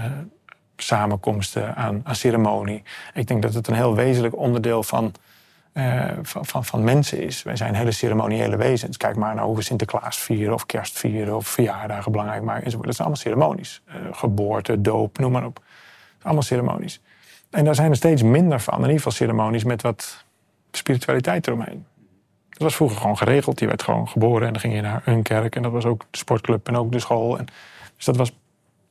samenkomsten, 0.76 1.76
aan, 1.76 2.00
aan, 2.04 2.14
ceremonie. 2.14 2.82
Ik 3.14 3.26
denk 3.26 3.42
dat 3.42 3.54
het 3.54 3.68
een 3.68 3.74
heel 3.74 3.94
wezenlijk 3.94 4.36
onderdeel 4.36 4.82
van, 4.82 5.12
van, 6.22 6.46
van, 6.46 6.64
van, 6.64 6.84
mensen 6.84 7.22
is. 7.22 7.42
Wij 7.42 7.56
zijn 7.56 7.74
hele 7.74 7.90
ceremoniële 7.90 8.56
wezens. 8.56 8.96
Kijk 8.96 9.16
maar 9.16 9.34
naar 9.34 9.44
hoe 9.44 9.56
we 9.56 9.62
Sinterklaas 9.62 10.16
vieren, 10.16 10.54
of 10.54 10.66
kerst 10.66 10.98
vieren, 10.98 11.36
of 11.36 11.46
verjaardagen 11.46 12.12
belangrijk 12.12 12.42
maken. 12.42 12.62
Dat 12.64 12.72
zijn 12.72 12.96
allemaal 12.96 13.16
ceremonies. 13.16 13.82
geboorte, 14.12 14.80
doop, 14.80 15.18
noem 15.18 15.32
maar 15.32 15.44
op. 15.44 15.62
Allemaal 16.22 16.42
ceremonies. 16.42 17.00
En 17.50 17.64
daar 17.64 17.74
zijn 17.74 17.90
er 17.90 17.96
steeds 17.96 18.22
minder 18.22 18.60
van. 18.60 18.74
In 18.74 18.80
ieder 18.80 18.96
geval 18.96 19.12
ceremonies 19.12 19.64
met 19.64 19.82
wat 19.82 20.24
spiritualiteit 20.70 21.46
eromheen. 21.46 21.86
Dat 22.48 22.62
was 22.62 22.74
vroeger 22.74 22.96
gewoon 23.00 23.16
geregeld. 23.16 23.60
Je 23.60 23.66
werd 23.66 23.82
gewoon 23.82 24.08
geboren 24.08 24.46
en 24.46 24.52
dan 24.52 24.60
ging 24.60 24.74
je 24.74 24.80
naar 24.80 25.02
een 25.04 25.22
kerk. 25.22 25.56
En 25.56 25.62
dat 25.62 25.72
was 25.72 25.84
ook 25.84 26.04
de 26.10 26.18
sportclub 26.18 26.68
en 26.68 26.76
ook 26.76 26.92
de 26.92 26.98
school. 26.98 27.38
En, 27.38 27.46
dus 27.96 28.04
dat 28.04 28.16
was 28.16 28.32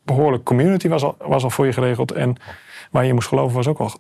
behoorlijk 0.04 0.44
community 0.44 0.88
was 0.88 1.04
al, 1.04 1.16
was 1.20 1.44
al 1.44 1.50
voor 1.50 1.66
je 1.66 1.74
geregeld. 1.74 2.12
En 2.12 2.36
waar 2.92 3.06
je 3.06 3.14
moest 3.14 3.28
geloven 3.28 3.56
was 3.56 3.68
ook 3.68 3.80
al 3.80 3.92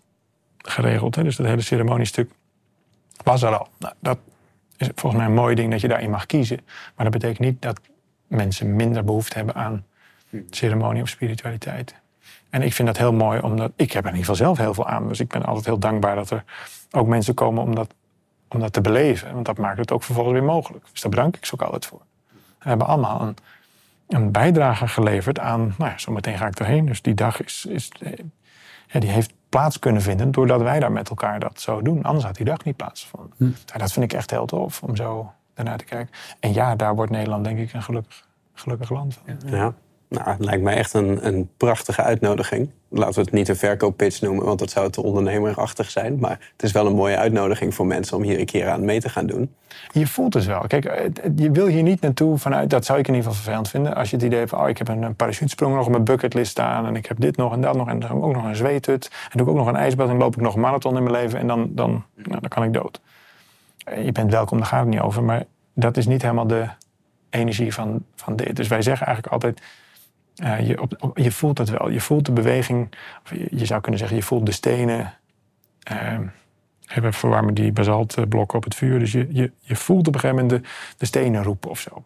geregeld. 0.57 1.15
Hè? 1.15 1.23
Dus 1.23 1.35
dat 1.35 1.45
hele 1.45 1.61
ceremoniestuk 1.61 2.31
was 3.23 3.41
er 3.41 3.57
al. 3.57 3.67
Dat 3.99 4.17
is 4.77 4.89
volgens 4.95 5.21
mij 5.21 5.31
een 5.31 5.37
mooi 5.37 5.55
ding 5.55 5.71
dat 5.71 5.81
je 5.81 5.87
daarin 5.87 6.09
mag 6.09 6.25
kiezen. 6.25 6.59
Maar 6.95 7.11
dat 7.11 7.19
betekent 7.19 7.39
niet 7.39 7.61
dat 7.61 7.79
mensen 8.27 8.75
minder 8.75 9.03
behoefte 9.03 9.37
hebben 9.37 9.55
aan 9.55 9.85
ceremonie 10.49 11.01
of 11.01 11.09
spiritualiteit. 11.09 11.95
En 12.49 12.61
ik 12.61 12.73
vind 12.73 12.87
dat 12.87 12.97
heel 12.97 13.13
mooi, 13.13 13.39
omdat 13.39 13.71
ik 13.75 13.91
heb 13.91 14.03
er 14.03 14.09
in 14.09 14.17
ieder 14.17 14.29
geval 14.29 14.45
zelf 14.45 14.57
heel 14.57 14.73
veel 14.73 14.87
aan. 14.87 15.07
Dus 15.07 15.19
ik 15.19 15.27
ben 15.27 15.45
altijd 15.45 15.65
heel 15.65 15.79
dankbaar 15.79 16.15
dat 16.15 16.29
er 16.29 16.43
ook 16.91 17.07
mensen 17.07 17.33
komen 17.33 17.63
om 17.63 17.75
dat, 17.75 17.93
om 18.47 18.59
dat 18.59 18.73
te 18.73 18.81
beleven. 18.81 19.33
Want 19.33 19.45
dat 19.45 19.57
maakt 19.57 19.77
het 19.77 19.91
ook 19.91 20.03
vervolgens 20.03 20.35
weer 20.35 20.47
mogelijk. 20.47 20.85
Dus 20.91 21.01
daar 21.01 21.11
bedank 21.11 21.35
ik 21.35 21.45
ze 21.45 21.53
ook 21.53 21.61
altijd 21.61 21.85
voor. 21.85 22.01
We 22.59 22.69
hebben 22.69 22.87
allemaal 22.87 23.21
een, 23.21 23.35
een 24.07 24.31
bijdrage 24.31 24.87
geleverd 24.87 25.39
aan, 25.39 25.75
nou 25.77 25.91
ja, 25.91 25.97
zometeen 25.97 26.37
ga 26.37 26.47
ik 26.47 26.59
erheen. 26.59 26.85
Dus 26.85 27.01
die 27.01 27.13
dag 27.13 27.43
is, 27.43 27.65
is 27.69 27.91
ja, 28.87 28.99
die 28.99 29.09
heeft 29.09 29.33
plaats 29.51 29.79
kunnen 29.79 30.01
vinden 30.01 30.31
doordat 30.31 30.61
wij 30.61 30.79
daar 30.79 30.91
met 30.91 31.09
elkaar 31.09 31.39
dat 31.39 31.61
zo 31.61 31.81
doen. 31.81 32.03
Anders 32.03 32.25
had 32.25 32.35
die 32.35 32.45
dag 32.45 32.63
niet 32.63 32.75
plaatsgevonden. 32.75 33.33
Hm. 33.37 33.45
Ja, 33.65 33.77
dat 33.77 33.91
vind 33.91 34.05
ik 34.05 34.13
echt 34.13 34.29
heel 34.31 34.45
tof 34.45 34.83
om 34.83 34.95
zo 34.95 35.31
daarnaar 35.53 35.77
te 35.77 35.85
kijken. 35.85 36.15
En 36.39 36.53
ja, 36.53 36.75
daar 36.75 36.95
wordt 36.95 37.11
Nederland 37.11 37.43
denk 37.43 37.59
ik 37.59 37.73
een 37.73 37.83
gelukkig, 37.83 38.27
gelukkig 38.53 38.89
land 38.89 39.13
van. 39.13 39.51
Ja. 39.51 39.73
Nou, 40.11 40.29
het 40.29 40.45
lijkt 40.45 40.63
mij 40.63 40.75
echt 40.75 40.93
een, 40.93 41.27
een 41.27 41.49
prachtige 41.57 42.01
uitnodiging. 42.01 42.69
Laten 42.89 43.15
we 43.15 43.21
het 43.21 43.31
niet 43.31 43.49
een 43.49 43.55
verkooppitch 43.55 44.21
noemen, 44.21 44.45
want 44.45 44.59
dat 44.59 44.69
zou 44.69 44.89
te 44.89 45.03
ondernemerachtig 45.03 45.89
zijn. 45.89 46.19
Maar 46.19 46.51
het 46.51 46.63
is 46.63 46.71
wel 46.71 46.85
een 46.85 46.95
mooie 46.95 47.17
uitnodiging 47.17 47.73
voor 47.73 47.85
mensen 47.85 48.17
om 48.17 48.23
hier 48.23 48.39
een 48.39 48.45
keer 48.45 48.69
aan 48.69 48.85
mee 48.85 48.99
te 48.99 49.09
gaan 49.09 49.25
doen. 49.25 49.53
Je 49.91 50.07
voelt 50.07 50.33
het 50.33 50.45
wel. 50.45 50.63
Kijk, 50.67 50.83
je 51.35 51.51
wil 51.51 51.67
hier 51.67 51.83
niet 51.83 52.01
naartoe 52.01 52.37
vanuit, 52.37 52.69
dat 52.69 52.85
zou 52.85 52.99
ik 52.99 53.07
in 53.07 53.13
ieder 53.13 53.29
geval 53.29 53.43
vervelend 53.43 53.69
vinden. 53.69 53.95
Als 53.95 54.09
je 54.09 54.15
het 54.15 54.25
idee 54.25 54.39
hebt, 54.39 54.53
oh, 54.53 54.69
ik 54.69 54.77
heb 54.77 54.87
een 54.87 55.15
parachutesprong 55.15 55.75
nog 55.75 55.85
op 55.85 55.91
mijn 55.91 56.03
bucketlist 56.03 56.51
staan. 56.51 56.85
En 56.85 56.95
ik 56.95 57.05
heb 57.05 57.19
dit 57.19 57.37
nog 57.37 57.53
en 57.53 57.61
dat 57.61 57.75
nog. 57.75 57.87
En 57.87 57.99
dan 57.99 58.09
heb 58.09 58.17
ik 58.17 58.23
ook 58.23 58.33
nog 58.33 58.43
een 58.43 58.55
zweethut. 58.55 59.11
En 59.23 59.37
doe 59.37 59.41
ik 59.41 59.51
ook 59.51 59.57
nog 59.57 59.67
een 59.67 59.75
ijsbad 59.75 60.09
en 60.09 60.17
loop 60.17 60.35
ik 60.35 60.41
nog 60.41 60.53
een 60.53 60.61
marathon 60.61 60.97
in 60.97 61.03
mijn 61.03 61.15
leven. 61.15 61.39
En 61.39 61.47
dan, 61.47 61.69
dan, 61.71 61.89
nou, 62.15 62.39
dan 62.39 62.49
kan 62.49 62.63
ik 62.63 62.73
dood. 62.73 63.01
Je 64.03 64.11
bent 64.11 64.31
welkom, 64.31 64.57
daar 64.57 64.67
gaat 64.67 64.79
het 64.79 64.89
niet 64.89 65.01
over. 65.01 65.23
Maar 65.23 65.43
dat 65.73 65.97
is 65.97 66.07
niet 66.07 66.21
helemaal 66.21 66.47
de 66.47 66.67
energie 67.29 67.73
van, 67.73 68.03
van 68.15 68.35
dit. 68.35 68.55
Dus 68.55 68.67
wij 68.67 68.81
zeggen 68.81 69.05
eigenlijk 69.05 69.33
altijd 69.33 69.61
uh, 70.43 70.67
je, 70.67 70.81
op, 70.81 71.11
je, 71.13 71.31
voelt 71.31 71.57
het 71.57 71.69
wel. 71.69 71.89
Je 71.89 72.01
voelt 72.01 72.25
de 72.25 72.31
beweging. 72.31 72.93
Je, 73.49 73.65
zou 73.65 73.81
kunnen 73.81 73.99
zeggen, 73.99 74.17
je 74.17 74.23
voelt 74.23 74.45
de 74.45 74.51
stenen. 74.51 75.13
Uh, 75.91 76.19
we 76.95 77.11
verwarmen 77.11 77.53
die 77.53 77.71
basaltblokken 77.71 78.57
op 78.57 78.63
het 78.63 78.75
vuur. 78.75 78.99
Dus 78.99 79.11
je, 79.11 79.27
je, 79.29 79.51
je 79.59 79.75
voelt 79.75 80.07
op 80.07 80.13
een 80.13 80.19
gegeven 80.19 80.43
moment 80.43 80.63
de, 80.63 80.69
de 80.97 81.05
stenen 81.05 81.43
roepen 81.43 81.69
of 81.69 81.79
zo. 81.79 82.03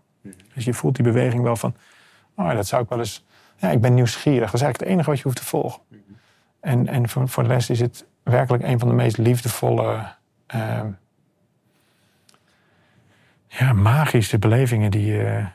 Dus 0.54 0.66
je 0.66 0.74
voelt 0.74 0.96
die 0.96 1.04
beweging 1.04 1.44
wel 1.44 1.56
van... 1.56 1.76
Oh, 2.36 2.54
dat 2.54 2.68
zou 2.68 2.84
ik 2.84 2.90
wel 2.90 3.00
eens... 3.00 3.26
Ja, 3.58 3.70
ik 3.70 3.82
ben 3.82 3.94
nieuwsgierig. 3.94 4.46
Dat 4.46 4.54
is 4.54 4.62
eigenlijk 4.62 4.80
het 4.80 4.90
enige 4.90 5.10
wat 5.10 5.18
je 5.18 5.24
hoeft 5.24 5.38
te 5.38 5.46
volgen. 5.46 5.82
En, 6.60 6.88
en 6.88 7.10
voor, 7.10 7.30
voor 7.30 7.44
de 7.44 7.50
rest 7.50 7.70
is 7.70 7.80
het 7.80 8.06
werkelijk 8.24 8.64
een 8.64 8.80
van 8.80 8.88
de 8.88 8.94
meest 8.94 9.18
liefdevolle... 9.18 10.14
Uh, 10.56 10.82
ja, 13.48 13.74
magische 13.74 14.40
belevingen 14.40 14.92
die 14.92 15.06
je 15.06 15.46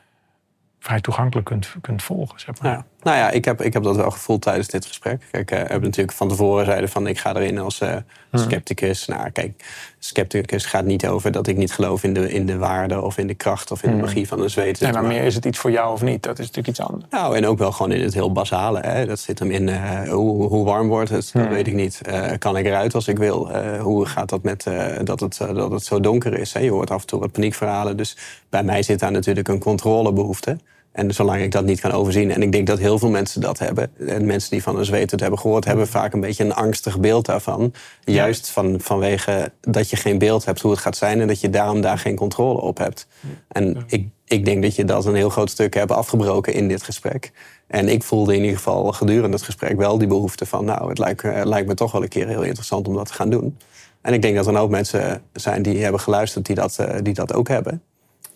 vrij 0.81 1.01
toegankelijk 1.01 1.47
kunt, 1.47 1.75
kunt 1.81 2.03
volgen. 2.03 2.39
Zeg 2.39 2.61
maar. 2.61 2.85
Nou 3.03 3.17
ja, 3.17 3.29
ik 3.29 3.45
heb, 3.45 3.61
ik 3.61 3.73
heb 3.73 3.83
dat 3.83 3.95
wel 3.95 4.11
gevoeld 4.11 4.41
tijdens 4.41 4.67
dit 4.67 4.85
gesprek. 4.85 5.21
Kijk, 5.31 5.51
uh, 5.51 5.57
we 5.57 5.63
hebben 5.63 5.81
natuurlijk 5.81 6.17
van 6.17 6.27
tevoren 6.27 6.65
zeiden 6.65 6.89
van 6.89 7.07
ik 7.07 7.19
ga 7.19 7.35
erin 7.35 7.59
als 7.59 7.79
uh, 7.79 7.95
scepticus. 8.31 9.07
Nou, 9.07 9.29
kijk, 9.29 9.63
scepticus 9.99 10.65
gaat 10.65 10.85
niet 10.85 11.07
over 11.07 11.31
dat 11.31 11.47
ik 11.47 11.57
niet 11.57 11.73
geloof 11.73 12.03
in 12.03 12.13
de, 12.13 12.31
in 12.31 12.45
de 12.45 12.57
waarde 12.57 13.01
of 13.01 13.17
in 13.17 13.27
de 13.27 13.33
kracht 13.33 13.71
of 13.71 13.83
in 13.83 13.89
de 13.89 13.95
hmm. 13.95 14.05
magie 14.05 14.27
van 14.27 14.41
een 14.41 14.49
zweet. 14.49 14.79
Nee, 14.79 14.91
maar 14.91 15.03
meer 15.03 15.23
is 15.23 15.35
het 15.35 15.45
iets 15.45 15.57
voor 15.57 15.71
jou 15.71 15.93
of 15.93 16.01
niet? 16.01 16.23
Dat 16.23 16.39
is 16.39 16.45
natuurlijk 16.45 16.67
iets 16.67 16.87
anders. 16.87 17.05
Nou, 17.09 17.35
en 17.35 17.45
ook 17.45 17.57
wel 17.57 17.71
gewoon 17.71 17.91
in 17.91 18.03
het 18.03 18.13
heel 18.13 18.31
basale. 18.31 18.79
Hè. 18.79 19.05
Dat 19.05 19.19
zit 19.19 19.39
hem 19.39 19.51
in 19.51 19.67
uh, 19.67 20.09
hoe, 20.09 20.47
hoe 20.47 20.65
warm 20.65 20.87
wordt 20.87 21.09
het, 21.09 21.29
dat 21.33 21.43
hmm. 21.43 21.51
weet 21.51 21.67
ik 21.67 21.73
niet. 21.73 22.01
kan 22.37 22.57
ik 22.57 22.65
eruit 22.65 22.95
als 22.95 23.07
ik 23.07 23.17
wil? 23.17 23.57
hoe 23.79 24.05
gaat 24.05 24.29
dat 24.29 24.43
met 24.43 24.63
dat, 25.03 25.19
het, 25.19 25.37
dat 25.37 25.71
het 25.71 25.83
zo 25.83 25.99
donker 25.99 26.39
is? 26.39 26.53
Hè? 26.53 26.59
Je 26.59 26.71
hoort 26.71 26.91
af 26.91 27.01
en 27.01 27.07
toe 27.07 27.19
wat 27.19 27.31
paniekverhalen. 27.31 27.97
Dus 27.97 28.17
bij 28.49 28.63
mij 28.63 28.83
zit 28.83 28.99
daar 28.99 29.11
natuurlijk 29.11 29.47
een 29.47 29.59
controlebehoefte. 29.59 30.57
En 30.91 31.13
zolang 31.13 31.41
ik 31.41 31.51
dat 31.51 31.65
niet 31.65 31.79
kan 31.79 31.91
overzien, 31.91 32.31
en 32.31 32.41
ik 32.41 32.51
denk 32.51 32.67
dat 32.67 32.79
heel 32.79 32.99
veel 32.99 33.09
mensen 33.09 33.41
dat 33.41 33.59
hebben, 33.59 33.91
en 34.07 34.25
mensen 34.25 34.49
die 34.49 34.63
van 34.63 34.77
een 34.77 34.85
zweet 34.85 35.11
het 35.11 35.19
hebben 35.19 35.39
gehoord, 35.39 35.65
hebben 35.65 35.87
vaak 35.87 36.13
een 36.13 36.19
beetje 36.19 36.43
een 36.43 36.53
angstig 36.53 36.99
beeld 36.99 37.25
daarvan. 37.25 37.73
Juist 38.03 38.49
van, 38.49 38.79
vanwege 38.81 39.51
dat 39.61 39.89
je 39.89 39.95
geen 39.95 40.17
beeld 40.17 40.45
hebt 40.45 40.61
hoe 40.61 40.71
het 40.71 40.79
gaat 40.79 40.97
zijn 40.97 41.21
en 41.21 41.27
dat 41.27 41.41
je 41.41 41.49
daarom 41.49 41.81
daar 41.81 41.97
geen 41.97 42.15
controle 42.15 42.61
op 42.61 42.77
hebt. 42.77 43.07
En 43.47 43.83
ik, 43.87 44.07
ik 44.25 44.45
denk 44.45 44.63
dat 44.63 44.75
je 44.75 44.85
dat 44.85 45.05
een 45.05 45.15
heel 45.15 45.29
groot 45.29 45.49
stuk 45.49 45.73
hebt 45.73 45.91
afgebroken 45.91 46.53
in 46.53 46.67
dit 46.67 46.83
gesprek. 46.83 47.31
En 47.67 47.89
ik 47.89 48.03
voelde 48.03 48.35
in 48.35 48.41
ieder 48.41 48.57
geval 48.57 48.91
gedurende 48.91 49.35
het 49.35 49.45
gesprek 49.45 49.77
wel 49.77 49.97
die 49.97 50.07
behoefte 50.07 50.45
van, 50.45 50.65
nou, 50.65 50.89
het 50.89 50.97
lijkt, 50.97 51.21
het 51.21 51.45
lijkt 51.45 51.67
me 51.67 51.73
toch 51.73 51.91
wel 51.91 52.01
een 52.03 52.07
keer 52.07 52.27
heel 52.27 52.43
interessant 52.43 52.87
om 52.87 52.95
dat 52.95 53.05
te 53.05 53.13
gaan 53.13 53.29
doen. 53.29 53.57
En 54.01 54.13
ik 54.13 54.21
denk 54.21 54.35
dat 54.35 54.47
er 54.47 54.57
ook 54.57 54.69
mensen 54.69 55.21
zijn 55.33 55.61
die 55.61 55.83
hebben 55.83 56.01
geluisterd 56.01 56.45
die 56.45 56.55
dat, 56.55 56.79
eh, 56.79 56.97
die 57.01 57.13
dat 57.13 57.33
ook 57.33 57.47
hebben. 57.47 57.81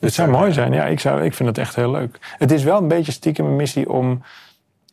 Het 0.05 0.13
zou 0.13 0.29
mooi 0.29 0.53
zijn. 0.53 0.73
Ja, 0.73 0.85
ik, 0.85 0.99
zou, 0.99 1.23
ik 1.23 1.33
vind 1.33 1.49
het 1.49 1.57
echt 1.57 1.75
heel 1.75 1.91
leuk. 1.91 2.35
Het 2.37 2.51
is 2.51 2.63
wel 2.63 2.81
een 2.81 2.87
beetje 2.87 3.11
stiekem 3.11 3.45
een 3.45 3.55
missie 3.55 3.89
om... 3.89 4.23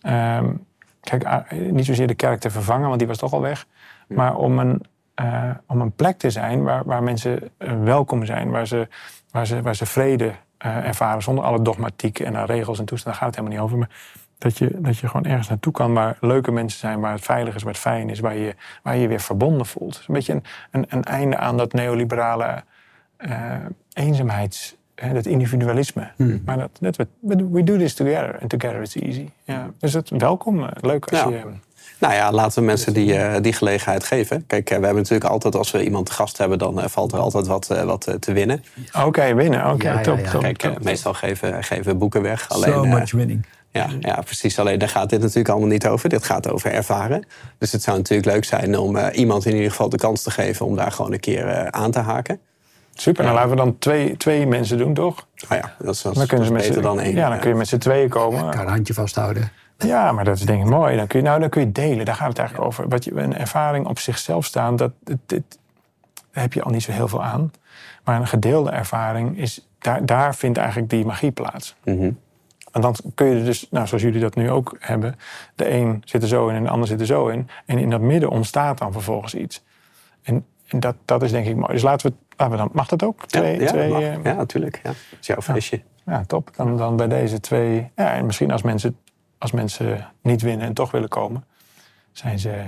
Um, 0.06 0.66
kijk, 1.00 1.52
niet 1.70 1.84
zozeer 1.84 2.06
de 2.06 2.14
kerk 2.14 2.40
te 2.40 2.50
vervangen, 2.50 2.86
want 2.86 2.98
die 2.98 3.08
was 3.08 3.18
toch 3.18 3.32
al 3.32 3.40
weg. 3.40 3.66
Maar 4.08 4.36
om 4.36 4.58
een, 4.58 4.82
uh, 5.22 5.50
om 5.66 5.80
een 5.80 5.92
plek 5.92 6.18
te 6.18 6.30
zijn 6.30 6.62
waar, 6.62 6.84
waar 6.84 7.02
mensen 7.02 7.50
uh, 7.58 7.72
welkom 7.82 8.24
zijn. 8.24 8.50
Waar 8.50 8.66
ze, 8.66 8.88
waar 9.30 9.46
ze, 9.46 9.62
waar 9.62 9.74
ze 9.74 9.86
vrede 9.86 10.24
uh, 10.24 10.86
ervaren 10.86 11.22
zonder 11.22 11.44
alle 11.44 11.62
dogmatiek 11.62 12.18
en 12.20 12.46
regels 12.46 12.78
en 12.78 12.84
toestanden. 12.84 13.20
Daar 13.20 13.30
gaat 13.30 13.36
het 13.36 13.46
helemaal 13.46 13.58
niet 13.58 13.64
over. 13.64 13.78
Maar 13.78 13.96
dat 14.38 14.58
je, 14.58 14.80
dat 14.80 14.98
je 14.98 15.08
gewoon 15.08 15.26
ergens 15.26 15.48
naartoe 15.48 15.72
kan 15.72 15.92
waar 15.92 16.16
leuke 16.20 16.52
mensen 16.52 16.78
zijn, 16.78 17.00
waar 17.00 17.12
het 17.12 17.24
veilig 17.24 17.54
is, 17.54 17.62
waar 17.62 17.72
het 17.72 17.82
fijn 17.82 18.10
is, 18.10 18.20
waar 18.20 18.36
je 18.36 18.54
waar 18.82 18.96
je, 18.96 19.08
weer 19.08 19.20
verbonden 19.20 19.66
voelt. 19.66 19.92
Het 19.92 20.00
is 20.00 20.08
een 20.08 20.14
beetje 20.14 20.32
een, 20.32 20.42
een, 20.70 20.86
een 20.88 21.04
einde 21.04 21.36
aan 21.36 21.56
dat 21.56 21.72
neoliberale 21.72 22.64
eenzaamheids 23.92 24.76
dat 24.95 25.26
individualisme. 25.26 26.11
Hmm. 26.16 26.43
Maar 26.45 26.59
dat, 26.59 26.97
dat, 26.97 27.07
we 27.51 27.64
do 27.64 27.76
this 27.76 27.95
together 27.95 28.38
and 28.40 28.51
together 28.51 28.80
it's 28.80 28.97
easy. 28.97 29.28
Ja, 29.45 29.70
dus 29.78 29.93
het, 29.93 30.11
welkom, 30.11 30.62
eh, 30.62 30.68
leuk 30.80 31.11
als 31.11 31.20
je... 31.20 31.40
Nou 31.99 32.14
ja, 32.14 32.32
laten 32.32 32.59
we 32.59 32.64
mensen 32.64 32.93
die, 32.93 33.14
uh, 33.14 33.34
die 33.40 33.53
gelegenheid 33.53 34.05
geven. 34.05 34.47
Kijk, 34.47 34.70
uh, 34.70 34.78
we 34.78 34.84
hebben 34.84 35.03
natuurlijk 35.03 35.30
altijd, 35.30 35.57
als 35.57 35.70
we 35.70 35.84
iemand 35.84 36.07
te 36.07 36.12
gast 36.12 36.38
hebben, 36.38 36.59
dan 36.59 36.78
uh, 36.78 36.84
valt 36.86 37.12
er 37.12 37.18
altijd 37.18 37.47
wat, 37.47 37.66
wat 37.66 38.16
te 38.18 38.32
winnen. 38.32 38.64
Oké, 39.05 39.34
winnen. 39.34 39.64
Oké, 39.64 39.72
okay, 39.72 40.03
top, 40.03 40.18
top, 40.18 40.40
Kijk, 40.40 40.57
top, 40.57 40.82
meestal 40.84 41.14
geven, 41.14 41.64
geven 41.64 41.99
boeken 41.99 42.22
weg. 42.22 42.49
Alleen, 42.49 42.72
so 42.72 42.84
much 42.84 43.12
winning. 43.12 43.47
Ja, 43.70 43.86
ja, 44.01 44.20
precies. 44.24 44.59
Alleen 44.59 44.78
daar 44.78 44.88
gaat 44.88 45.11
dit 45.11 45.20
natuurlijk 45.20 45.49
allemaal 45.49 45.68
niet 45.68 45.86
over. 45.86 46.09
Dit 46.09 46.24
gaat 46.24 46.51
over 46.51 46.72
ervaren. 46.72 47.24
Dus 47.59 47.72
het 47.72 47.82
zou 47.82 47.97
natuurlijk 47.97 48.28
leuk 48.32 48.45
zijn 48.45 48.78
om 48.78 48.99
iemand 48.99 49.47
in 49.47 49.55
ieder 49.55 49.70
geval 49.70 49.88
de 49.88 49.97
kans 49.97 50.22
te 50.22 50.30
geven 50.30 50.66
om 50.66 50.76
daar 50.76 50.93
gewoon 50.93 51.12
een 51.12 51.20
keer 51.20 51.70
aan 51.70 51.90
te 51.90 51.99
haken. 51.99 52.40
Super, 52.95 53.24
nou 53.24 53.34
laten 53.36 53.51
we 53.51 53.57
dan 53.57 53.78
twee, 53.78 54.16
twee 54.16 54.47
mensen 54.47 54.78
doen, 54.78 54.95
toch? 54.95 55.26
Ah 55.49 55.59
ja, 55.59 55.74
dat 55.78 55.95
is, 55.95 56.03
dat 56.03 56.14
Dan 56.14 56.26
kunnen 56.26 56.47
ze 56.47 56.53
met 56.53 56.62
beter 56.62 56.76
z'n- 56.76 56.82
dan 56.82 57.01
één. 57.01 57.14
Ja, 57.14 57.28
dan 57.28 57.38
kun 57.38 57.49
je 57.49 57.55
met 57.57 57.68
z'n 57.68 57.78
tweeën 57.78 58.09
komen. 58.09 58.40
Elkaar 58.45 58.62
een 58.66 58.72
handje 58.72 58.95
vasthouden. 58.95 59.51
Ja, 59.78 60.12
maar 60.12 60.24
dat 60.24 60.36
is 60.36 60.43
denk 60.45 60.62
ik 60.64 60.70
mooi. 60.70 60.97
Dan 60.97 61.07
kun 61.07 61.18
je, 61.20 61.24
nou, 61.24 61.40
dan 61.40 61.49
kun 61.49 61.61
je 61.61 61.72
delen. 61.72 62.05
Daar 62.05 62.14
gaat 62.14 62.28
het 62.28 62.38
eigenlijk 62.38 62.68
over. 62.68 62.88
Wat 62.88 63.05
je, 63.05 63.20
een 63.20 63.36
ervaring 63.36 63.86
op 63.86 63.99
zichzelf 63.99 64.45
staan, 64.45 64.76
dat, 64.76 64.93
dit, 65.05 65.18
dit- 65.26 65.59
daar 66.32 66.43
heb 66.43 66.53
je 66.53 66.62
al 66.62 66.70
niet 66.70 66.82
zo 66.82 66.93
heel 66.93 67.09
veel 67.09 67.22
aan. 67.24 67.53
Maar 68.05 68.20
een 68.20 68.26
gedeelde 68.26 68.70
ervaring, 68.70 69.38
is, 69.38 69.68
daar, 69.78 70.07
daar 70.07 70.34
vindt 70.34 70.59
eigenlijk 70.59 70.90
die 70.90 71.05
magie 71.05 71.30
plaats. 71.30 71.74
Mhm. 71.84 72.11
En 72.72 72.80
dan 72.80 72.95
kun 73.14 73.26
je 73.26 73.45
dus, 73.45 73.66
nou, 73.70 73.86
zoals 73.86 74.03
jullie 74.03 74.20
dat 74.20 74.34
nu 74.34 74.51
ook 74.51 74.76
hebben... 74.78 75.16
de 75.55 75.70
een 75.70 76.03
zit 76.05 76.22
er 76.22 76.28
zo 76.28 76.49
in 76.49 76.55
en 76.55 76.62
de 76.62 76.68
ander 76.68 76.88
zit 76.88 77.01
er 77.01 77.07
zo 77.07 77.26
in. 77.28 77.49
En 77.66 77.78
in 77.78 77.90
dat 77.90 78.01
midden 78.01 78.30
ontstaat 78.30 78.78
dan 78.78 78.93
vervolgens 78.93 79.34
iets. 79.34 79.62
En, 80.73 80.81
dat, 80.81 80.97
dat 81.05 81.23
is 81.23 81.31
denk 81.31 81.47
ik 81.47 81.57
mooi. 81.57 81.73
Dus 81.73 81.83
laten 81.83 82.11
we, 82.11 82.16
laten 82.37 82.51
we 82.57 82.57
dan... 82.62 82.70
Mag 82.73 82.89
dat 82.89 83.03
ook? 83.03 83.27
Twee, 83.27 83.61
ja, 83.61 83.66
twee, 83.66 83.91
mag. 83.91 84.01
eh, 84.01 84.25
ja, 84.25 84.35
natuurlijk. 84.35 84.81
Ja. 84.83 84.89
Het 84.89 85.16
is 85.20 85.27
jouw 85.27 85.41
feestje. 85.41 85.83
ja, 86.07 86.25
top. 86.27 86.51
Dan, 86.57 86.77
dan 86.77 86.97
bij 86.97 87.09
deze 87.09 87.41
twee. 87.41 87.91
Ja, 87.97 88.12
en 88.12 88.27
misschien 88.27 88.51
als 88.51 88.62
mensen, 88.62 88.97
als 89.39 89.51
mensen 89.53 90.09
niet 90.23 90.43
winnen 90.43 90.66
en 90.66 90.75
toch 90.75 90.91
willen 90.91 91.09
komen, 91.09 91.45
zijn 92.12 92.39
ze, 92.39 92.64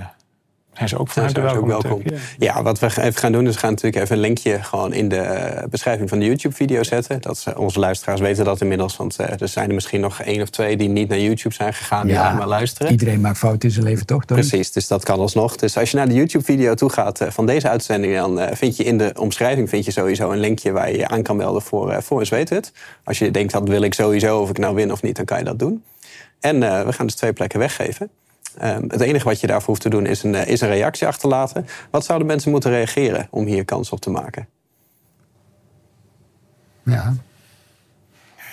zijn 0.75 0.89
ze 0.89 0.97
ook 0.97 1.11
zijn 1.11 1.29
ze 1.29 1.41
welkom. 1.41 2.01
Ja. 2.03 2.17
Ja, 2.37 2.63
wat 2.63 2.79
we 2.79 2.85
even 2.85 3.13
gaan 3.13 3.31
doen, 3.31 3.47
is 3.47 3.53
we 3.53 3.59
gaan 3.59 3.69
natuurlijk 3.69 4.03
even 4.03 4.15
een 4.15 4.21
linkje 4.21 4.63
gewoon 4.63 4.93
in 4.93 5.09
de 5.09 5.17
eh, 5.17 5.67
beschrijving 5.69 6.09
van 6.09 6.19
de 6.19 6.25
YouTube-video 6.25 6.83
zetten. 6.83 7.21
Dat 7.21 7.37
ze- 7.37 7.57
onze 7.59 7.79
luisteraars 7.79 8.19
weten 8.21 8.45
dat 8.45 8.61
inmiddels, 8.61 8.97
want 8.97 9.15
eh, 9.15 9.41
er 9.41 9.47
zijn 9.47 9.67
er 9.69 9.75
misschien 9.75 9.99
nog 9.99 10.21
één 10.21 10.41
of 10.41 10.49
twee 10.49 10.77
die 10.77 10.89
niet 10.89 11.09
naar 11.09 11.19
YouTube 11.19 11.55
zijn 11.55 11.73
gegaan, 11.73 12.05
die 12.07 12.15
Ja. 12.15 12.25
alleen 12.25 12.37
maar 12.37 12.47
luisteren. 12.47 12.91
Iedereen 12.91 13.21
maakt 13.21 13.37
fouten 13.37 13.67
in 13.69 13.73
zijn 13.75 13.85
leven, 13.85 14.05
toch? 14.05 14.25
Tony? 14.25 14.41
Precies, 14.41 14.71
dus 14.71 14.87
dat 14.87 15.03
kan 15.03 15.19
alsnog. 15.19 15.55
Dus 15.55 15.77
als 15.77 15.91
je 15.91 15.97
naar 15.97 16.07
de 16.07 16.13
YouTube-video 16.13 16.73
toe 16.73 16.89
gaat 16.89 17.21
eh, 17.21 17.29
van 17.29 17.45
deze 17.45 17.69
uitzending, 17.69 18.15
dan 18.15 18.39
vind 18.55 18.77
je 18.77 18.83
in 18.83 18.97
de 18.97 19.11
omschrijving 19.19 19.69
vind 19.69 19.85
je 19.85 19.91
sowieso 19.91 20.31
een 20.31 20.39
linkje 20.39 20.71
waar 20.71 20.91
je 20.91 20.97
je 20.97 21.07
aan 21.07 21.21
kan 21.23 21.35
melden 21.35 21.61
voor, 21.61 22.03
voor 22.03 22.19
een 22.19 22.25
zweethut. 22.25 22.71
Als 23.03 23.19
je 23.19 23.31
denkt, 23.31 23.53
dat 23.53 23.67
wil 23.67 23.81
ik 23.81 23.93
sowieso, 23.93 24.39
of 24.41 24.49
ik 24.49 24.57
nou 24.57 24.75
win 24.75 24.91
of 24.91 25.01
niet, 25.01 25.15
dan 25.15 25.25
kan 25.25 25.37
je 25.37 25.43
dat 25.43 25.59
doen. 25.59 25.83
En 26.39 26.63
eh, 26.63 26.85
we 26.85 26.93
gaan 26.93 27.05
dus 27.05 27.15
twee 27.15 27.33
plekken 27.33 27.59
weggeven. 27.59 28.09
Ehm, 28.57 28.83
het 28.87 29.01
enige 29.01 29.25
wat 29.25 29.39
je 29.39 29.47
daarvoor 29.47 29.67
hoeft 29.67 29.81
te 29.81 29.89
doen 29.89 30.05
is 30.05 30.23
een, 30.23 30.35
eh, 30.35 30.47
is 30.47 30.61
een 30.61 30.67
reactie 30.69 31.07
achterlaten. 31.07 31.65
Wat 31.89 32.05
zouden 32.05 32.27
mensen 32.27 32.51
moeten 32.51 32.71
reageren 32.71 33.27
om 33.29 33.45
hier 33.45 33.65
kans 33.65 33.89
op 33.89 33.99
te 33.99 34.09
maken? 34.09 34.47
Ja. 36.83 37.13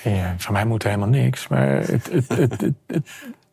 Ja, 0.04 0.34
van 0.38 0.52
mij 0.52 0.64
moet 0.64 0.82
er 0.82 0.88
helemaal 0.88 1.08
niks. 1.10 1.48
Maar 1.48 1.68
het, 1.68 2.10
het, 2.12 2.28
het, 2.28 2.74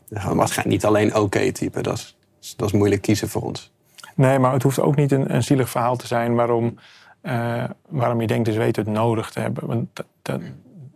waarschijnlijk 0.10 0.68
niet 0.68 0.86
alleen 0.86 1.16
oké 1.16 1.52
typen. 1.52 1.84
Dat 1.84 1.98
is, 2.40 2.56
dat 2.58 2.68
is 2.68 2.74
moeilijk 2.74 3.02
kiezen 3.02 3.30
voor 3.30 3.42
ons. 3.42 3.72
nee, 4.16 4.40
maar 4.40 4.54
het 4.54 4.64
hoeft 4.64 4.80
ook 4.80 4.96
niet 4.96 5.12
een, 5.12 5.34
een 5.36 5.44
zielig 5.44 5.70
verhaal 5.70 5.96
te 5.96 6.08
zijn 6.08 6.36
waarom, 6.36 6.80
eh, 7.22 7.64
waarom 7.90 8.22
je 8.22 8.28
denkt 8.28 8.46
dus 8.46 8.56
weet 8.56 8.76
het 8.76 8.88
nodig 8.88 9.30
te 9.30 9.40
hebben. 9.40 9.68
Want 9.68 9.88
dat- 9.94 10.06
dat- 10.22 10.42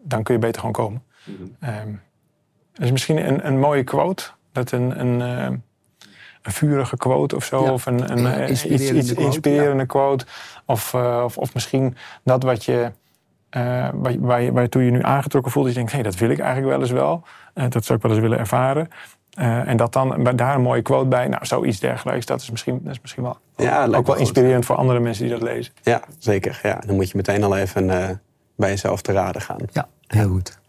dan 0.03 0.23
kun 0.23 0.33
je 0.33 0.39
beter 0.39 0.59
gewoon 0.59 0.75
komen. 0.75 1.03
Ehm, 1.59 1.89
er 2.73 2.83
is 2.83 2.91
misschien 2.91 3.27
een, 3.27 3.47
een 3.47 3.59
mooie 3.59 3.83
quote. 3.83 4.23
Dat 4.53 4.71
een, 4.71 4.99
een, 4.99 5.21
eh, 5.21 5.57
een 6.41 6.51
vurige 6.51 6.97
quote 6.97 7.35
of 7.35 7.45
zo. 7.45 7.63
Ja. 7.63 7.71
Of 7.71 7.85
een, 7.85 8.11
een, 8.11 8.21
Ja, 8.21 8.33
eh, 8.37 8.49
inspirerende 8.49 8.93
iets, 8.93 9.01
iets 9.01 9.11
quote, 9.11 9.25
inspirerende 9.27 9.85
quote. 9.85 10.25
Of, 10.65 10.93
eh, 10.93 11.21
of, 11.23 11.37
of 11.37 11.53
misschien 11.53 11.95
dat 12.23 12.43
wat 12.43 12.65
je, 12.65 12.91
eh, 13.49 13.61
waar, 13.93 14.19
waar 14.19 14.41
je, 14.41 14.51
waartoe 14.51 14.83
je 14.85 14.91
nu 14.91 15.03
aangetrokken 15.03 15.51
voelt. 15.51 15.65
Dat 15.65 15.73
je 15.73 15.79
denkt, 15.79 15.95
hé, 15.95 16.01
dat 16.03 16.15
wil 16.15 16.29
ik 16.29 16.39
eigenlijk 16.39 16.69
wel 16.71 16.79
eens 16.81 16.91
wel. 16.91 17.23
Eh, 17.53 17.69
dat 17.69 17.85
zou 17.85 17.97
ik 17.97 18.03
wel 18.03 18.13
eens 18.13 18.21
willen 18.21 18.39
ervaren. 18.39 18.87
Eh, 19.33 19.67
en 19.67 19.77
dat 19.77 19.93
dan 19.93 20.23
daar 20.35 20.55
een 20.55 20.61
mooie 20.61 20.81
quote 20.81 21.07
bij. 21.07 21.27
Nou, 21.27 21.45
zoiets 21.45 21.79
dergelijks. 21.79 22.25
Dat 22.25 22.41
is 22.41 22.51
misschien, 22.51 22.79
dat 22.83 22.91
is 22.93 23.01
misschien 23.01 23.23
wel, 23.23 23.37
Ja, 23.57 23.83
ook 23.85 23.91
wel 23.91 24.03
goed. 24.03 24.17
inspirerend 24.17 24.65
voor 24.65 24.75
andere 24.75 24.99
mensen 24.99 25.23
die 25.23 25.33
dat 25.33 25.41
lezen. 25.41 25.73
Ja, 25.81 26.01
zeker. 26.17 26.59
Ja, 26.63 26.81
dan 26.85 26.95
moet 26.95 27.09
je 27.09 27.17
meteen 27.17 27.43
al 27.43 27.57
even 27.57 27.89
eh, 27.89 28.09
bij 28.55 28.69
jezelf 28.69 29.01
te 29.01 29.11
raden 29.11 29.41
gaan. 29.41 29.57
ja, 29.71 29.87
heel 30.07 30.29
goed. 30.29 30.59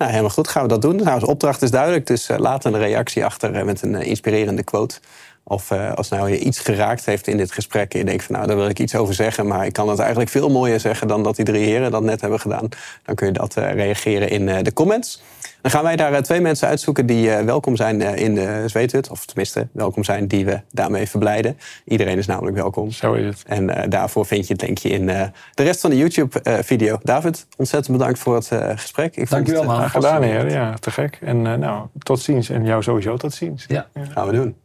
Nou, 0.00 0.12
helemaal 0.12 0.34
goed. 0.34 0.48
Gaan 0.48 0.62
we 0.62 0.68
dat 0.68 0.82
doen. 0.82 0.96
Nou, 0.96 1.20
de 1.20 1.26
opdracht 1.26 1.62
is 1.62 1.70
duidelijk. 1.70 2.06
Dus 2.06 2.28
eh, 2.28 2.38
laat 2.38 2.64
een 2.64 2.78
reactie 2.78 3.24
achter 3.24 3.54
eh, 3.54 3.64
met 3.64 3.82
een 3.82 3.94
eh, 3.94 4.06
inspirerende 4.06 4.62
quote. 4.62 5.00
Of 5.42 5.72
als 5.72 6.08
nou 6.08 6.30
je 6.30 6.38
iets 6.38 6.58
geraakt 6.58 7.04
heeft 7.04 7.26
in 7.26 7.36
dit 7.36 7.52
gesprek... 7.52 7.92
en 7.92 7.98
je 7.98 8.04
denkt 8.04 8.24
van 8.24 8.34
nou, 8.34 8.46
daar 8.46 8.56
wil 8.56 8.68
ik 8.68 8.78
iets 8.78 8.94
over 8.94 9.14
zeggen... 9.14 9.46
maar 9.46 9.66
ik 9.66 9.72
kan 9.72 9.88
het 9.88 9.98
eigenlijk 9.98 10.30
veel 10.30 10.48
mooier 10.48 10.80
zeggen 10.80 11.08
dan 11.08 11.22
dat 11.22 11.36
die 11.36 11.44
drie 11.44 11.64
heren 11.64 11.90
dat 11.90 12.02
net 12.02 12.20
hebben 12.20 12.40
gedaan... 12.40 12.68
dan 13.04 13.14
kun 13.14 13.26
je 13.26 13.32
dat 13.32 13.54
reageren 13.54 14.28
in 14.28 14.64
de 14.64 14.72
comments. 14.72 15.22
Dan 15.62 15.70
gaan 15.70 15.82
wij 15.82 15.96
daar 15.96 16.12
eh, 16.12 16.20
twee 16.22 16.40
mensen 16.40 16.68
uitzoeken 16.68 17.06
die 17.06 17.30
eh, 17.30 17.44
welkom 17.44 17.76
zijn 17.76 18.02
eh, 18.02 18.16
in 18.24 18.34
de 18.34 18.62
zweethut. 18.66 19.10
Of 19.10 19.26
tenminste, 19.26 19.68
welkom 19.72 20.04
zijn 20.04 20.26
die 20.26 20.44
we 20.44 20.60
daarmee 20.70 21.08
verblijden. 21.08 21.58
Iedereen 21.84 22.18
is 22.18 22.26
namelijk 22.26 22.56
welkom. 22.56 22.90
Zo 22.90 23.12
is 23.12 23.24
het. 23.26 23.42
En 23.46 23.70
eh, 23.70 23.90
daarvoor 23.90 24.26
vind 24.26 24.46
je 24.46 24.52
het 24.52 24.62
linkje 24.62 24.88
in 24.88 25.08
eh, 25.08 25.22
de 25.54 25.62
rest 25.62 25.80
van 25.80 25.90
de 25.90 25.96
YouTube-video. 25.96 26.98
David, 27.02 27.46
ontzettend 27.56 27.96
bedankt 27.96 28.18
voor 28.18 28.34
het 28.34 28.50
gesprek. 28.76 29.16
Ik 29.16 29.28
vond 29.28 29.30
Dankjewel, 29.30 29.60
het, 29.62 29.70
eh, 29.70 29.76
man. 29.78 29.88
Graag 29.88 29.92
gedaan, 29.92 30.22
heer. 30.22 30.50
Ja, 30.50 30.74
te 30.74 30.90
gek. 30.90 31.18
En 31.20 31.46
eh, 31.46 31.54
nou, 31.54 31.86
tot 31.98 32.20
ziens. 32.20 32.48
En 32.48 32.64
jou 32.64 32.82
sowieso 32.82 33.16
tot 33.16 33.34
ziens. 33.34 33.64
Ja. 33.68 33.86
Gaan 34.14 34.26
we 34.26 34.32
doen. 34.32 34.56